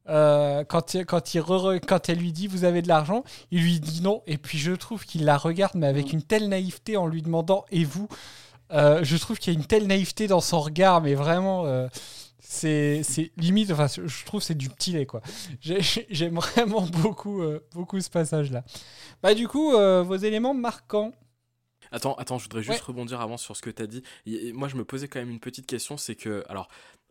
[0.07, 3.63] Euh, quand, il, quand, il re- quand elle lui dit Vous avez de l'argent, il
[3.63, 4.21] lui dit non.
[4.27, 7.65] Et puis, je trouve qu'il la regarde, mais avec une telle naïveté en lui demandant
[7.71, 8.07] Et vous?
[8.71, 11.65] Euh, Je trouve qu'il y a une telle naïveté dans son regard, mais vraiment.
[11.65, 11.87] euh,
[12.39, 13.01] c'est
[13.37, 15.21] limite, enfin, je trouve que c'est du petit lait, quoi.
[15.59, 15.79] J'ai-
[16.09, 18.63] J'aime vraiment beaucoup, euh, beaucoup ce passage-là.
[19.23, 21.11] Bah, du coup, vos éléments marquants.
[21.91, 22.85] Attends, attends, je voudrais juste Ouais.
[22.87, 24.03] rebondir avant sur ce que tu as dit.
[24.25, 26.67] Et- moi, je me posais quand même une petite question, c'est que, alors,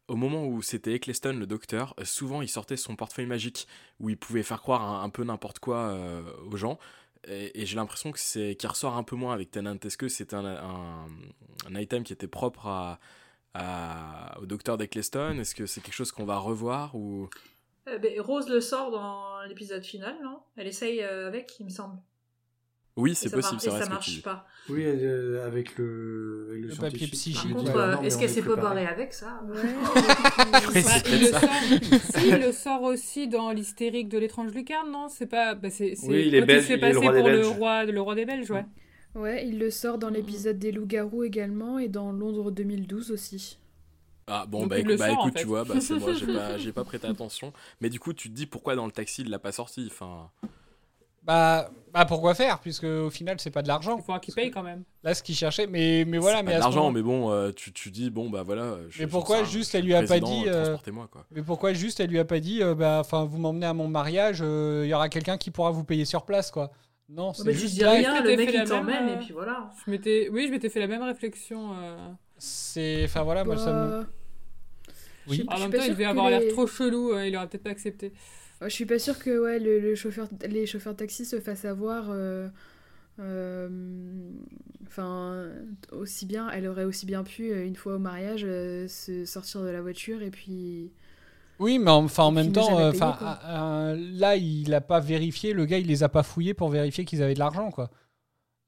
[0.09, 3.67] au moment où c'était Eccleston, le docteur, souvent il sortait son portefeuille magique,
[4.01, 6.79] où il pouvait faire croire un, un peu n'importe quoi euh, aux gens.
[7.29, 9.79] Et, j'ai l'impression que c'est qui ressort un peu moins avec Tennant.
[9.85, 12.67] Est-ce que c'est un, un, item qui était propre
[13.55, 15.39] à, au docteur d'Eccleston?
[15.39, 17.29] Est-ce que c'est quelque chose qu'on va revoir ou...
[17.89, 20.41] Euh, ben, Rose le sort dans l'épisode final, non?
[20.57, 21.99] Elle essaye euh, avec, il me semble.
[22.97, 24.47] Oui, c'est ça possible, ça que marche pas.
[24.69, 27.35] Oui, euh, avec le, avec le, Le papier scientifique.
[27.35, 27.53] Par psychique.
[27.55, 29.41] contre, Ouais, euh, est-ce qu'elle est s'est pas barrée avec ça?
[31.07, 31.41] Il, le ça.
[31.41, 31.51] sort,
[32.01, 35.09] si, il le sort aussi dans l'hystérique de l'étrange lucarne, non?
[35.09, 35.55] C'est pas.
[35.55, 38.51] Bah, c'est, Oui, il est belge, il des pour le roi, le roi des Belges,
[38.51, 38.67] ouais.
[39.15, 43.59] Ouais, il le sort dans l'épisode des loups-garous également et dans Londres 2012 aussi.
[44.27, 45.41] Ah bon Donc, bah, écoute, bah, sort, en écoute, fait.
[45.41, 47.53] tu vois, bah, c'est moi, j'ai pas, j'ai pas prêté attention.
[47.81, 49.89] Mais du coup, tu te dis pourquoi dans le taxi il l'a pas sorti?
[49.91, 50.31] Enfin...
[51.25, 53.97] Bah, bah pourquoi faire Puisque au final, c'est pas de l'argent.
[53.99, 54.83] Il faudra qu'il paye quand même.
[55.05, 55.67] Là, ce qu'il cherchait.
[55.67, 58.29] Mais, mais voilà, C'est mais de l'argent, moment- mais bon, euh, tu, tu dis, bon,
[58.31, 58.77] bah voilà.
[58.89, 61.27] je- Mais pourquoi juste elle lui a pas dit, euh, Transportez-moi, quoi.
[61.31, 63.89] Mais pourquoi juste elle lui a pas dit, euh, bah, enfin, vous m'emmenez à mon
[63.89, 66.71] mariage, euh, il y aura quelqu'un qui pourra vous payer sur place, quoi.
[67.09, 69.25] Non, c'est Mais tu juste dis rien, le mec fait il la t'emmène même, et
[69.25, 69.71] puis voilà.
[69.85, 71.73] Je m'étais, oui, je m'étais fait la même réflexion.
[71.75, 71.97] euh.
[72.39, 74.01] C'est, enfin voilà, moi ça me.
[74.01, 74.07] Bah,
[75.29, 75.45] Oui.
[75.49, 78.13] En même temps, il devait avoir l'air trop chelou, euh, il aurait peut-être pas accepté.
[78.69, 81.65] Je suis pas sûre que ouais, le, le chauffeur, les chauffeurs de taxi se fassent
[81.65, 82.11] avoir.
[82.11, 82.49] euh,
[83.21, 83.69] euh,
[84.87, 85.51] Enfin,
[85.93, 89.63] aussi bien, elle aurait aussi bien pu, euh, une fois au mariage, euh, se sortir
[89.63, 90.93] de la voiture et puis.
[91.59, 93.13] Oui, mais en- enfin en Et même temps, euh, euh,
[93.45, 95.53] euh, là, il a pas vérifié.
[95.53, 97.91] Le gars, il les a pas fouillés pour vérifier qu'ils avaient de l'argent, quoi.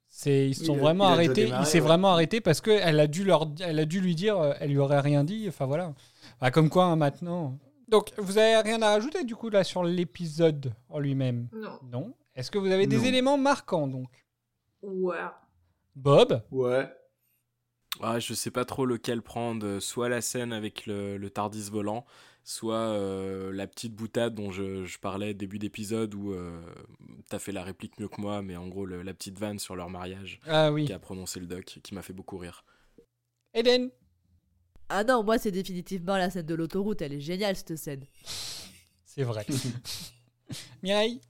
[0.08, 1.34] C'est, ils se sont il vraiment il arrêtés.
[1.34, 1.80] démarré, il s'est ouais.
[1.80, 4.78] vraiment arrêté parce que elle a dû leur, elle a dû lui dire, elle lui
[4.78, 5.46] aurait rien dit.
[5.48, 5.94] Enfin voilà.
[6.40, 7.58] Bah, comme quoi, hein, maintenant.
[7.88, 11.78] Donc, vous avez rien à rajouter du coup là sur l'épisode en lui-même Non.
[11.90, 12.14] Non.
[12.34, 13.04] Est-ce que vous avez des Non.
[13.04, 14.08] éléments marquants donc?
[14.82, 15.16] Ouais.
[15.94, 16.42] Bob?
[16.50, 16.88] Ouais.
[18.00, 21.70] Ah, je sais pas trop lequel prendre, euh, soit la scène avec le, le Tardis
[21.70, 22.04] volant,
[22.42, 26.60] soit euh, la petite boutade dont je, je parlais début d'épisode où euh,
[27.28, 29.76] t'as fait la réplique mieux que moi, mais en gros le- la petite vanne sur
[29.76, 30.86] leur mariage Ah oui.
[30.86, 32.64] qui a prononcé le doc, qui m'a fait beaucoup rire.
[33.54, 33.90] Eden?
[34.88, 38.04] Ah non, moi c'est définitivement la scène de l'autoroute, elle est géniale cette scène.
[39.04, 39.46] C'est vrai.
[40.82, 41.20] Mireille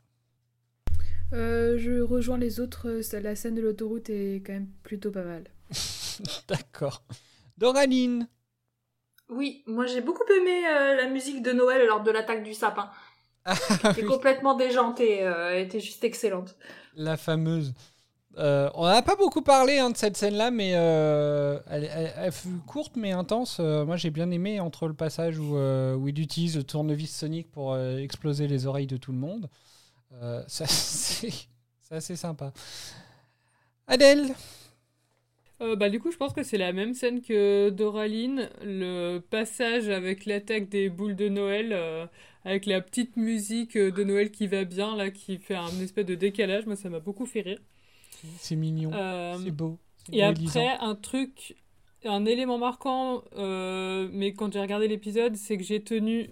[1.33, 5.23] Euh, je rejoins les autres, euh, la scène de l'autoroute est quand même plutôt pas
[5.25, 5.45] mal.
[6.49, 7.05] D'accord.
[7.57, 8.29] Doraline
[9.29, 12.91] Oui, moi j'ai beaucoup aimé euh, la musique de Noël lors de l'attaque du sapin.
[13.45, 13.55] Ah
[13.97, 16.57] oui, complètement déjantée, euh, elle était juste excellente.
[16.95, 17.75] La fameuse.
[18.37, 22.97] Euh, on n'a pas beaucoup parlé hein, de cette scène-là, mais euh, elle, fut courte
[22.97, 23.59] mais intense.
[23.61, 27.51] Euh, moi, j'ai bien aimé entre le passage où, où il utilise le tournevis sonique
[27.51, 29.49] pour exploser les oreilles de tout le monde.
[30.47, 31.49] Ça, c'est
[31.91, 32.53] assez sympa.
[33.87, 34.35] Adèle?
[35.61, 40.27] Bah, du coup, je pense que c'est la même scène que Doraline, le passage avec
[40.27, 42.09] l'attaque des boules de Noël,
[42.45, 46.15] avec la petite musique de Noël qui va bien, là, qui fait un espèce de
[46.15, 46.67] décalage.
[46.67, 47.59] Moi, ça m'a beaucoup fait rire.
[48.39, 49.79] C'est mignon, Euh, c'est beau.
[50.13, 51.57] Et après, un truc,
[52.05, 56.31] un élément marquant, euh, mais quand j'ai regardé l'épisode, c'est que j'ai tenu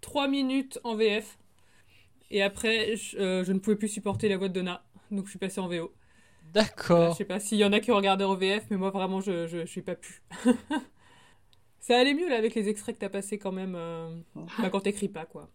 [0.00, 1.38] 3 minutes en VF.
[2.30, 4.84] Et après, je, euh, je ne pouvais plus supporter la voix de Donna.
[5.10, 5.92] Donc je suis passée en VO.
[6.52, 7.12] D'accord.
[7.12, 9.20] je sais pas s'il y en a qui ont regardé en VF, mais moi vraiment,
[9.20, 10.22] je, je, je suis pas pu.
[11.80, 13.74] Ça allait mieux là avec les extraits que t'as passés quand même.
[13.76, 14.14] euh,
[14.58, 15.48] bah, quand t'écris pas quoi.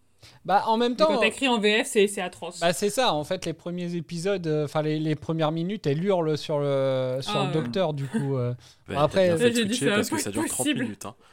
[0.44, 2.60] Bah, en même Mais temps, quand t'écris en VF, c'est c'est atroce.
[2.60, 3.14] bah, c'est ça.
[3.14, 7.20] En fait, les premiers épisodes, euh, enfin les, les premières minutes, elle hurle sur le
[7.22, 7.54] sur Ah, le ouais.
[7.54, 7.94] docteur.
[7.94, 8.54] Du coup, euh,
[8.96, 10.84] Après, de j'ai dit, ça parce que ça dure 30 possible.
[10.84, 11.06] minutes.
[11.06, 11.16] Hein.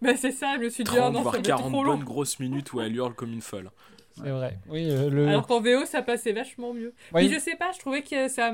[0.00, 1.72] Bah c'est ça, je me suis dit, ah 30 non, ça voire va être 40
[1.72, 1.96] trop long.
[1.96, 3.68] bonnes grosses minutes où elle hurle comme une folle.
[4.16, 4.56] c'est vrai.
[4.68, 5.26] Oui, euh, le.
[5.26, 6.94] Alors qu'en VO, ça passait vachement mieux.
[7.12, 8.52] Ouais, Puis je sais pas, je trouvais que ça.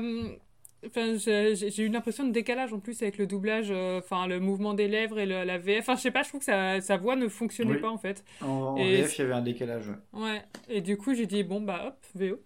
[0.87, 4.73] Enfin, j'ai eu l'impression de décalage en plus avec le doublage, euh, enfin le mouvement
[4.73, 5.79] des lèvres et le- la VF.
[5.81, 7.79] Enfin, je sais pas, je trouve que sa, sa voix ne fonctionnait Oui.
[7.81, 8.23] pas en fait.
[8.41, 9.87] En, en Et VF, il y avait un décalage.
[10.13, 10.21] ouais.
[10.21, 10.41] Ouais.
[10.69, 12.39] Et du coup, j'ai dit bon bah hop, VO.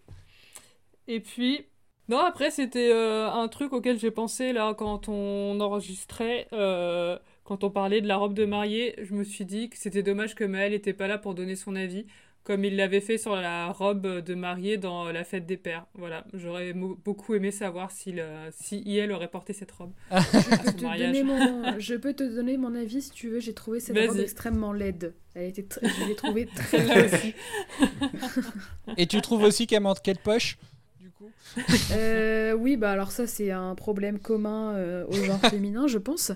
[1.07, 1.65] Et puis.
[2.07, 7.63] Non, après, c'était euh, un truc auquel j'ai pensé là quand on enregistrait, euh, quand
[7.63, 8.95] on parlait de la robe de mariée.
[9.03, 11.75] Je me suis dit que c'était dommage que Maëlle n'était pas là pour donner son
[11.75, 12.07] avis,
[12.43, 15.85] comme il l'avait fait sur la robe de mariée dans la fête des pères.
[15.93, 20.27] Voilà, j'aurais beaucoup aimé savoir si, le, si IL aurait porté cette robe à Je
[20.31, 21.07] peux, son te mariage.
[21.11, 21.79] donner mon...
[21.79, 23.39] je peux te donner mon avis si tu veux.
[23.39, 25.13] J'ai trouvé cette robe extrêmement laide.
[25.35, 27.13] Elle était Je l'ai trouvée très laide.
[27.13, 27.33] aussi.
[28.97, 30.57] Et tu trouves aussi qu'elle manque quelle poche?
[31.91, 36.31] Euh, oui, bah alors ça c'est un problème commun euh, au genre féminin, je pense.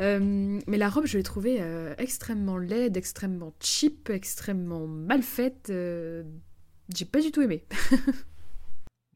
[0.00, 5.66] Euh, mais la robe, je l'ai trouvée euh, extrêmement laide, extrêmement cheap, extrêmement mal faite.
[5.68, 7.64] J'ai pas du tout aimé.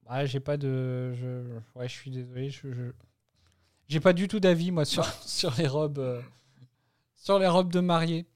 [0.07, 1.15] Ah, j'ai pas de.
[1.15, 1.43] Je...
[1.75, 2.51] Ouais, je suis désolé.
[2.51, 2.93] Je, je-
[3.89, 6.23] J'ai pas du tout d'avis, moi, sur, sur les robes.
[7.17, 8.27] Sur les robes de mariée.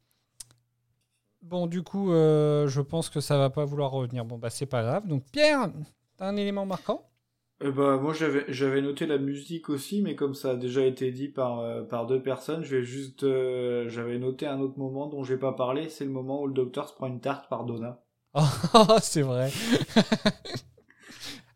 [1.43, 4.25] Bon, du coup, je pense que ça va pas vouloir revenir.
[4.25, 5.07] Bon, bah, c'est pas grave.
[5.07, 5.71] Donc, Pierre,
[6.17, 7.07] t'as un élément marquant?
[7.63, 11.29] Euh, bah, moi, j'avais, noté la musique aussi, mais comme ça a déjà été dit
[11.29, 15.25] par, euh, par deux personnes, je vais juste, euh, j'avais noté un autre moment dont
[15.25, 17.65] je vais pas parler, c'est le moment où le docteur se prend une tarte par
[17.65, 18.03] Donna.
[18.75, 19.51] Oh, c'est vrai.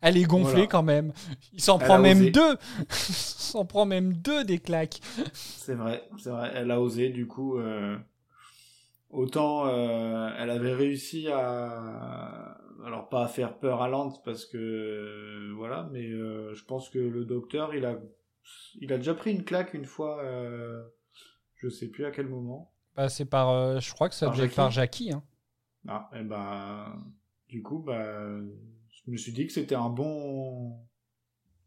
[0.01, 0.67] Elle est gonflée Voilà.
[0.67, 1.13] quand même.
[1.53, 2.31] Il s'en prend même osé.
[2.31, 2.57] deux.
[2.89, 4.99] Il s'en prend même deux des claques.
[5.33, 7.59] C'est vrai, c'est vrai, elle a osé, du coup,
[9.11, 15.53] autant elle avait réussi à, alors pas à faire peur à Lance parce que, euh,
[15.55, 17.99] voilà, mais euh, je pense que le docteur, il a,
[18.79, 20.83] il a déjà pris une claque une fois, euh,
[21.55, 22.73] je sais plus à quel moment.
[22.95, 23.79] Bah, c'est par.
[23.79, 24.55] je crois que ça Par devait être Jackie.
[24.57, 25.11] par Jackie.
[25.13, 25.23] Hein.
[25.87, 27.03] Ah, et ben,
[27.47, 28.37] du coup, bah,
[29.05, 30.77] je me suis dit que c'était un bon,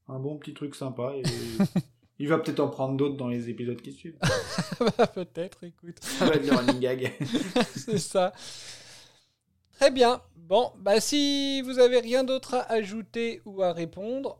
[0.08, 1.22] un bon petit truc sympa et
[2.18, 4.18] il va peut-être en prendre d'autres dans les épisodes qui suivent.
[4.98, 6.02] Bah, Peut-être, écoute.
[6.02, 7.12] Ça va être le running gag.
[7.74, 8.32] c'est ça.
[9.72, 10.20] Très bien.
[10.46, 14.38] Bon, bah si vous avez rien d'autre à ajouter ou à répondre,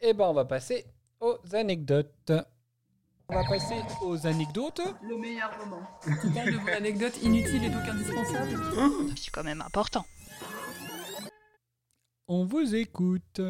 [0.00, 0.84] eh ben on va passer
[1.20, 2.32] aux anecdotes.
[3.28, 4.80] On va passer aux anecdotes.
[5.04, 5.86] Le meilleur moment.
[6.04, 8.58] De mon anecdote inutile et donc indispensable?
[9.16, 10.04] C'est quand même important.
[12.26, 13.40] On vous écoute.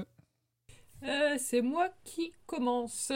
[1.05, 3.13] Euh, c'est moi qui commence.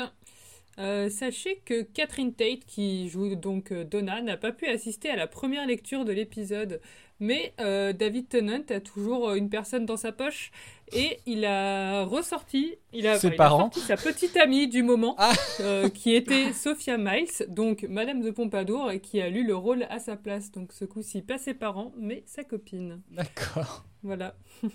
[0.78, 5.16] Euh, sachez que Catherine Tate, qui joue donc euh, Donna, n'a pas pu assister à
[5.16, 6.80] la première lecture de l'épisode.
[7.20, 10.50] Mais euh, David Tennant a toujours euh, une personne dans sa poche
[10.92, 13.58] et il a ressorti, il a, Ses enfin, il a parents.
[13.72, 15.32] sorti sa petite amie du moment, Ah.
[15.60, 19.84] euh, qui était Sophia Miles, donc Madame de Pompadour, et qui a lu le rôle
[19.90, 20.50] à sa place.
[20.50, 23.02] Donc ce coup-ci, pas ses parents, mais sa copine.
[23.10, 23.84] D'accord.
[24.02, 24.34] Voilà.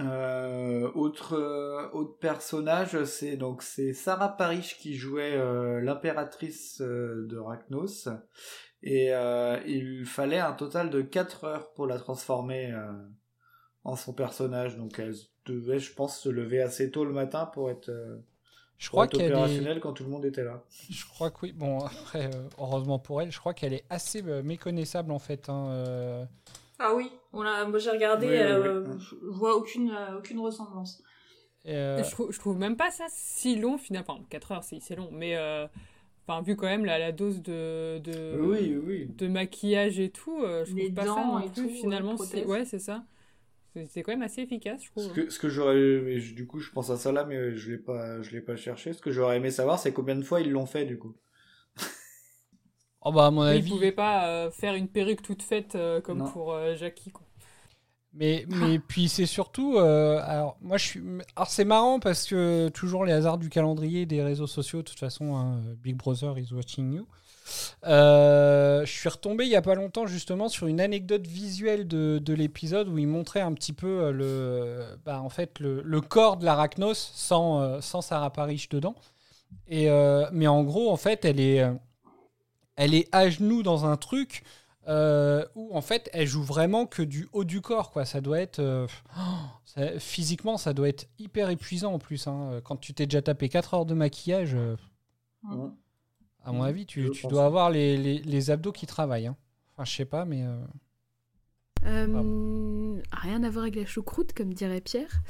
[0.00, 7.26] Euh, autre euh, autre personnage, c'est donc c'est Sarah Parish qui jouait euh, l'impératrice euh,
[7.28, 8.08] de Rachnos
[8.82, 12.92] et euh, il fallait un total de 4 heures pour la transformer euh,
[13.84, 15.14] en son personnage donc elle
[15.46, 18.16] devait je pense se lever assez tôt le matin pour être, euh,
[18.78, 19.34] Je pour crois être qu'elle est.
[19.34, 20.62] opérationnelle quand tout le monde était là.
[20.90, 21.52] Je crois que oui.
[21.52, 25.48] Bon, après, euh, heureusement pour elle, je crois qu'elle est assez méconnaissable en fait.
[25.48, 26.24] hein, euh.
[26.78, 28.96] Ah oui, on a, moi j'ai regardé, Oui, oui, euh, oui.
[29.00, 31.02] je vois aucune, euh, aucune ressemblance.
[31.64, 34.14] Et, euh, Je, trouve, je trouve même pas ça si long finalement.
[34.14, 35.66] Enfin, 4 heures, c'est c'est long, mais euh,
[36.26, 39.06] enfin, vu quand même la, la dose de, de, Oui oui.
[39.06, 42.14] de maquillage et tout, euh, je Les trouve pas ça non plus tout, finalement.
[42.14, 42.46] prothèses.
[42.46, 43.04] Ouais, c'est ça.
[43.88, 45.04] C'est quand même assez efficace, je trouve.
[45.04, 47.78] Ce que, ce que j'aurais, du coup, je pense à ça là, mais je l'ai
[47.78, 48.92] pas, je l'ai pas cherché.
[48.92, 51.16] Ce que j'aurais aimé savoir, c'est combien de fois ils l'ont fait, du coup.
[53.00, 53.66] oh bah à mon avis.
[53.66, 57.26] Ils pouvaient pas euh, faire une perruque toute faite euh, comme pour euh, Jackie, quoi.
[58.14, 59.78] Mais, mais puis c'est surtout.
[59.78, 61.02] alors, moi, je suis.
[61.34, 64.98] Alors, c'est marrant parce que toujours les hasards du calendrier des réseaux sociaux, de toute
[64.98, 67.06] façon, hein, Big Brother is watching you.
[67.84, 72.20] Euh, je suis retombé il y a pas longtemps justement sur une anecdote visuelle de,
[72.22, 76.00] de l'épisode où il montrait un petit peu euh, le, bah, en fait, le, le
[76.00, 78.94] corps de l'Arachnos sans, euh, sans Sarah Parrish dedans.
[79.68, 79.88] Et,
[80.32, 81.62] mais en gros, en fait, elle est,
[82.76, 84.44] elle est à genoux dans un truc
[84.86, 87.90] où en fait, elle joue vraiment que du haut du corps.
[87.90, 88.04] Quoi.
[88.04, 88.86] Ça doit être.
[89.98, 92.26] physiquement, ça doit être hyper épuisant en plus.
[92.26, 92.60] Hein.
[92.64, 94.56] Quand tu t'es déjà tapé 4 heures de maquillage.
[96.44, 99.28] À mon avis, tu, tu dois avoir les, les, les, abdos qui travaillent.
[99.28, 99.36] Hein.
[99.72, 100.44] Enfin, je sais pas, mais.
[100.44, 100.58] Euh...
[101.84, 105.22] Euh, rien à voir avec la choucroute, comme dirait Pierre.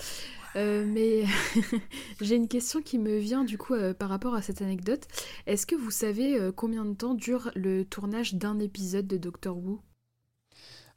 [0.56, 1.24] Euh, mais
[2.20, 5.06] j'ai une question qui me vient du coup euh, par rapport à cette anecdote.
[5.46, 9.56] Est-ce que vous savez euh, combien de temps dure le tournage d'un épisode de Doctor
[9.56, 9.80] Who?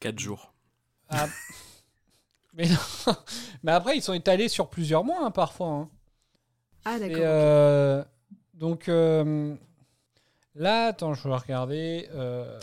[0.02, 0.54] 4 jours.
[1.10, 1.28] Ah.
[2.54, 2.68] mais,
[3.64, 5.68] mais après, ils sont étalés sur plusieurs mois hein, parfois.
[5.68, 5.90] Hein.
[6.84, 8.06] Ah d'accord.
[8.54, 8.90] Donc
[10.56, 12.10] Là, attends, je vais regarder.
[12.14, 12.60] Euh,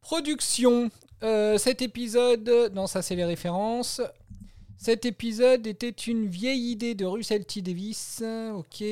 [0.00, 0.90] production.
[1.24, 4.00] Euh, cet épisode, non, ça c'est les références.
[4.82, 7.62] Cet épisode était une vieille idée de Russell T.
[7.62, 8.24] Davis.
[8.52, 8.82] Ok.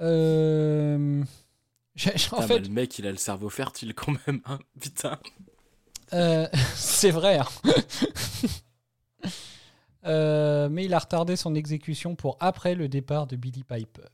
[0.00, 1.22] Euh...
[2.32, 2.60] en fait...
[2.60, 5.18] le mec, il a le cerveau fertile quand même, hein putain.
[6.14, 7.38] Euh, c'est vrai.
[7.38, 7.44] Hein.
[10.70, 14.08] mais il a retardé son exécution pour après le départ de Billy Piper.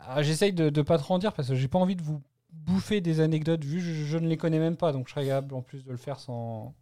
[0.00, 2.20] Ah, j'essaye de ne pas trop en dire parce que j'ai pas envie de vous
[2.50, 4.90] bouffer des anecdotes vu que je, ne les connais même pas.
[4.90, 6.74] Donc je serais capable en plus de le faire sans,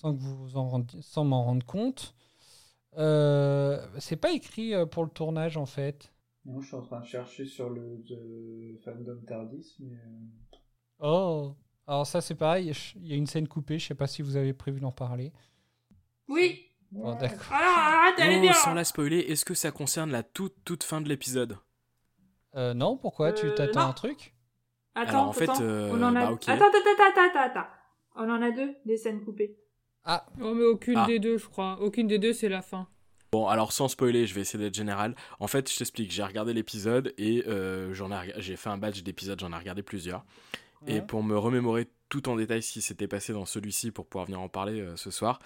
[0.00, 2.14] sans que vous en sans m'en rendre compte.
[2.96, 6.12] Euh, c'est pas écrit euh, pour le tournage en fait.
[6.44, 8.02] Moi je suis en train de chercher sur le
[8.84, 9.76] fandom Tardis.
[9.78, 9.94] Mais...
[9.94, 11.54] Euh, oh
[11.86, 14.36] Alors ça c'est pareil, il y a une scène coupée, je sais pas si vous
[14.36, 15.32] avez prévu d'en parler.
[16.28, 17.56] Oui Bon, d'accord.
[18.16, 21.56] Bien Sans la spoiler, est-ce que ça concerne la toute toute fin de l'épisode?
[22.56, 23.32] Euh, non, pourquoi?
[23.32, 24.34] Tu t'attends un truc?
[24.96, 26.26] Attends, en fait, euh, on en a...
[26.26, 27.68] Bah, attends, attends, attends, attends, attends.
[28.16, 29.56] On en a deux, des scènes coupées.
[30.04, 30.26] Ah.
[30.40, 31.06] Oh, mais aucune ah.
[31.06, 31.78] des deux, je crois.
[31.80, 32.88] Aucune des deux, c'est la fin.
[33.32, 35.14] Bon, alors sans spoiler, je vais essayer d'être général.
[35.38, 37.44] En fait, je t'explique, j'ai regardé l'épisode et
[37.92, 40.24] j'en ai, j'ai fait un badge d'épisodes, j'en ai regardé plusieurs.
[40.88, 44.26] Et pour me remémorer tout en détail ce qui s'était passé dans celui-ci pour pouvoir
[44.26, 45.38] venir en parler ce soir,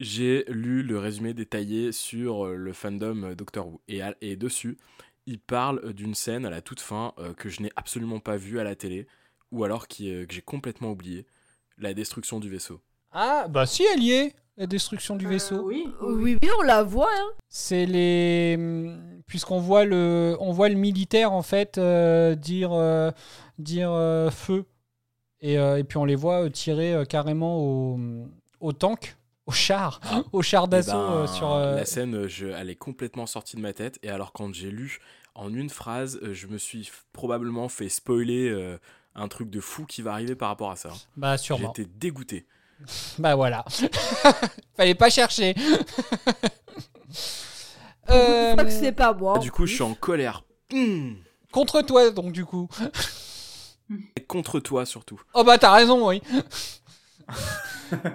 [0.00, 3.82] j'ai lu le résumé détaillé sur le fandom Doctor Who.
[3.88, 4.78] Et, et dessus,
[5.26, 8.36] il parle euh, d'une scène à la toute fin euh, que je n'ai absolument pas
[8.36, 9.06] vue à la télé,
[9.50, 11.26] ou alors qui, euh, que j'ai complètement oublié,
[11.78, 12.80] la destruction du vaisseau.
[13.12, 15.62] Ah, bah si elle y est, la destruction du vaisseau.
[15.64, 17.10] Oui, oui, oui, on la voit.
[17.12, 17.30] Hein.
[17.48, 18.56] C'est les...
[18.58, 23.12] Hmm, puisqu'on voit le, on voit le militaire, en fait, dire,
[23.58, 24.64] dire feu.
[25.40, 27.98] Et, et, puis on les voit tirer carrément au,
[28.60, 29.16] au tank
[29.46, 30.22] au char, ah.
[30.32, 31.52] au char d'assaut eh ben, euh, sur.
[31.52, 33.98] Euh, la scène, je, elle est complètement sortie de ma tête.
[34.02, 35.00] Et alors, quand j'ai lu
[35.34, 38.76] en une phrase, euh, je me suis probablement fait spoiler
[39.14, 40.90] un truc de fou qui va arriver par rapport à ça.
[41.16, 41.72] Bah, sûrement.
[41.76, 42.46] J'étais dégoûté.
[43.18, 43.64] Bah voilà.
[44.76, 45.54] Fallait pas chercher.
[48.10, 48.56] euh...
[48.56, 49.38] que c'est pas moi.
[49.38, 50.44] du coup, je suis en colère.
[50.72, 51.14] Hmm.
[51.52, 52.68] Contre toi, donc, du coup.
[54.28, 55.20] Contre toi, surtout.
[55.34, 56.22] Oh bah, t'as raison, oui.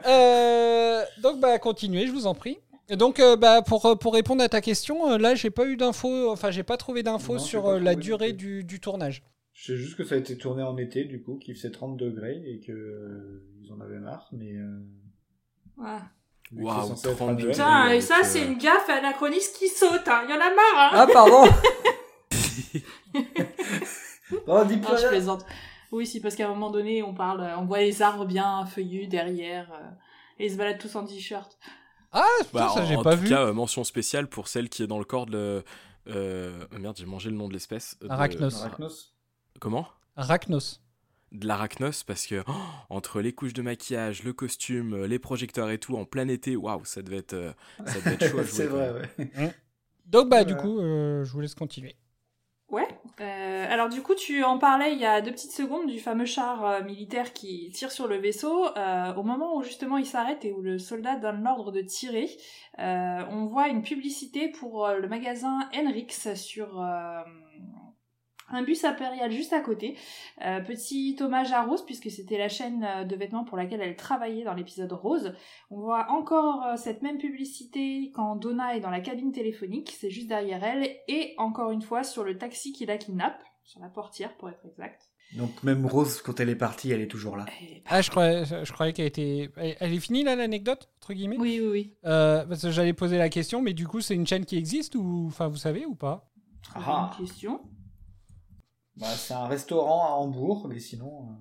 [0.08, 2.58] Euh, donc, bah, continuez, je vous en prie.
[2.90, 5.78] Et donc, euh, bah, pour, pour répondre à ta question, euh, là, j'ai pas eu
[5.78, 9.24] d'infos, enfin, j'ai pas trouvé d'infos sur la durée du, du, tournage.
[9.58, 11.98] Je sais juste que ça a été tourné en été, du coup, qu'il faisait 30
[11.98, 14.54] degrés et que ils en avaient marre, mais.
[15.78, 15.98] Ouais.
[16.56, 17.52] Waouh, 30 degrés.
[17.54, 20.22] Putain, et ça, c'est une gaffe anachroniste qui saute, hein.
[20.26, 20.92] Il y en a marre, hein.
[20.94, 21.44] Ah, pardon!
[24.48, 24.96] oh, dis pas.
[24.96, 25.44] je plaisante.
[25.92, 29.08] Oui, si, parce qu'à un moment donné, on parle, on voit les arbres bien feuillus
[29.08, 29.90] derrière, euh,
[30.38, 31.58] et ils se baladent tous en t-shirt.
[32.12, 32.24] Ah,
[32.54, 33.26] bah, ça, j'ai pas vu.
[33.26, 35.64] En tout cas, euh, mention spéciale pour celle qui est dans le corps de.
[36.08, 37.98] Euh, merde, j'ai mangé le nom de l'espèce.
[38.08, 38.62] Arachnos.
[38.64, 39.17] Arachnos.
[39.60, 39.88] Comment?
[40.16, 40.82] Arachnos.
[41.32, 42.52] De l'arachnos, parce que oh,
[42.90, 46.86] entre les couches de maquillage, le costume, les projecteurs et tout, en plein été, waouh,
[46.86, 47.54] ça devait être,
[47.86, 48.52] ça devait être chaud à jouer.
[48.52, 49.54] C'est vrai, ouais.
[50.06, 51.98] Donc, bah, du coup, je vous laisse continuer.
[52.70, 52.88] Ouais.
[53.22, 56.26] Euh, alors du coup, tu en parlais il y a deux petites secondes du fameux
[56.26, 58.68] char euh, militaire qui tire sur le vaisseau.
[58.76, 62.30] Euh, au moment où justement il s'arrête et où le soldat donne l'ordre de tirer,
[62.80, 66.84] euh, on voit une publicité pour le magasin Henrix sur
[68.50, 69.98] un bus impérial juste à côté.
[70.46, 73.96] Euh, petit hommage à Rose, puisque c'était la chaîne euh, de vêtements pour laquelle elle
[73.96, 75.34] travaillait dans l'épisode Rose.
[75.70, 80.10] On voit encore euh, cette même publicité quand Donna est dans la cabine téléphonique, c'est
[80.10, 83.90] juste derrière elle, et encore une fois sur le taxi qui la kidnappe, sur la
[83.90, 85.02] portière pour être exact.
[85.36, 87.46] Donc même Rose, quand elle est partie, elle est toujours là.
[87.88, 89.50] Ah, je croyais, je croyais qu'elle était.
[89.58, 91.36] Elle elle est finie là, l'anecdote, entre guillemets?
[91.38, 91.94] Oui, oui, oui.
[92.06, 94.96] Euh, parce que j'allais poser la question, mais du coup, c'est une chaîne qui existe
[94.96, 95.26] ou.
[95.28, 96.32] Enfin, vous savez ou pas?
[96.64, 97.12] Très Ah.
[97.18, 97.60] bonne question.
[98.98, 101.22] Bah, c'est un restaurant à Hambourg, mais sinon.
[101.30, 101.34] euh,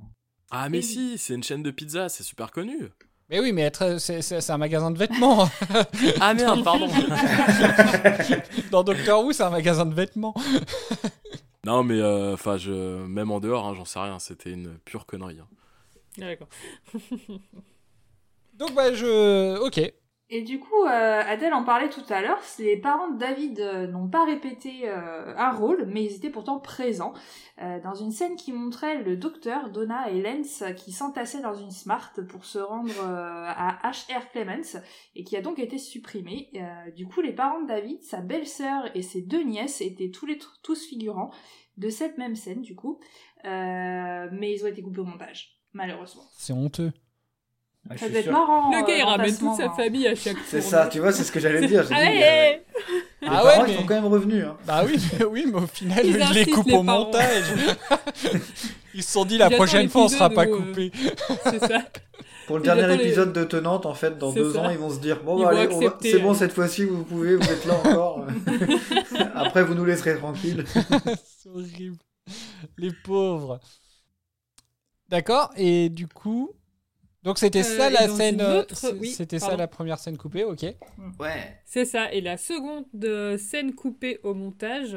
[0.51, 2.89] Ah, mais si, c'est une chaîne de pizza, c'est super connu.
[3.29, 5.49] Mais oui, mais être- c'est c'est- c'est un magasin de vêtements.
[6.21, 6.87] Ah merde, pardon.
[8.71, 10.35] Dans Doctor Who, c'est un magasin de vêtements.
[11.65, 12.71] non, mais euh, enfin, je
[13.07, 15.41] même en dehors, hein, j'en sais rien, c'était une pure connerie.
[15.41, 15.49] hein.
[16.19, 16.49] Ah, D'accord.
[18.55, 19.59] Donc, bah, je.
[19.59, 19.81] Ok.
[20.29, 23.87] Et du coup, euh, Adèle en parlait tout à l'heure, les parents de David euh,
[23.87, 27.15] n'ont pas répété euh, un rôle, mais ils étaient pourtant présents.
[27.59, 32.13] Dans une scène qui montrait le docteur, Donna et Lance qui s'entassaient dans une Smart
[32.29, 34.79] pour se rendre à HR Clements,
[35.15, 36.51] et qui a donc été supprimée.
[36.95, 40.39] Du coup, les parents de David, sa belle-sœur et ses deux nièces étaient tous les
[40.63, 41.31] tous figurants
[41.79, 43.01] de cette même scène, du coup.
[43.43, 46.25] Mais ils ont été coupés au montage, malheureusement.
[46.37, 46.93] C'est honteux.
[47.91, 48.71] Ouais, je Ça doit être marrant.
[48.71, 49.75] Le gars, il euh, ramène l'entassement, toute sa hein.
[49.77, 50.71] famille à chaque C'est tournée.
[50.71, 51.85] ça, tu vois, c'est ce que j'allais dire.
[51.87, 52.53] Dit, Allez euh,
[53.23, 54.45] les Ah parents, ouais, ils sont quand même revenus.
[54.45, 54.57] Hein.
[54.67, 57.45] Bah oui, mais, oui, mais au final, Ils ils les coupent les au montage.
[58.95, 60.93] ils se sont dit la prochaine fois, on sera pas euh, coupé.
[61.45, 61.83] C'est ça.
[62.47, 64.61] Pour le Ils dernier les- épisode de Tenante, en fait, dans C'est deux ça.
[64.61, 66.35] ans, ils vont se dire Bon, bah, allez, va- c'est bon, euh.
[66.35, 68.25] cette fois-ci, vous pouvez, vous êtes là encore.
[69.35, 70.65] Après, vous nous laisserez tranquilles.
[70.69, 71.97] C'est horrible.
[72.79, 73.59] Les pauvres.
[75.09, 76.51] D'accord, et du coup.
[77.27, 78.41] Donc c'était Euh, ça et la scène.
[78.41, 80.63] euh, autre- c- oui, c'était ça la première scène coupée, ok.
[81.19, 81.57] Ouais.
[81.65, 82.11] C'est ça.
[82.13, 84.97] Et la seconde euh, scène coupée au montage,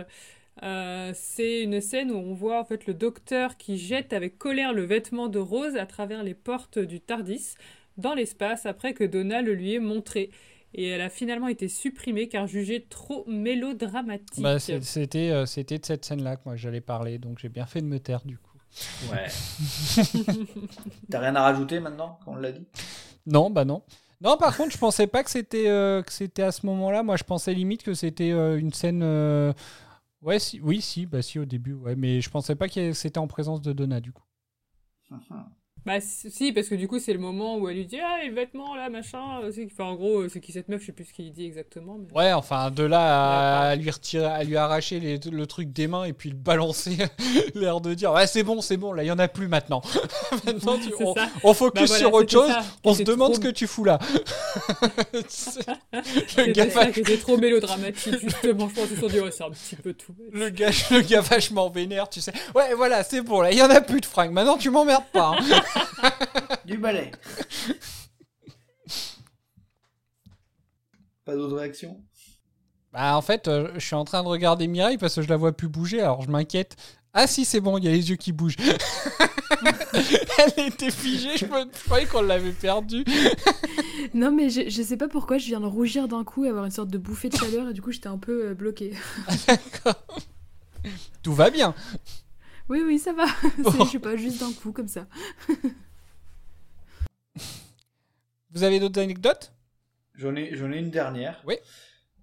[0.61, 4.73] euh, c'est une scène où on voit en fait le docteur qui jette avec colère
[4.73, 7.55] le vêtement de Rose à travers les portes du Tardis
[7.97, 10.29] dans l'espace après que Donna le lui ait montré.
[10.75, 14.43] Et elle a finalement été supprimée car jugée trop mélodramatique.
[14.43, 17.81] Bah, c'était euh, c'était de cette scène-là que moi j'allais parler, donc j'ai bien fait
[17.81, 18.48] de me taire du coup.
[19.11, 19.27] Ouais.
[21.09, 22.65] T'as rien à rajouter maintenant, quand on l'a dit?
[23.25, 23.83] Non, bah non.
[24.21, 27.03] Non, par contre, je pensais pas que c'était euh, que c'était à ce moment-là.
[27.03, 29.01] Moi, je pensais limite que c'était euh, une scène.
[29.03, 29.53] euh,
[30.21, 33.19] Ouais, si, oui, si, bah si au début, ouais, mais je pensais pas que c'était
[33.19, 34.23] en présence de Donna du coup.
[35.85, 38.29] Bah si, parce que du coup c'est le moment où elle lui dit ah les
[38.29, 40.91] vêtements là machin, euh, c'est enfin en gros euh, c'est qui cette meuf, je sais
[40.91, 41.97] plus ce qu'il dit exactement.
[41.99, 42.13] Mais...
[42.17, 42.99] Ouais, enfin, de là
[43.61, 46.35] à, à lui retirer, à lui arracher les- le truc des mains et puis le
[46.35, 46.97] balancer,
[47.55, 49.81] l'air de dire ouais c'est bon, c'est bon, là il y en a plus maintenant.
[50.45, 52.49] maintenant tu- on, on focus Bah voilà, sur autre c'était chose.
[52.49, 53.99] ça, On se c'était demande trop- ce que tu fous là.
[55.13, 59.75] le C'était gars, ça qui était trop mélodramatique justement, je pense qu'ils c'est un petit
[59.75, 60.13] peu tout.
[60.31, 62.33] le gars, le gars vachement vénère, tu sais.
[62.55, 64.31] Ouais, voilà, c'est bon là, il y en a plus de fringues.
[64.31, 65.35] Maintenant tu m'emmerdes pas.
[65.39, 65.61] hein.
[66.65, 67.11] Du balai.
[71.25, 72.01] Pas d'autres réactions?
[72.91, 75.37] Bah en fait, euh, je suis en train de regarder Mireille parce que je la
[75.37, 76.75] vois plus bouger, alors je m'inquiète.
[77.13, 78.55] Ah si, c'est bon, il y a les yeux qui bougent.
[80.57, 81.65] Elle était figée, je, me...
[81.71, 83.03] je croyais qu'on l'avait perdue.
[84.13, 86.65] Non, mais je, je sais pas pourquoi je viens de rougir d'un coup et avoir
[86.65, 88.93] une sorte de bouffée de chaleur et du coup j'étais un peu euh, bloquée.
[91.23, 91.75] Tout va bien.
[92.69, 93.25] Oui, oui, ça va.
[93.57, 93.71] Bon.
[93.71, 95.07] C'est- Je sais pas, juste d'un coup comme ça.
[98.51, 99.53] Vous avez d'autres anecdotes?
[100.15, 101.41] J'en ai, j'en ai une dernière.
[101.45, 101.55] Oui.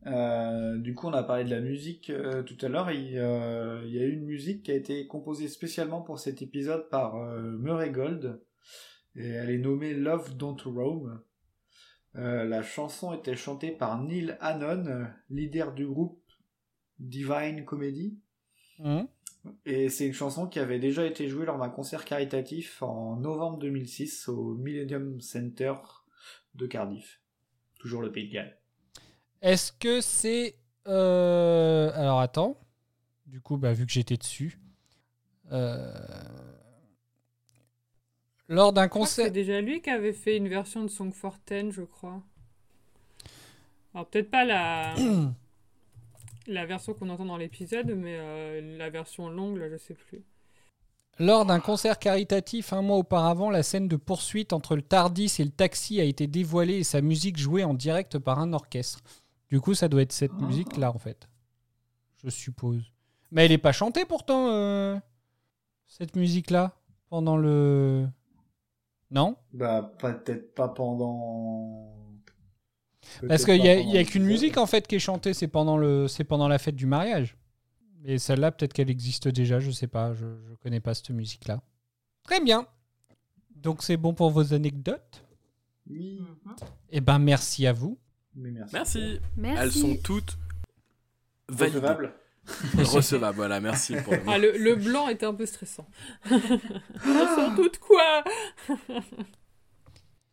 [0.06, 2.90] Euh, du coup, on a parlé de la musique euh, tout à l'heure.
[2.90, 6.43] Il, euh, il y a eu une musique qui a été composée spécialement pour cet
[6.43, 8.40] épisode par euh, Murray Gold.
[9.14, 11.20] Et elle est nommée Love Don't Roam.
[12.16, 16.20] Euh, la chanson était chantée par Neil Hannon, leader du groupe
[16.98, 18.18] Divine Comedy.
[18.78, 19.06] Mhm.
[19.64, 23.59] Et c'est une chanson qui avait déjà été jouée lors d'un concert caritatif en novembre
[23.59, 25.74] 2006 au Millennium Center
[26.55, 27.20] de Cardiff.
[27.78, 28.59] Toujours le Pays de Galles.
[29.43, 30.56] Est-ce que c'est...
[30.86, 32.59] euh, Alors attends.
[33.27, 34.59] Du coup, bah, vu que j'étais dessus.
[35.52, 35.93] Euh,
[38.48, 39.27] Lors d'un concert...
[39.27, 42.23] C'est déjà lui qui avait fait une version de Song for Ten, je crois.
[43.94, 44.94] Alors peut-être pas la
[46.47, 50.23] la version qu'on entend dans l'épisode, mais euh, la version longue, là, je sais plus.
[51.18, 55.44] Lors d'un concert caritatif un mois auparavant, la scène de poursuite entre le Tardis et
[55.44, 59.01] le taxi a été dévoilée et sa musique jouée en direct par un orchestre.
[59.48, 61.28] Du coup, ça doit être cette musique-là, en fait.
[62.23, 62.93] Je suppose.
[63.31, 64.97] Mais elle n'est pas chantée pourtant, euh,
[65.86, 66.77] cette musique-là,
[67.09, 68.06] pendant le...
[69.10, 69.36] Non?
[69.52, 72.05] Bah, peut-être pas pendant.
[73.28, 75.76] Parce qu'il n'y a, y a qu'une musique, en fait, qui est chantée, c'est pendant,
[75.76, 76.08] le...
[76.08, 77.36] c'est pendant la fête du mariage.
[78.02, 81.60] Mais celle-là, peut-être qu'elle existe déjà, je sais pas, je, je connais pas cette musique-là.
[82.22, 82.66] Très bien.
[83.56, 85.24] Donc c'est bon pour vos anecdotes
[85.88, 86.20] Oui.
[86.90, 87.98] Eh ben merci à vous.
[88.34, 88.74] Mais merci.
[88.74, 89.20] Merci.
[89.36, 89.62] Merci.
[89.62, 90.38] Elles sont toutes
[91.48, 91.78] validées.
[91.78, 92.14] Recevable.
[92.78, 94.20] Recevables, voilà, merci pour le.
[94.28, 95.88] Ah, le, le blanc était un peu stressant.
[96.28, 98.22] Sans doute quoi?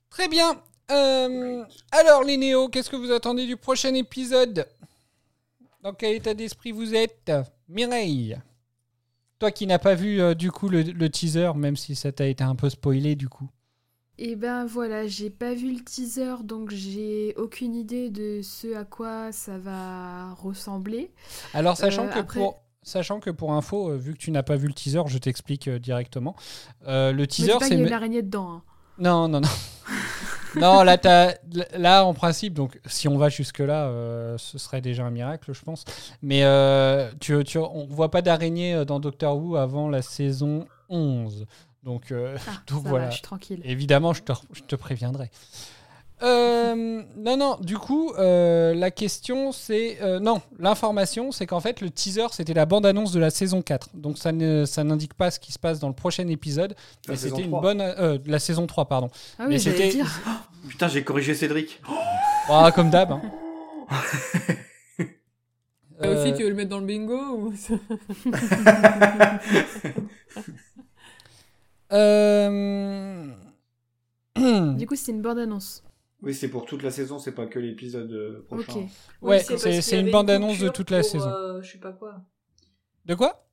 [0.09, 0.61] Très bien.
[0.93, 4.67] Euh, alors les néos, qu'est-ce que vous attendez du prochain épisode?
[5.81, 7.31] Dans quel état d'esprit vous êtes?
[7.67, 8.37] Mireille
[9.39, 12.27] Toi qui n'as pas vu euh, du coup le, le teaser, même si ça t'a
[12.27, 13.49] été un peu spoilé du coup.
[14.19, 18.83] Et ben voilà, j'ai pas vu le teaser, donc j'ai aucune idée de ce à
[18.85, 21.11] quoi ça va ressembler.
[21.55, 24.55] Alors sachant, Euh, que, après- pour, sachant que pour info, vu que tu n'as pas
[24.55, 26.35] vu le teaser, je t'explique directement.
[26.85, 27.69] Le teaser c'est...
[27.69, 28.51] qu'il y a une araignée dedans.
[28.51, 28.63] hein.
[28.99, 29.49] Non, non, non.
[30.59, 30.97] non, là,
[31.75, 35.61] là, en principe, donc si on va jusque-là, euh, ce serait déjà un miracle, je
[35.61, 35.85] pense.
[36.21, 40.67] Mais euh, tu, tu, on voit pas d'araignée euh, dans Doctor Who avant la saison
[40.89, 41.45] 11.
[41.83, 43.05] Donc, euh, Ah, voilà.
[43.05, 43.61] va, je suis tranquille.
[43.63, 45.29] Évidemment, je te, je te préviendrai.
[46.23, 49.97] Euh, non, non, du coup, euh, la question c'est.
[50.01, 53.89] euh, non, l'information c'est qu'en fait, le teaser c'était la bande-annonce de la saison 4.
[53.95, 56.75] Donc ça ne- ça n'indique pas ce qui se passe dans le prochain épisode.
[57.07, 57.61] La Mais saison c'était une 3.
[57.61, 57.81] bonne.
[57.81, 59.09] euh, la saison 3, pardon.
[59.37, 60.21] Ah Mais oui, j'allais c'était- dire.
[60.69, 61.81] Putain, j'ai corrigé Cédric.
[62.49, 63.11] Ah, comme d'hab.
[63.13, 63.21] hein.
[65.99, 67.53] Là aussi, tu veux le mettre dans le bingo ou...
[71.93, 73.27] euh,
[74.77, 75.83] Du coup, c'est une bande-annonce.
[76.23, 78.73] Oui, c'est pour toute la saison, c'est pas que l'épisode euh, prochain.
[78.79, 78.85] Ok.
[79.21, 81.29] Ouais, parce c'est- une bande-annonce de toute la pour, saison.
[81.29, 82.21] euh, je sais pas quoi.
[83.05, 83.45] De quoi?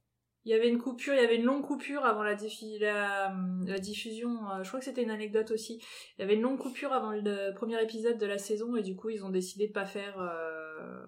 [0.47, 3.34] Il y avait une coupure, il y avait une longue coupure avant la, diffi- la,
[3.66, 4.30] la diffusion.
[4.51, 5.82] euh, je crois que c'était une anecdote aussi.
[6.16, 8.97] Il y avait une longue coupure avant le premier épisode de la saison et du
[8.97, 11.05] coup ils ont décidé de pas faire euh,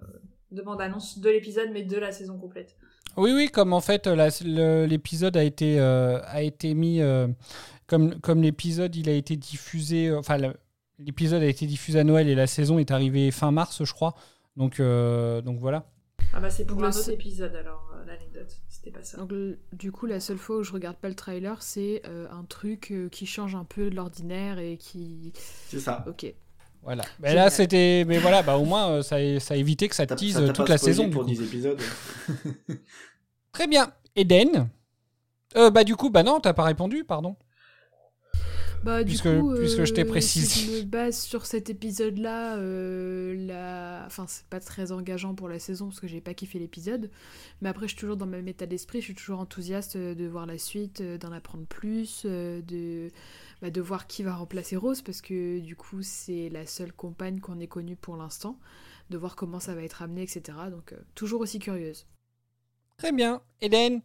[0.50, 2.76] de bande-annonce de l'épisode mais de la saison complète.
[3.16, 7.28] Oui, oui, comme en fait la- le- l'épisode a été euh, a été mis euh,
[7.86, 10.36] comme comme l'épisode il a été diffusé, enfin
[11.04, 14.14] l'épisode a été diffusé à Noël et la saison est arrivée fin mars, je crois.
[14.56, 15.86] Donc euh, donc voilà.
[16.34, 19.18] Ah bah c'est pour Donc, un autre épisode alors euh, l'anecdote, c'était pas ça.
[19.18, 22.26] Donc, le- du coup, la seule fois où je regarde pas le trailer, c'est euh,
[22.30, 25.32] un truc euh, qui change un peu de l'ordinaire et qui.
[25.68, 26.04] C'est ça.
[26.08, 26.32] Ok.
[26.82, 27.04] Voilà.
[27.20, 27.44] Mais Génial.
[27.44, 30.04] là c'était mais voilà, bah au moins euh, ça a, ça a évité que ça
[30.06, 31.04] tease ça toute la saison.
[31.04, 31.28] du pour coup.
[31.28, 31.80] 10 épisodes.
[33.52, 33.92] Très bien.
[34.16, 34.68] Eden.
[35.56, 37.36] Euh, bah du coup bah non, t'as pas répondu, pardon.
[38.84, 40.46] Bah, du Puisque- coup, puisque je t'ai euh, précisé.
[40.46, 44.02] Si je me base sur cet épisode-là, euh, la...
[44.06, 47.08] enfin, c'est pas très engageant pour la saison parce que j'ai pas kiffé l'épisode.
[47.60, 50.26] Mais après, je suis toujours dans ma méta d'esprit, je suis toujours enthousiaste euh, de
[50.26, 53.08] voir la suite, d'en apprendre plus, de...
[53.60, 57.38] Bah, de voir qui va remplacer Rose parce que du coup, c'est la seule compagne
[57.38, 58.58] qu'on ait connue pour l'instant,
[59.10, 60.42] de voir comment ça va être amené, etc.
[60.68, 62.06] Donc, euh, toujours aussi curieuse.
[62.98, 63.40] Très bien.
[63.60, 64.00] Eden.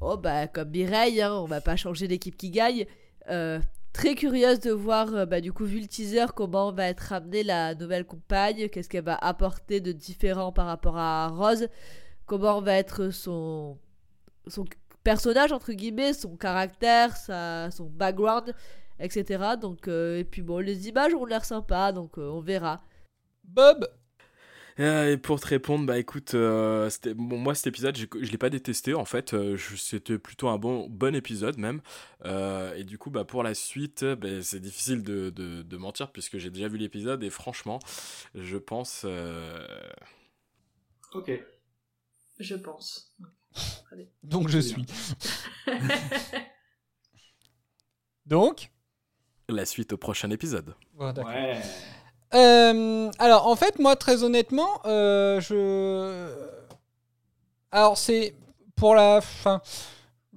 [0.00, 2.86] Oh bah comme Mireille, hein, on va pas changer l'équipe qui gagne.
[3.30, 3.60] Euh,
[3.92, 7.42] très curieuse de voir, euh, bah, du coup vu le teaser, comment va être amenée
[7.42, 11.68] la nouvelle compagne, qu'est-ce qu'elle va apporter de différent par rapport à Rose,
[12.26, 13.78] comment va être son,
[14.46, 14.64] son
[15.02, 18.54] personnage entre guillemets, son caractère, sa, son background,
[19.00, 19.54] etc.
[19.60, 22.82] Donc euh, et puis bon les images ont l'air sympas, donc on verra.
[23.44, 23.86] Bob.
[24.78, 28.36] Euh, Et pour te répondre, bah écoute, euh, bon, moi cet épisode, j'ai- je l'ai
[28.38, 29.32] pas détesté en fait.
[29.32, 31.80] euh, je- C'était plutôt un bon, bon épisode même.
[32.26, 36.12] Euh, et du coup, bah pour la suite, bah, c'est difficile de, de- de mentir
[36.12, 37.78] puisque j'ai déjà vu l'épisode et franchement,
[38.34, 39.02] je pense.
[39.06, 39.66] euh,
[41.14, 41.30] Ok.
[42.38, 43.16] Je pense.
[43.92, 44.10] Allez.
[44.22, 44.84] Donc je suis.
[48.26, 48.70] Donc?
[49.48, 50.74] la suite au prochain épisode.
[50.98, 51.24] D'accord.
[51.26, 51.62] Ouais.
[52.36, 56.28] Euh, alors, en fait, moi, très honnêtement, euh, je.
[57.72, 58.34] Alors, c'est
[58.76, 59.60] pour la fin.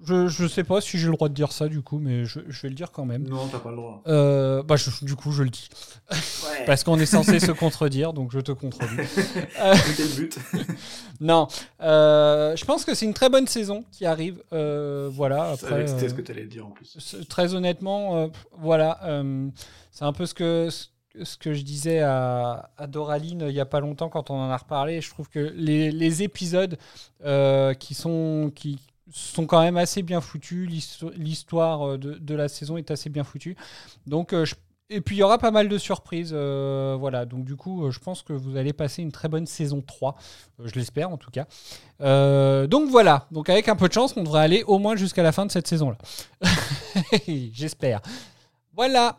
[0.05, 2.39] Je, je sais pas si j'ai le droit de dire ça, du coup, mais je,
[2.47, 3.27] je vais le dire quand même.
[3.27, 4.01] Non, t'as pas le droit.
[4.07, 5.67] Euh, bah, je- du coup, je le dis.
[6.09, 6.63] Ouais.
[6.65, 8.95] Parce qu'on est censé se contredire, donc je te contredis.
[9.61, 10.37] Euh, C'était le but.
[11.19, 11.49] non,
[11.81, 14.41] euh, je pense que c'est une très bonne saison qui arrive.
[14.53, 15.69] Euh, voilà, Je après.
[15.69, 16.95] savais que C'était euh, ce que t'allais dire en plus.
[16.97, 19.49] c'est- Très honnêtement, euh, pff, voilà, euh,
[19.91, 20.85] c'est un peu ce que, ce
[21.23, 24.49] ce que je disais à, à Doraline il y a pas longtemps quand on en
[24.49, 25.01] a reparlé.
[25.01, 26.77] Je trouve que les, épisodes
[27.25, 28.79] euh, qui, sont, qui
[29.11, 33.23] sont quand même assez bien foutus, l'histo- l'histoire de, de la saison est assez bien
[33.23, 33.55] foutue.
[34.07, 34.45] Donc, euh,
[34.91, 36.31] et puis il y aura pas mal de surprises.
[36.33, 39.45] euh, voilà, donc du coup, euh, je pense que vous allez passer une très bonne
[39.45, 40.15] saison 3.
[40.59, 41.45] euh, je l'espère en tout cas.
[42.01, 45.21] Euh, donc voilà, donc avec un peu de chance, on devrait aller au moins jusqu'à
[45.23, 45.97] la fin de cette saison-là.
[47.53, 48.01] J'espère.
[48.75, 49.17] Voilà.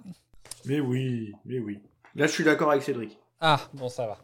[0.65, 1.81] Mais oui, mais oui.
[2.15, 3.19] Là, je suis d'accord avec Cédric.
[3.41, 4.19] Ah, bon, ça va.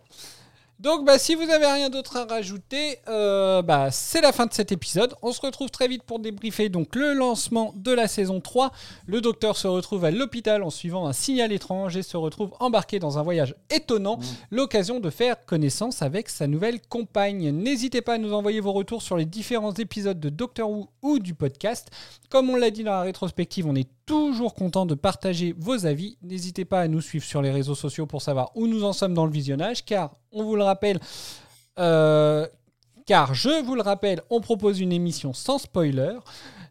[0.78, 4.52] Donc, bah, si vous avez rien d'autre à rajouter, euh, bah, c'est la fin de
[4.52, 5.14] cet épisode.
[5.22, 8.72] On se retrouve très vite pour débriefer donc le lancement de la saison 3.
[9.06, 12.98] Le docteur se retrouve à l'hôpital en suivant un signal étrange et se retrouve embarqué
[12.98, 14.18] dans un voyage étonnant,
[14.50, 17.52] l'occasion de faire connaissance avec sa nouvelle compagne.
[17.52, 21.18] N'hésitez pas à nous envoyer vos retours sur les différents épisodes de Doctor Who ou
[21.18, 21.88] du podcast.
[22.28, 26.16] Comme on l'a dit dans la rétrospective, on est toujours content de partager vos avis.
[26.22, 29.14] N'hésitez pas à nous suivre sur les réseaux sociaux pour savoir où nous en sommes
[29.14, 30.98] dans le visionnage, car on vous le rappelle,
[31.78, 32.46] euh,
[33.04, 36.16] car je vous le rappelle, on propose une émission sans spoiler.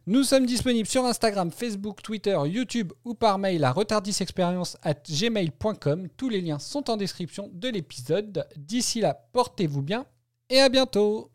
[0.07, 6.07] Nous sommes disponibles sur Instagram, Facebook, Twitter, YouTube ou par mail à retardisexperience@gmail.com.
[6.15, 8.47] Tous les liens sont en description de l'épisode.
[8.55, 10.05] D'ici là, portez-vous bien
[10.49, 11.31] et à bientôt.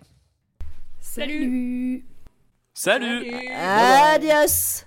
[1.00, 2.06] Salut.
[2.72, 3.28] Salut.
[3.52, 4.84] Adios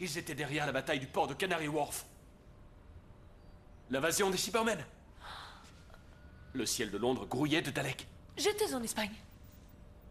[0.00, 2.06] Ils étaient derrière la bataille du port de Canary Wharf.
[3.90, 4.84] L'invasion des Cybermen.
[6.52, 8.06] Le ciel de Londres grouillait de Daleks.
[8.36, 9.14] J'étais en Espagne.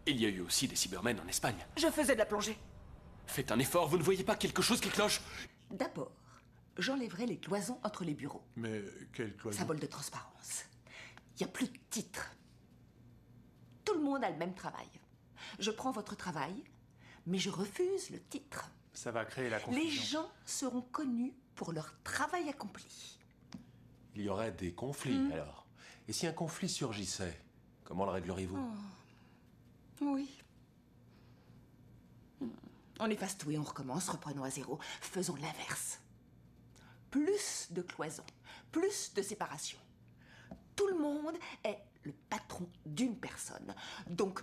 [0.06, 1.56] Il y a eu aussi des Cybermen en Espagne.
[1.76, 2.56] Je faisais de la plongée.
[3.26, 5.20] Faites un effort, vous ne voyez pas quelque chose qui cloche?
[5.70, 6.12] D'abord,
[6.78, 8.44] j'enlèverai les cloisons entre les bureaux.
[8.56, 8.82] Mais
[9.12, 10.64] quelle cloison Symbole de transparence.
[11.34, 12.30] Il n'y a plus de titre.
[13.84, 14.88] Tout le monde a le même travail.
[15.58, 16.64] Je prends votre travail,
[17.26, 18.70] mais je refuse le titre.
[18.96, 20.22] Ça va créer la Les confusion.
[20.22, 23.18] gens seront connus pour leur travail accompli.
[24.14, 25.32] Il y aurait des conflits Hmm.
[25.32, 25.66] alors.
[26.08, 27.38] Et si un conflit surgissait,
[27.84, 30.04] comment le régleriez-vous Oh.
[30.04, 30.30] Oui.
[32.40, 32.48] Hmm.
[33.00, 34.78] On efface tout et on recommence, reprenons à zéro.
[35.02, 36.00] Faisons l'inverse.
[37.10, 38.24] Plus de cloisons,
[38.72, 39.78] plus de séparation.
[40.74, 43.74] Tout le monde est le patron d'une personne.
[44.08, 44.42] Donc,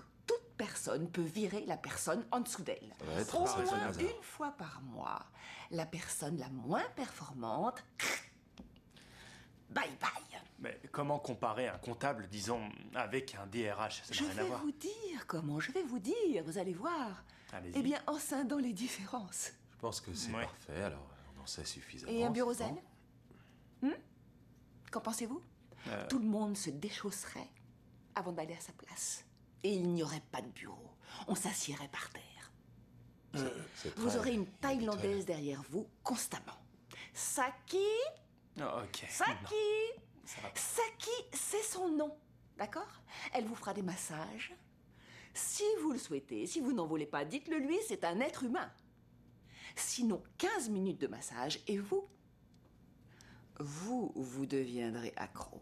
[0.65, 2.93] personne peut virer la personne en dessous d'elle.
[3.33, 5.25] Au moins une fois par mois,
[5.71, 7.83] la personne la moins performante.
[9.69, 10.41] Bye bye.
[10.59, 12.61] Mais comment comparer un comptable, disons,
[12.95, 14.61] avec un DRH Ça Je à vais voir.
[14.61, 17.23] vous dire comment, je vais vous dire, vous allez voir.
[17.51, 17.73] Allez-y.
[17.77, 19.51] Eh bien, en scindant les différences.
[19.73, 20.45] Je pense que c'est Ouais.
[20.45, 21.05] parfait, alors
[21.37, 22.11] on en sait suffisamment.
[22.13, 22.77] Et un bureau zen?
[23.81, 23.91] Hmm?
[24.91, 25.41] Qu'en pensez-vous?
[25.87, 26.07] Euh.
[26.07, 27.49] Tout le monde se déchausserait
[28.15, 29.25] avant d'aller à sa place.
[29.63, 30.91] Et il n'y aurait pas de bureau.
[31.27, 32.23] On s'assierait par terre.
[33.75, 34.45] C'est Vous très aurez une.
[34.45, 36.57] Thaïlandaise derrière vous constamment.
[37.13, 37.77] Saki
[38.57, 39.05] ok.
[39.09, 39.55] Saki
[40.25, 40.59] Ça va pas.
[40.59, 42.15] Saki, c'est son nom.
[42.57, 43.01] D'accord?
[43.33, 44.53] Elle vous fera des massages.
[45.33, 48.71] Si vous le souhaitez, si vous n'en voulez pas, dites-le lui, c'est un être humain.
[49.75, 52.07] Sinon, 15 minutes de massage et vous?
[53.59, 55.61] Vous, vous deviendrez accro.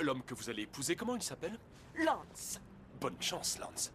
[0.00, 1.58] L'homme que vous allez épouser, comment il s'appelle?
[2.04, 2.60] Lance
[3.00, 3.86] Bonne chance, Lance.